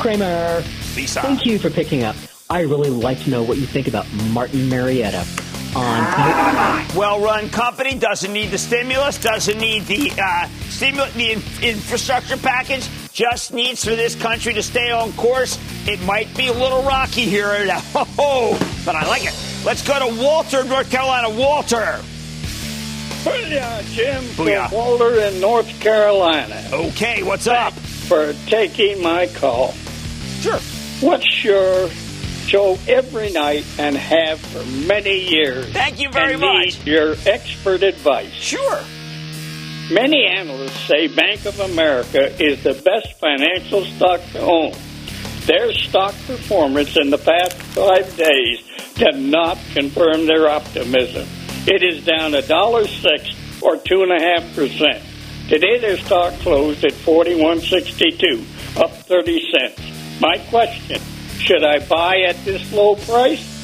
Cramer. 0.00 0.64
Lisa. 0.96 1.20
Thank 1.22 1.46
you 1.46 1.60
for 1.60 1.70
picking 1.70 2.02
up. 2.02 2.16
I 2.50 2.62
really 2.62 2.90
like 2.90 3.22
to 3.24 3.30
know 3.30 3.44
what 3.44 3.58
you 3.58 3.66
think 3.66 3.86
about 3.86 4.06
Martin 4.32 4.68
Marietta 4.68 5.24
on. 5.76 6.86
Well-run 6.96 7.50
company 7.50 7.96
doesn't 7.96 8.32
need 8.32 8.50
the 8.50 8.58
stimulus, 8.58 9.18
doesn't 9.18 9.58
need 9.58 9.84
the 9.84 10.10
uh, 10.20 10.48
stimulus, 10.70 11.12
the 11.14 11.32
in- 11.32 11.42
infrastructure 11.62 12.36
package. 12.36 12.88
Just 13.12 13.52
needs 13.52 13.84
for 13.84 13.94
this 13.94 14.14
country 14.16 14.54
to 14.54 14.62
stay 14.62 14.90
on 14.90 15.12
course. 15.12 15.58
It 15.86 16.02
might 16.02 16.34
be 16.36 16.48
a 16.48 16.52
little 16.52 16.82
rocky 16.82 17.26
here, 17.26 17.46
oh, 17.94 18.58
but 18.84 18.96
I 18.96 19.06
like 19.06 19.24
it. 19.24 19.47
Let's 19.68 19.86
go 19.86 19.98
to 19.98 20.18
Walter, 20.22 20.64
North 20.64 20.90
Carolina. 20.90 21.28
Walter. 21.28 22.00
Booyah, 23.22 23.82
Jim. 23.92 24.24
Booyah. 24.32 24.70
From 24.70 24.78
Walter 24.78 25.20
in 25.20 25.40
North 25.40 25.68
Carolina. 25.78 26.58
Okay, 26.72 27.22
what's 27.22 27.46
up? 27.46 27.74
For 27.74 28.32
taking 28.46 29.02
my 29.02 29.26
call. 29.26 29.72
Sure. 30.40 30.58
What's 31.00 31.44
your 31.44 31.90
show 32.46 32.78
every 32.88 33.30
night 33.30 33.66
and 33.78 33.94
have 33.94 34.40
for 34.40 34.64
many 34.86 35.28
years? 35.28 35.70
Thank 35.74 36.00
you 36.00 36.10
very 36.12 36.38
much. 36.38 36.78
Need 36.78 36.86
your 36.86 37.14
expert 37.26 37.82
advice. 37.82 38.32
Sure. 38.32 38.80
Many 39.90 40.24
analysts 40.24 40.80
say 40.86 41.08
Bank 41.08 41.44
of 41.44 41.60
America 41.60 42.42
is 42.42 42.62
the 42.62 42.72
best 42.72 43.18
financial 43.18 43.84
stock 43.84 44.22
to 44.32 44.40
own. 44.40 44.72
Their 45.44 45.74
stock 45.74 46.14
performance 46.26 46.96
in 46.96 47.10
the 47.10 47.18
past 47.18 47.52
five 47.74 48.16
days 48.16 48.67
did 48.98 49.16
not 49.16 49.58
confirm 49.72 50.26
their 50.26 50.48
optimism. 50.48 51.26
It 51.66 51.82
is 51.82 52.04
down 52.04 52.34
a 52.34 52.42
dollar 52.42 52.86
six 52.86 53.30
or 53.62 53.76
two 53.76 54.02
and 54.02 54.12
a 54.12 54.20
half 54.20 54.54
percent. 54.54 55.02
Today 55.48 55.78
their 55.78 55.96
stock 55.96 56.34
closed 56.40 56.84
at 56.84 56.92
forty 56.92 57.40
one 57.40 57.60
sixty 57.60 58.10
two, 58.10 58.44
up 58.76 58.90
thirty 58.92 59.50
cents. 59.50 59.80
My 60.20 60.38
question: 60.50 61.00
Should 61.38 61.64
I 61.64 61.78
buy 61.86 62.22
at 62.22 62.44
this 62.44 62.72
low 62.72 62.96
price? 62.96 63.57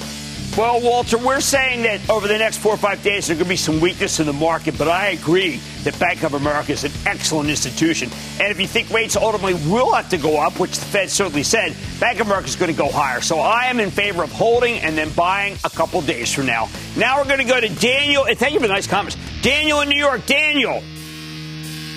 Well, 0.57 0.81
Walter, 0.81 1.19
we're 1.19 1.41
saying 1.41 1.83
that 1.83 2.09
over 2.09 2.29
the 2.29 2.39
next 2.39 2.59
four 2.59 2.75
or 2.75 2.77
five 2.77 3.03
days 3.03 3.27
there 3.27 3.37
could 3.37 3.49
be 3.49 3.57
some 3.57 3.81
weakness 3.81 4.21
in 4.21 4.27
the 4.27 4.33
market, 4.33 4.79
but 4.79 4.87
I 4.87 5.09
agree 5.09 5.57
that 5.83 5.99
Bank 5.99 6.23
of 6.23 6.35
America 6.35 6.71
is 6.71 6.85
an 6.85 6.93
excellent 7.07 7.51
institution. 7.51 8.09
And 8.39 8.53
if 8.53 8.61
you 8.61 8.69
think 8.69 8.89
rates 8.91 9.17
ultimately 9.17 9.55
will 9.69 9.93
have 9.93 10.09
to 10.11 10.17
go 10.17 10.41
up, 10.41 10.61
which 10.61 10.79
the 10.79 10.85
Fed 10.85 11.11
certainly 11.11 11.43
said, 11.43 11.75
Bank 11.99 12.21
of 12.21 12.29
America 12.29 12.47
is 12.47 12.55
going 12.55 12.71
to 12.71 12.79
go 12.79 12.89
higher. 12.89 13.21
So 13.21 13.41
I 13.41 13.65
am 13.65 13.81
in 13.81 13.91
favor 13.91 14.23
of 14.23 14.31
holding 14.31 14.77
and 14.77 14.97
then 14.97 15.11
buying 15.15 15.57
a 15.65 15.71
couple 15.71 16.01
days 16.03 16.33
from 16.33 16.47
now. 16.47 16.69
Now 16.97 17.19
we're 17.19 17.27
going 17.27 17.41
to 17.41 17.53
go 17.53 17.61
to 17.61 17.69
Daniel. 17.69 18.25
And 18.25 18.39
thank 18.39 18.55
you 18.55 18.61
for 18.61 18.69
the 18.69 18.75
nice 18.75 18.87
comments. 18.87 19.17
Daniel 19.43 19.81
in 19.81 19.89
New 19.89 19.99
York. 19.99 20.25
Daniel. 20.25 20.85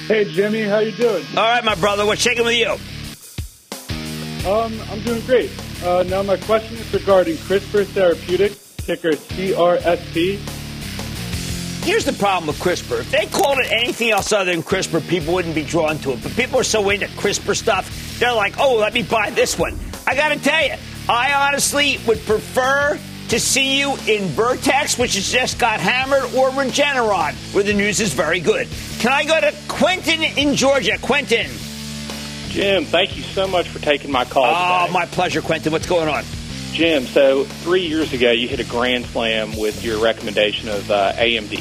Hey, 0.07 0.31
Jimmy, 0.31 0.63
how 0.63 0.79
you 0.79 0.93
doing? 0.93 1.23
All 1.37 1.43
right, 1.43 1.63
my 1.63 1.75
brother. 1.75 2.07
What's 2.07 2.21
shaking 2.21 2.43
with 2.43 2.55
you? 2.55 2.71
Um, 4.49 4.81
I'm 4.89 5.03
doing 5.03 5.21
great. 5.27 5.51
Uh, 5.83 6.03
now, 6.07 6.23
my 6.23 6.37
question 6.37 6.75
is 6.77 6.91
regarding 6.93 7.35
CRISPR 7.37 7.85
Therapeutics, 7.85 8.75
ticker 8.77 9.11
CRSP. 9.11 10.39
Here's 11.83 12.03
the 12.03 12.13
problem 12.13 12.47
with 12.47 12.59
CRISPR. 12.59 12.99
If 13.01 13.11
they 13.11 13.27
called 13.27 13.59
it 13.59 13.71
anything 13.71 14.09
else 14.09 14.33
other 14.33 14.51
than 14.51 14.63
CRISPR, 14.63 15.07
people 15.07 15.35
wouldn't 15.35 15.55
be 15.55 15.63
drawn 15.63 15.99
to 15.99 16.11
it. 16.11 16.23
But 16.23 16.33
people 16.33 16.59
are 16.59 16.63
so 16.63 16.89
into 16.89 17.05
CRISPR 17.05 17.55
stuff, 17.55 18.17
they're 18.19 18.33
like, 18.33 18.59
oh, 18.59 18.75
let 18.75 18.93
me 18.93 19.03
buy 19.03 19.29
this 19.29 19.57
one. 19.57 19.77
I 20.07 20.15
got 20.15 20.29
to 20.29 20.39
tell 20.39 20.65
you, 20.65 20.73
I 21.07 21.47
honestly 21.47 21.99
would 22.07 22.19
prefer 22.25 22.99
to 23.29 23.39
see 23.39 23.79
you 23.79 23.91
in 24.07 24.23
Vertex, 24.29 24.97
which 24.97 25.15
has 25.15 25.31
just 25.31 25.59
got 25.59 25.79
hammered, 25.79 26.23
or 26.33 26.49
Regeneron, 26.49 27.33
where 27.53 27.63
the 27.63 27.73
news 27.73 27.99
is 27.99 28.13
very 28.13 28.39
good. 28.39 28.67
Can 28.99 29.11
I 29.11 29.25
go 29.25 29.39
to 29.39 29.53
Quentin 29.67 30.23
in 30.23 30.55
Georgia? 30.55 30.97
Quentin. 31.01 31.51
Jim, 32.49 32.85
thank 32.85 33.15
you 33.17 33.23
so 33.23 33.47
much 33.47 33.67
for 33.67 33.79
taking 33.79 34.11
my 34.11 34.25
call. 34.25 34.45
Oh, 34.45 34.81
today. 34.85 34.93
my 34.93 35.05
pleasure, 35.05 35.41
Quentin. 35.41 35.71
What's 35.71 35.87
going 35.87 36.07
on? 36.07 36.23
Jim, 36.71 37.05
so 37.05 37.43
three 37.43 37.87
years 37.87 38.13
ago, 38.13 38.31
you 38.31 38.47
hit 38.47 38.59
a 38.59 38.63
grand 38.63 39.05
slam 39.07 39.57
with 39.57 39.83
your 39.83 39.99
recommendation 39.99 40.69
of 40.69 40.89
uh, 40.91 41.13
AMD. 41.13 41.57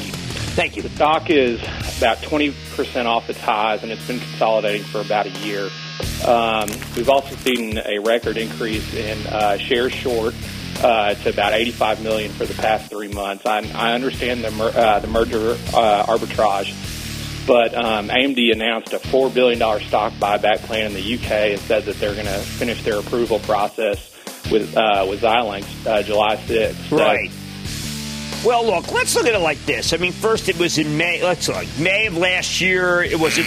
Thank 0.57 0.77
you. 0.77 0.83
The 0.83 0.89
stock 0.91 1.31
is 1.31 1.61
about 1.99 2.19
20% 2.19 3.05
off 3.07 3.29
its 3.29 3.41
highs, 3.41 3.83
and 3.83 3.93
it's 3.93 4.07
been 4.07 4.21
consolidating 4.21 4.85
for 4.85 5.01
about 5.01 5.27
a 5.27 5.31
year. 5.41 5.69
Um, 6.27 6.69
we've 6.97 7.11
also 7.11 7.35
seen 7.37 7.79
a 7.79 7.99
record 7.99 8.37
increase 8.37 8.95
in 8.95 9.19
uh, 9.27 9.59
shares 9.59 9.93
short 9.93 10.35
uh, 10.83 11.15
to 11.15 11.31
about 11.31 11.53
85 11.53 12.03
million 12.03 12.33
for 12.33 12.47
the 12.47 12.55
past 12.55 12.91
three 12.91 13.09
months. 13.09 13.45
I, 13.47 13.59
I 13.75 13.93
understand 13.93 14.45
the, 14.45 14.51
mer- 14.51 14.73
uh, 14.75 15.01
the 15.01 15.09
merger 15.09 15.53
uh, 15.75 16.07
arbitrage, 16.07 16.73
but 17.47 17.75
um, 17.75 18.09
AMD 18.09 18.53
announced 18.53 18.93
a 18.93 18.99
$4 18.99 19.33
billion 19.33 19.59
stock 19.87 20.13
buyback 20.15 20.59
plan 20.61 20.87
in 20.87 20.95
the 20.95 21.15
UK 21.15 21.31
and 21.53 21.61
said 21.61 21.85
that 21.85 21.97
they're 22.01 22.15
going 22.15 22.27
to 22.27 22.39
finish 22.41 22.83
their 22.83 22.99
approval 22.99 23.39
process 23.41 24.13
with 24.51 24.77
uh, 24.77 25.07
with 25.09 25.21
Xilinx 25.23 25.87
uh, 25.87 26.03
July 26.03 26.37
6th. 26.37 26.89
So- 26.91 26.97
Right. 26.99 27.31
Well, 28.45 28.65
look, 28.65 28.93
let's 28.93 29.17
look 29.17 29.27
at 29.27 29.35
it 29.35 29.39
like 29.41 29.59
this. 29.65 29.93
I 29.93 29.97
mean, 29.97 30.13
first 30.13 30.49
it 30.49 30.57
was 30.59 30.79
in 30.79 30.97
May. 30.97 31.21
Let's 31.25 31.49
look. 31.49 31.67
May 31.81 32.07
of 32.07 32.17
last 32.17 32.61
year, 32.61 33.03
it 33.03 33.19
was 33.19 33.37
at 33.39 33.47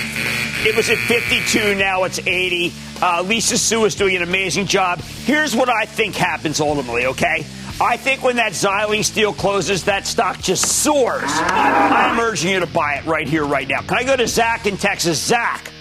it 0.66 0.76
was 0.76 0.90
at 0.90 0.98
52. 0.98 1.76
Now 1.76 2.04
it's 2.04 2.20
80. 2.20 2.74
Uh, 3.02 3.22
Lisa 3.22 3.58
Su 3.58 3.86
is 3.86 3.96
doing 3.96 4.18
an 4.18 4.24
amazing 4.24 4.66
job. 4.66 5.00
Here's 5.00 5.56
what 5.56 5.70
I 5.70 5.86
think 5.86 6.16
happens 6.16 6.60
ultimately. 6.60 7.06
Okay, 7.06 7.46
I 7.82 7.96
think 7.96 8.24
when 8.24 8.36
that 8.36 8.52
Xilinx 8.52 9.14
deal 9.14 9.34
closes, 9.34 9.86
that 9.86 10.06
stock 10.06 10.40
just 10.40 10.84
soars. 10.84 11.24
I'm 11.26 12.20
urging 12.20 12.52
you 12.52 12.60
to 12.60 12.68
buy 12.68 12.96
it 12.96 13.06
right 13.06 13.26
here, 13.26 13.46
right 13.46 13.68
now. 13.68 13.80
Can 13.82 13.98
I 13.98 14.04
go 14.04 14.18
to 14.18 14.28
Zach 14.28 14.66
in 14.66 14.76
Texas? 14.76 15.18
Zach. 15.18 15.72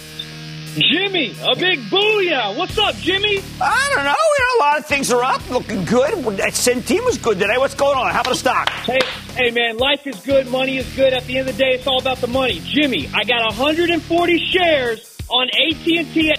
Jimmy, 0.74 1.34
a 1.42 1.56
big 1.56 1.80
booyah. 1.90 2.56
What's 2.56 2.78
up, 2.78 2.94
Jimmy? 2.96 3.42
I 3.60 3.92
don't 3.92 4.04
know. 4.04 4.10
You 4.10 4.14
know, 4.14 4.58
a 4.58 4.60
lot 4.64 4.78
of 4.78 4.86
things 4.86 5.10
are 5.10 5.24
up, 5.24 5.50
looking 5.50 5.84
good. 5.84 6.12
Centene 6.52 7.04
was 7.04 7.18
good 7.18 7.40
today. 7.40 7.58
What's 7.58 7.74
going 7.74 7.98
on? 7.98 8.12
How 8.12 8.20
about 8.20 8.34
a 8.34 8.36
stock? 8.36 8.68
Hey, 8.68 9.00
hey, 9.34 9.50
man, 9.50 9.76
life 9.78 10.06
is 10.06 10.20
good, 10.20 10.46
money 10.52 10.76
is 10.76 10.86
good. 10.94 11.12
At 11.12 11.24
the 11.24 11.38
end 11.38 11.48
of 11.48 11.56
the 11.56 11.64
day, 11.64 11.70
it's 11.70 11.86
all 11.88 12.00
about 12.00 12.18
the 12.18 12.28
money. 12.28 12.60
Jimmy, 12.64 13.10
I 13.12 13.24
got 13.24 13.44
140 13.44 14.38
shares 14.38 15.16
on 15.28 15.48
AT&T. 15.48 16.34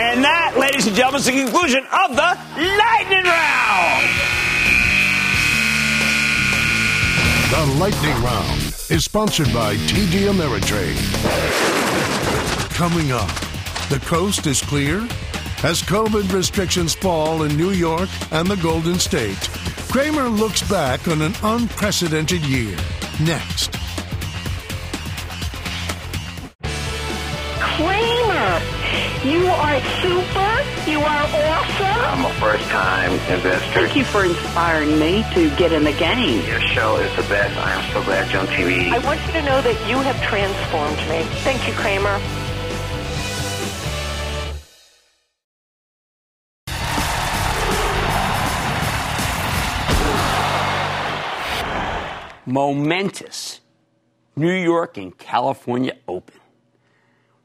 And 0.00 0.24
that, 0.24 0.56
ladies 0.56 0.86
and 0.86 0.96
gentlemen, 0.96 1.20
is 1.20 1.26
the 1.26 1.32
conclusion 1.32 1.84
of 1.84 2.16
the 2.16 2.38
Lightning 2.56 3.24
Round. 3.28 4.08
The 7.50 7.78
Lightning 7.78 8.24
Round 8.24 8.60
is 8.88 9.04
sponsored 9.04 9.52
by 9.52 9.76
TD 9.76 10.30
Ameritrade. 10.32 10.96
Coming 12.72 13.12
up, 13.12 13.28
the 13.90 14.00
coast 14.06 14.46
is 14.46 14.62
clear 14.62 15.06
as 15.64 15.82
COVID 15.82 16.32
restrictions 16.32 16.94
fall 16.94 17.42
in 17.42 17.54
New 17.54 17.72
York 17.72 18.08
and 18.30 18.48
the 18.48 18.56
Golden 18.56 18.98
State. 18.98 19.50
Cramer 19.90 20.28
looks 20.28 20.66
back 20.66 21.08
on 21.08 21.20
an 21.20 21.34
unprecedented 21.42 22.40
year. 22.46 22.74
Next. 23.20 23.76
Cramer, 27.58 28.09
you 29.24 29.46
are 29.46 29.80
super. 30.00 30.90
You 30.90 30.98
are 30.98 31.22
awesome. 31.22 32.00
I'm 32.08 32.24
a 32.24 32.34
first 32.40 32.64
time 32.70 33.12
investor. 33.32 33.72
Thank 33.72 33.94
you 33.94 34.04
for 34.04 34.24
inspiring 34.24 34.98
me 34.98 35.24
to 35.34 35.54
get 35.56 35.72
in 35.72 35.84
the 35.84 35.92
game. 35.92 36.46
Your 36.46 36.60
show 36.60 36.96
is 36.96 37.14
the 37.16 37.22
best. 37.24 37.54
I 37.58 37.72
am 37.72 37.92
so 37.92 38.02
glad 38.02 38.32
you're 38.32 38.40
on 38.40 38.46
TV. 38.48 38.90
I 38.90 38.98
want 39.04 39.20
you 39.26 39.32
to 39.34 39.42
know 39.42 39.60
that 39.60 39.88
you 39.88 39.96
have 39.98 40.20
transformed 40.22 40.96
me. 41.10 41.22
Thank 41.42 41.68
you, 41.68 41.74
Cramer. 41.74 42.18
Momentous 52.46 53.60
New 54.34 54.50
York 54.50 54.96
and 54.96 55.16
California 55.16 55.96
Open. 56.08 56.39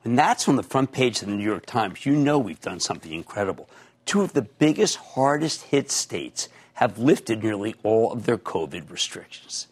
And 0.06 0.18
that's 0.18 0.48
on 0.48 0.56
the 0.56 0.64
front 0.64 0.92
page 0.92 1.22
of 1.22 1.28
the 1.28 1.36
New 1.36 1.44
York 1.44 1.66
Times. 1.66 2.06
You 2.06 2.16
know 2.16 2.38
we've 2.38 2.62
done 2.62 2.80
something 2.80 3.12
incredible. 3.12 3.68
two 4.06 4.22
of 4.22 4.34
the 4.34 4.44
biggest, 4.44 4.98
hardest 4.98 5.64
hit 5.64 5.92
states 5.92 6.48
have 6.76 7.00
lifted 7.00 7.44
nearly 7.44 7.74
all 7.82 8.14
of 8.14 8.28
their 8.28 8.38
COVID 8.38 8.92
restrictions. 8.92 9.68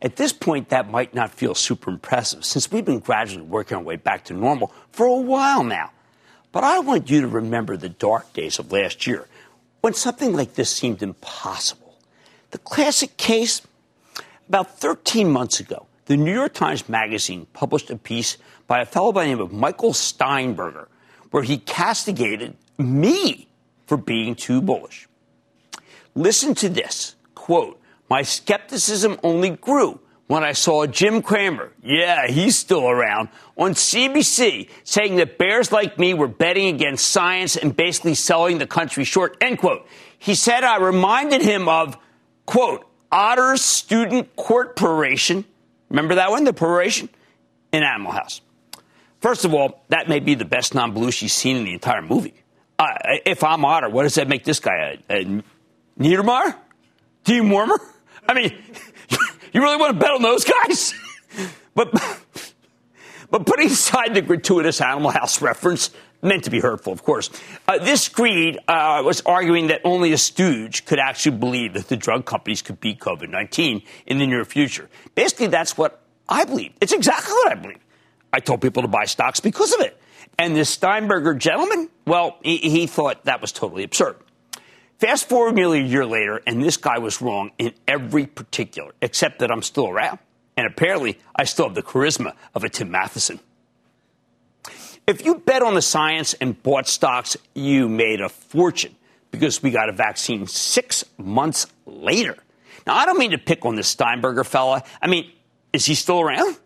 At 0.00 0.16
this 0.16 0.32
point, 0.32 0.70
that 0.70 0.90
might 0.90 1.14
not 1.14 1.30
feel 1.30 1.54
super 1.54 1.90
impressive 1.90 2.42
since 2.44 2.72
we've 2.72 2.86
been 2.86 3.00
gradually 3.00 3.44
working 3.44 3.76
our 3.76 3.82
way 3.82 3.96
back 3.96 4.24
to 4.24 4.34
normal 4.34 4.72
for 4.92 5.04
a 5.04 5.16
while 5.16 5.62
now. 5.62 5.90
But 6.52 6.64
I 6.64 6.78
want 6.78 7.10
you 7.10 7.20
to 7.20 7.28
remember 7.28 7.76
the 7.76 7.90
dark 7.90 8.32
days 8.32 8.58
of 8.58 8.72
last 8.72 9.06
year 9.06 9.28
when 9.82 9.92
something 9.92 10.32
like 10.32 10.54
this 10.54 10.70
seemed 10.70 11.02
impossible. 11.02 11.98
The 12.50 12.58
classic 12.58 13.18
case 13.18 13.60
about 14.48 14.78
13 14.78 15.30
months 15.30 15.60
ago, 15.60 15.86
the 16.06 16.16
New 16.16 16.32
York 16.32 16.54
Times 16.54 16.88
Magazine 16.88 17.46
published 17.52 17.90
a 17.90 17.96
piece 17.96 18.38
by 18.66 18.80
a 18.80 18.86
fellow 18.86 19.12
by 19.12 19.24
the 19.24 19.30
name 19.30 19.40
of 19.40 19.52
Michael 19.52 19.92
Steinberger, 19.92 20.88
where 21.30 21.42
he 21.42 21.58
castigated 21.58 22.56
me 22.78 23.48
for 23.86 23.96
being 23.96 24.34
too 24.34 24.60
bullish. 24.60 25.08
Listen 26.14 26.54
to 26.56 26.68
this 26.68 27.14
quote, 27.34 27.80
My 28.08 28.22
skepticism 28.22 29.18
only 29.22 29.50
grew 29.50 30.00
when 30.26 30.42
I 30.42 30.52
saw 30.52 30.86
Jim 30.86 31.22
Cramer, 31.22 31.70
yeah, 31.84 32.26
he's 32.26 32.58
still 32.58 32.88
around, 32.88 33.28
on 33.56 33.74
CBC 33.74 34.68
saying 34.82 35.16
that 35.16 35.38
bears 35.38 35.70
like 35.70 35.98
me 35.98 36.14
were 36.14 36.26
betting 36.26 36.74
against 36.74 37.08
science 37.08 37.56
and 37.56 37.76
basically 37.76 38.14
selling 38.14 38.58
the 38.58 38.66
country 38.66 39.04
short, 39.04 39.36
end 39.40 39.58
quote. 39.58 39.86
He 40.18 40.34
said 40.34 40.64
I 40.64 40.78
reminded 40.78 41.42
him 41.42 41.68
of, 41.68 41.96
quote, 42.44 42.84
Otter's 43.12 43.62
student 43.62 44.34
court 44.34 44.74
peroration. 44.74 45.44
Remember 45.90 46.16
that 46.16 46.30
one, 46.30 46.42
the 46.42 46.52
peroration? 46.52 47.08
In 47.72 47.84
Animal 47.84 48.12
House. 48.12 48.40
First 49.26 49.44
of 49.44 49.52
all, 49.54 49.82
that 49.88 50.08
may 50.08 50.20
be 50.20 50.36
the 50.36 50.44
best 50.44 50.72
non 50.72 50.94
Belushi 50.94 51.28
scene 51.28 51.56
in 51.56 51.64
the 51.64 51.72
entire 51.72 52.00
movie. 52.00 52.32
Uh, 52.78 52.86
if 53.26 53.42
I'm 53.42 53.64
Otter, 53.64 53.88
what 53.88 54.04
does 54.04 54.14
that 54.14 54.28
make 54.28 54.44
this 54.44 54.60
guy? 54.60 55.00
A, 55.10 55.22
a 55.22 55.42
Niedermeyer? 55.98 56.54
Dean 57.24 57.46
Wormer? 57.46 57.76
I 58.28 58.34
mean, 58.34 58.52
you 59.52 59.60
really 59.60 59.78
want 59.78 59.94
to 59.94 59.98
bet 59.98 60.12
on 60.12 60.22
those 60.22 60.44
guys? 60.44 60.94
but, 61.74 61.90
but 63.32 63.46
putting 63.46 63.66
aside 63.66 64.14
the 64.14 64.22
gratuitous 64.22 64.80
Animal 64.80 65.10
House 65.10 65.42
reference, 65.42 65.90
meant 66.22 66.44
to 66.44 66.50
be 66.50 66.60
hurtful, 66.60 66.92
of 66.92 67.02
course, 67.02 67.28
uh, 67.66 67.78
this 67.78 68.08
creed 68.08 68.60
uh, 68.68 69.02
was 69.04 69.22
arguing 69.22 69.66
that 69.66 69.80
only 69.82 70.12
a 70.12 70.18
stooge 70.18 70.84
could 70.84 71.00
actually 71.00 71.36
believe 71.36 71.72
that 71.72 71.88
the 71.88 71.96
drug 71.96 72.26
companies 72.26 72.62
could 72.62 72.78
beat 72.78 73.00
COVID 73.00 73.28
19 73.30 73.82
in 74.06 74.18
the 74.18 74.26
near 74.28 74.44
future. 74.44 74.88
Basically, 75.16 75.48
that's 75.48 75.76
what 75.76 76.00
I 76.28 76.44
believe. 76.44 76.74
It's 76.80 76.92
exactly 76.92 77.32
what 77.32 77.50
I 77.50 77.54
believe. 77.56 77.85
I 78.32 78.40
told 78.40 78.60
people 78.60 78.82
to 78.82 78.88
buy 78.88 79.04
stocks 79.04 79.40
because 79.40 79.72
of 79.72 79.80
it. 79.80 80.00
And 80.38 80.54
this 80.54 80.68
Steinberger 80.68 81.34
gentleman, 81.34 81.88
well, 82.06 82.38
he, 82.42 82.58
he 82.58 82.86
thought 82.86 83.24
that 83.24 83.40
was 83.40 83.52
totally 83.52 83.84
absurd. 83.84 84.16
Fast 84.98 85.28
forward 85.28 85.54
nearly 85.54 85.80
a 85.80 85.84
year 85.84 86.06
later, 86.06 86.40
and 86.46 86.62
this 86.62 86.76
guy 86.76 86.98
was 86.98 87.20
wrong 87.20 87.50
in 87.58 87.74
every 87.86 88.26
particular, 88.26 88.92
except 89.02 89.40
that 89.40 89.50
I'm 89.50 89.62
still 89.62 89.88
around. 89.88 90.18
And 90.56 90.66
apparently, 90.66 91.18
I 91.34 91.44
still 91.44 91.66
have 91.66 91.74
the 91.74 91.82
charisma 91.82 92.34
of 92.54 92.64
a 92.64 92.70
Tim 92.70 92.90
Matheson. 92.90 93.40
If 95.06 95.24
you 95.24 95.36
bet 95.36 95.62
on 95.62 95.74
the 95.74 95.82
science 95.82 96.34
and 96.34 96.60
bought 96.62 96.88
stocks, 96.88 97.36
you 97.54 97.88
made 97.88 98.20
a 98.20 98.28
fortune 98.28 98.96
because 99.30 99.62
we 99.62 99.70
got 99.70 99.88
a 99.88 99.92
vaccine 99.92 100.46
six 100.46 101.04
months 101.18 101.66
later. 101.84 102.36
Now, 102.86 102.96
I 102.96 103.06
don't 103.06 103.18
mean 103.18 103.32
to 103.32 103.38
pick 103.38 103.64
on 103.64 103.76
this 103.76 103.88
Steinberger 103.88 104.44
fella. 104.44 104.82
I 105.00 105.08
mean, 105.08 105.30
is 105.72 105.84
he 105.84 105.94
still 105.94 106.20
around? 106.20 106.56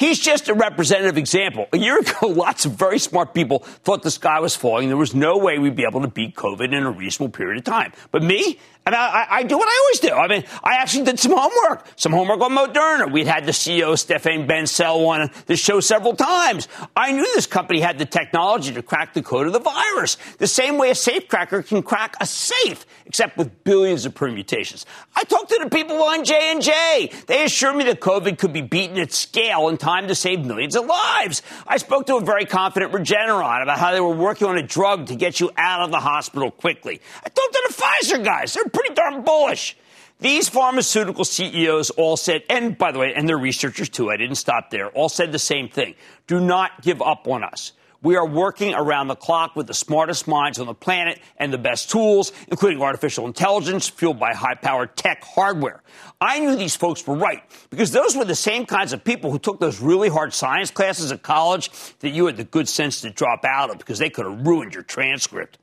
He's 0.00 0.18
just 0.18 0.48
a 0.48 0.54
representative 0.54 1.18
example. 1.18 1.68
A 1.74 1.76
year 1.76 1.98
ago, 1.98 2.26
lots 2.28 2.64
of 2.64 2.72
very 2.72 2.98
smart 2.98 3.34
people 3.34 3.58
thought 3.58 4.02
the 4.02 4.10
sky 4.10 4.40
was 4.40 4.56
falling. 4.56 4.88
There 4.88 4.96
was 4.96 5.14
no 5.14 5.36
way 5.36 5.58
we'd 5.58 5.76
be 5.76 5.84
able 5.86 6.00
to 6.00 6.08
beat 6.08 6.34
COVID 6.34 6.72
in 6.72 6.84
a 6.84 6.90
reasonable 6.90 7.30
period 7.36 7.58
of 7.58 7.64
time. 7.64 7.92
But 8.10 8.22
me, 8.22 8.58
I, 8.86 8.92
I, 8.94 9.26
I, 9.38 9.42
do 9.42 9.58
what 9.58 9.68
I 9.68 9.78
always 9.84 10.00
do. 10.00 10.10
I 10.10 10.26
mean, 10.26 10.44
I 10.64 10.76
actually 10.76 11.04
did 11.04 11.20
some 11.20 11.32
homework, 11.36 11.86
some 11.96 12.12
homework 12.12 12.40
on 12.40 12.52
Moderna. 12.52 13.12
We'd 13.12 13.26
had 13.26 13.44
the 13.44 13.52
CEO, 13.52 13.92
Stéphane 13.92 14.48
Bancel, 14.48 15.06
on 15.06 15.30
the 15.46 15.56
show 15.56 15.80
several 15.80 16.16
times. 16.16 16.66
I 16.96 17.12
knew 17.12 17.22
this 17.34 17.46
company 17.46 17.80
had 17.80 17.98
the 17.98 18.06
technology 18.06 18.72
to 18.72 18.82
crack 18.82 19.12
the 19.12 19.22
code 19.22 19.46
of 19.46 19.52
the 19.52 19.60
virus, 19.60 20.16
the 20.38 20.46
same 20.46 20.78
way 20.78 20.90
a 20.90 20.94
safecracker 20.94 21.66
can 21.66 21.82
crack 21.82 22.16
a 22.20 22.26
safe, 22.26 22.86
except 23.04 23.36
with 23.36 23.64
billions 23.64 24.06
of 24.06 24.14
permutations. 24.14 24.86
I 25.14 25.24
talked 25.24 25.50
to 25.50 25.60
the 25.62 25.70
people 25.70 26.02
on 26.02 26.24
J&J. 26.24 27.12
They 27.26 27.44
assured 27.44 27.76
me 27.76 27.84
that 27.84 28.00
COVID 28.00 28.38
could 28.38 28.52
be 28.52 28.62
beaten 28.62 28.98
at 28.98 29.12
scale 29.12 29.68
in 29.68 29.76
time 29.76 29.89
to 30.08 30.14
save 30.14 30.44
millions 30.44 30.76
of 30.76 30.86
lives. 30.86 31.42
I 31.66 31.76
spoke 31.76 32.06
to 32.06 32.16
a 32.16 32.20
very 32.20 32.44
confident 32.44 32.92
Regeneron 32.92 33.62
about 33.62 33.78
how 33.78 33.92
they 33.92 34.00
were 34.00 34.14
working 34.14 34.46
on 34.46 34.56
a 34.56 34.62
drug 34.62 35.06
to 35.06 35.16
get 35.16 35.40
you 35.40 35.50
out 35.56 35.82
of 35.82 35.90
the 35.90 36.00
hospital 36.00 36.50
quickly. 36.50 37.00
I 37.24 37.28
talked 37.28 37.52
to 37.52 37.62
the 37.68 37.74
Pfizer 37.74 38.24
guys. 38.24 38.54
They're 38.54 38.64
pretty 38.64 38.94
darn 38.94 39.22
bullish. 39.22 39.76
These 40.20 40.48
pharmaceutical 40.50 41.24
CEOs 41.24 41.90
all 41.90 42.16
said, 42.16 42.42
and 42.50 42.76
by 42.76 42.92
the 42.92 42.98
way, 42.98 43.14
and 43.14 43.28
their 43.28 43.38
researchers 43.38 43.88
too, 43.88 44.10
I 44.10 44.16
didn't 44.16 44.36
stop 44.36 44.70
there, 44.70 44.88
all 44.90 45.08
said 45.08 45.32
the 45.32 45.38
same 45.38 45.68
thing. 45.68 45.94
Do 46.26 46.40
not 46.40 46.82
give 46.82 47.00
up 47.00 47.26
on 47.26 47.42
us. 47.42 47.72
We 48.02 48.16
are 48.16 48.26
working 48.26 48.72
around 48.72 49.08
the 49.08 49.16
clock 49.16 49.54
with 49.54 49.66
the 49.66 49.74
smartest 49.74 50.26
minds 50.26 50.58
on 50.58 50.66
the 50.66 50.74
planet 50.74 51.20
and 51.36 51.52
the 51.52 51.58
best 51.58 51.90
tools, 51.90 52.32
including 52.48 52.80
artificial 52.80 53.26
intelligence 53.26 53.88
fueled 53.88 54.18
by 54.18 54.32
high 54.32 54.54
powered 54.54 54.96
tech 54.96 55.22
hardware. 55.22 55.82
I 56.18 56.40
knew 56.40 56.56
these 56.56 56.76
folks 56.76 57.06
were 57.06 57.16
right 57.16 57.42
because 57.68 57.92
those 57.92 58.16
were 58.16 58.24
the 58.24 58.34
same 58.34 58.64
kinds 58.64 58.94
of 58.94 59.04
people 59.04 59.30
who 59.30 59.38
took 59.38 59.60
those 59.60 59.80
really 59.80 60.08
hard 60.08 60.32
science 60.32 60.70
classes 60.70 61.12
at 61.12 61.22
college 61.22 61.70
that 61.98 62.10
you 62.10 62.24
had 62.24 62.38
the 62.38 62.44
good 62.44 62.68
sense 62.68 63.02
to 63.02 63.10
drop 63.10 63.44
out 63.44 63.70
of 63.70 63.76
because 63.76 63.98
they 63.98 64.10
could 64.10 64.24
have 64.24 64.46
ruined 64.46 64.72
your 64.72 64.82
transcript. 64.82 65.58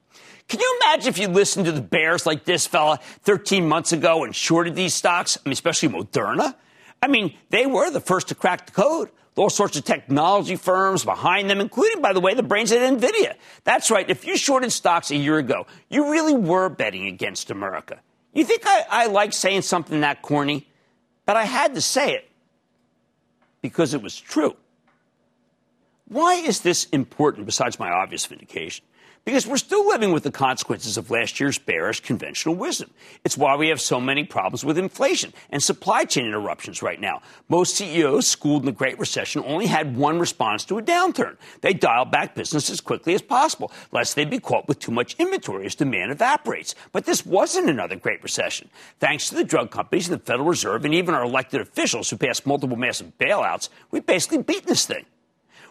Can 0.47 0.59
you 0.59 0.79
imagine 0.81 1.09
if 1.09 1.17
you 1.17 1.27
listened 1.27 1.65
to 1.65 1.71
the 1.71 1.81
bears 1.81 2.25
like 2.25 2.45
this 2.45 2.67
fella 2.67 2.99
13 3.23 3.67
months 3.67 3.91
ago 3.91 4.23
and 4.23 4.35
shorted 4.35 4.75
these 4.75 4.93
stocks? 4.93 5.37
I 5.37 5.49
mean, 5.49 5.53
especially 5.53 5.89
Moderna. 5.89 6.55
I 7.01 7.07
mean, 7.07 7.35
they 7.49 7.65
were 7.65 7.89
the 7.89 7.99
first 7.99 8.29
to 8.29 8.35
crack 8.35 8.67
the 8.67 8.71
code. 8.71 9.09
All 9.37 9.51
sorts 9.51 9.77
of 9.77 9.85
technology 9.85 10.55
firms 10.55 11.05
behind 11.05 11.49
them, 11.49 11.61
including, 11.61 12.01
by 12.01 12.11
the 12.11 12.19
way, 12.19 12.33
the 12.33 12.43
brains 12.43 12.71
at 12.71 12.79
NVIDIA. 12.79 13.35
That's 13.63 13.91
right. 13.91 14.09
If 14.09 14.25
you 14.25 14.35
shorted 14.35 14.71
stocks 14.71 15.11
a 15.11 15.15
year 15.15 15.37
ago, 15.37 15.67
you 15.89 16.11
really 16.11 16.33
were 16.33 16.69
betting 16.69 17.05
against 17.05 17.51
America. 17.51 17.99
You 18.33 18.43
think 18.43 18.63
I, 18.65 18.85
I 18.89 19.07
like 19.07 19.33
saying 19.33 19.61
something 19.61 20.01
that 20.01 20.23
corny? 20.23 20.67
But 21.25 21.37
I 21.37 21.43
had 21.43 21.75
to 21.75 21.81
say 21.81 22.13
it 22.13 22.29
because 23.61 23.93
it 23.93 24.01
was 24.01 24.19
true. 24.19 24.55
Why 26.07 26.35
is 26.35 26.61
this 26.61 26.85
important 26.85 27.45
besides 27.45 27.79
my 27.79 27.91
obvious 27.91 28.25
vindication? 28.25 28.85
Because 29.27 29.45
we're 29.45 29.57
still 29.57 29.85
living 29.85 30.13
with 30.13 30.23
the 30.23 30.31
consequences 30.31 30.95
of 30.95 31.11
last 31.11 31.37
year's 31.37 31.57
bearish 31.57 31.99
conventional 31.99 32.55
wisdom. 32.55 32.89
It's 33.25 33.37
why 33.37 33.57
we 33.57 33.67
have 33.67 33.81
so 33.81 33.99
many 33.99 34.23
problems 34.23 34.63
with 34.63 34.77
inflation 34.77 35.33
and 35.49 35.61
supply 35.61 36.05
chain 36.05 36.25
interruptions 36.25 36.81
right 36.81 37.01
now. 37.01 37.21
Most 37.49 37.75
CEOs 37.75 38.25
schooled 38.25 38.61
in 38.61 38.67
the 38.67 38.71
Great 38.71 38.97
Recession 38.97 39.43
only 39.45 39.65
had 39.65 39.97
one 39.97 40.17
response 40.17 40.63
to 40.63 40.77
a 40.77 40.81
downturn. 40.81 41.35
They 41.59 41.73
dialed 41.73 42.09
back 42.09 42.35
business 42.35 42.69
as 42.69 42.79
quickly 42.79 43.15
as 43.15 43.21
possible, 43.21 43.69
lest 43.91 44.15
they 44.15 44.23
be 44.23 44.39
caught 44.39 44.69
with 44.69 44.79
too 44.79 44.93
much 44.93 45.17
inventory 45.19 45.65
as 45.65 45.75
demand 45.75 46.13
evaporates. 46.13 46.73
But 46.93 47.03
this 47.03 47.25
wasn't 47.25 47.69
another 47.69 47.97
Great 47.97 48.23
Recession. 48.23 48.69
Thanks 49.01 49.27
to 49.27 49.35
the 49.35 49.43
drug 49.43 49.71
companies 49.71 50.07
the 50.07 50.19
Federal 50.19 50.47
Reserve 50.47 50.85
and 50.85 50.93
even 50.93 51.13
our 51.13 51.25
elected 51.25 51.59
officials 51.59 52.09
who 52.09 52.15
passed 52.15 52.45
multiple 52.45 52.77
massive 52.77 53.17
bailouts, 53.17 53.67
we've 53.91 54.05
basically 54.05 54.41
beaten 54.41 54.69
this 54.69 54.85
thing. 54.85 55.05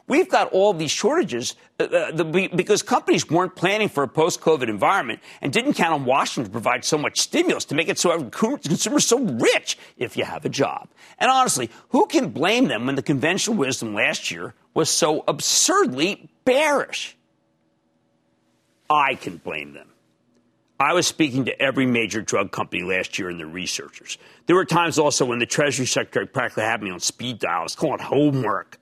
We've 0.08 0.28
got 0.28 0.52
all 0.52 0.72
these 0.72 0.90
shortages 0.90 1.56
uh, 1.80 1.84
uh 1.84 2.12
the, 2.12 2.48
because 2.54 2.82
companies 2.82 3.28
weren't 3.28 3.56
planning 3.56 3.88
for 3.88 4.04
a 4.04 4.08
post 4.08 4.40
COVID 4.40 4.68
environment 4.68 5.20
and 5.40 5.52
didn't 5.52 5.74
count 5.74 5.92
on 5.92 6.04
Washington 6.04 6.44
to 6.44 6.50
provide 6.50 6.84
so 6.84 6.96
much 6.96 7.20
stimulus 7.20 7.64
to 7.66 7.74
make 7.74 7.88
it 7.88 7.98
so 7.98 8.22
consumers 8.30 9.06
so 9.06 9.18
rich 9.18 9.78
if 9.96 10.16
you 10.16 10.24
have 10.24 10.44
a 10.44 10.48
job. 10.48 10.88
And 11.18 11.30
honestly, 11.30 11.70
who 11.90 12.06
can 12.06 12.30
blame 12.30 12.68
them 12.68 12.86
when 12.86 12.94
the 12.94 13.02
conventional 13.02 13.56
wisdom 13.56 13.94
last 13.94 14.30
year 14.30 14.54
was 14.74 14.90
so 14.90 15.24
absurdly 15.26 16.28
bearish? 16.44 17.16
I 18.88 19.16
can 19.16 19.38
blame 19.38 19.72
them. 19.72 19.88
I 20.78 20.92
was 20.92 21.06
speaking 21.06 21.46
to 21.46 21.60
every 21.60 21.86
major 21.86 22.20
drug 22.20 22.52
company 22.52 22.82
last 22.82 23.18
year 23.18 23.30
and 23.30 23.40
their 23.40 23.46
researchers. 23.46 24.18
There 24.44 24.54
were 24.54 24.66
times 24.66 24.98
also 24.98 25.24
when 25.24 25.38
the 25.38 25.46
Treasury 25.46 25.86
Secretary 25.86 26.26
practically 26.26 26.64
had 26.64 26.82
me 26.82 26.90
on 26.90 27.00
speed 27.00 27.38
dial. 27.38 27.60
I 27.60 27.62
was 27.62 27.74
calling 27.74 27.98
homework. 27.98 28.78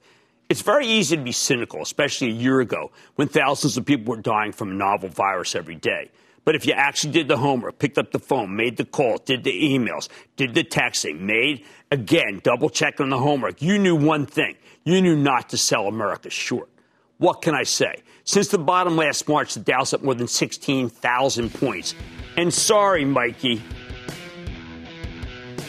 It's 0.48 0.62
very 0.62 0.86
easy 0.86 1.16
to 1.16 1.22
be 1.22 1.32
cynical, 1.32 1.80
especially 1.82 2.28
a 2.28 2.34
year 2.34 2.60
ago 2.60 2.92
when 3.14 3.28
thousands 3.28 3.76
of 3.76 3.86
people 3.86 4.14
were 4.14 4.20
dying 4.20 4.52
from 4.52 4.70
a 4.70 4.74
novel 4.74 5.08
virus 5.08 5.54
every 5.54 5.74
day. 5.74 6.10
But 6.44 6.54
if 6.54 6.66
you 6.66 6.74
actually 6.74 7.12
did 7.14 7.28
the 7.28 7.38
homework, 7.38 7.78
picked 7.78 7.96
up 7.96 8.12
the 8.12 8.18
phone, 8.18 8.54
made 8.54 8.76
the 8.76 8.84
call, 8.84 9.16
did 9.16 9.44
the 9.44 9.50
emails, 9.50 10.08
did 10.36 10.54
the 10.54 10.62
texting, 10.62 11.20
made, 11.20 11.64
again, 11.90 12.40
double 12.42 12.68
check 12.68 13.00
on 13.00 13.08
the 13.08 13.18
homework, 13.18 13.62
you 13.62 13.78
knew 13.78 13.96
one 13.96 14.26
thing. 14.26 14.56
You 14.84 15.00
knew 15.00 15.16
not 15.16 15.48
to 15.50 15.56
sell 15.56 15.86
America 15.86 16.28
short. 16.28 16.68
What 17.16 17.40
can 17.40 17.54
I 17.54 17.62
say? 17.62 18.02
Since 18.24 18.48
the 18.48 18.58
bottom 18.58 18.96
last 18.96 19.26
March, 19.26 19.54
the 19.54 19.60
Dow's 19.60 19.94
up 19.94 20.02
more 20.02 20.14
than 20.14 20.28
16,000 20.28 21.54
points. 21.54 21.94
And 22.36 22.52
sorry, 22.52 23.06
Mikey, 23.06 23.62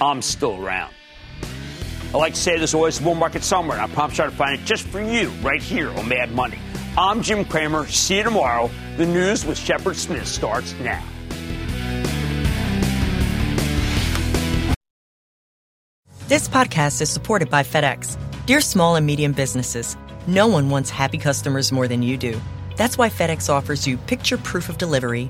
I'm 0.02 0.22
still 0.22 0.62
around. 0.62 0.94
I 2.14 2.18
like 2.18 2.34
to 2.34 2.39
say 2.39 2.58
there's 2.58 2.74
always 2.74 2.99
a 2.99 3.03
bull 3.03 3.16
market 3.16 3.43
somewhere, 3.43 3.78
and 3.78 3.91
I 3.91 3.93
promise 3.93 4.18
you 4.18 4.24
to 4.26 4.32
find 4.32 4.60
it 4.60 4.66
just 4.66 4.88
for 4.88 5.01
you 5.01 5.30
right 5.41 5.62
here 5.62 5.89
on 5.91 6.08
Mad 6.08 6.32
Money. 6.32 6.60
I'm 6.97 7.22
Jim 7.22 7.43
Cramer. 7.43 7.86
See 7.88 8.18
you 8.18 8.24
tomorrow. 8.24 8.70
The 8.95 9.06
news 9.06 9.45
with 9.45 9.58
Shepard 9.58 9.97
Smith 9.97 10.28
starts 10.28 10.74
now. 10.80 11.03
This 16.28 16.47
podcast 16.47 17.01
is 17.01 17.10
supported 17.10 17.49
by 17.49 17.64
FedEx. 17.64 18.18
Dear 18.45 18.62
small 18.62 18.95
and 18.95 19.06
medium 19.06 19.32
businesses, 19.32 19.95
no 20.26 20.47
one 20.47 20.70
wants 20.70 20.89
happy 20.89 21.18
customers 21.18 21.72
more 21.72 21.88
than 21.88 22.01
you 22.01 22.18
do. 22.18 22.39
That's 22.78 22.97
why 22.97 23.10
FedEx 23.10 23.49
offers 23.49 23.86
you 23.86 23.97
picture 23.97 24.38
proof 24.38 24.70
of 24.70 24.78
delivery, 24.78 25.30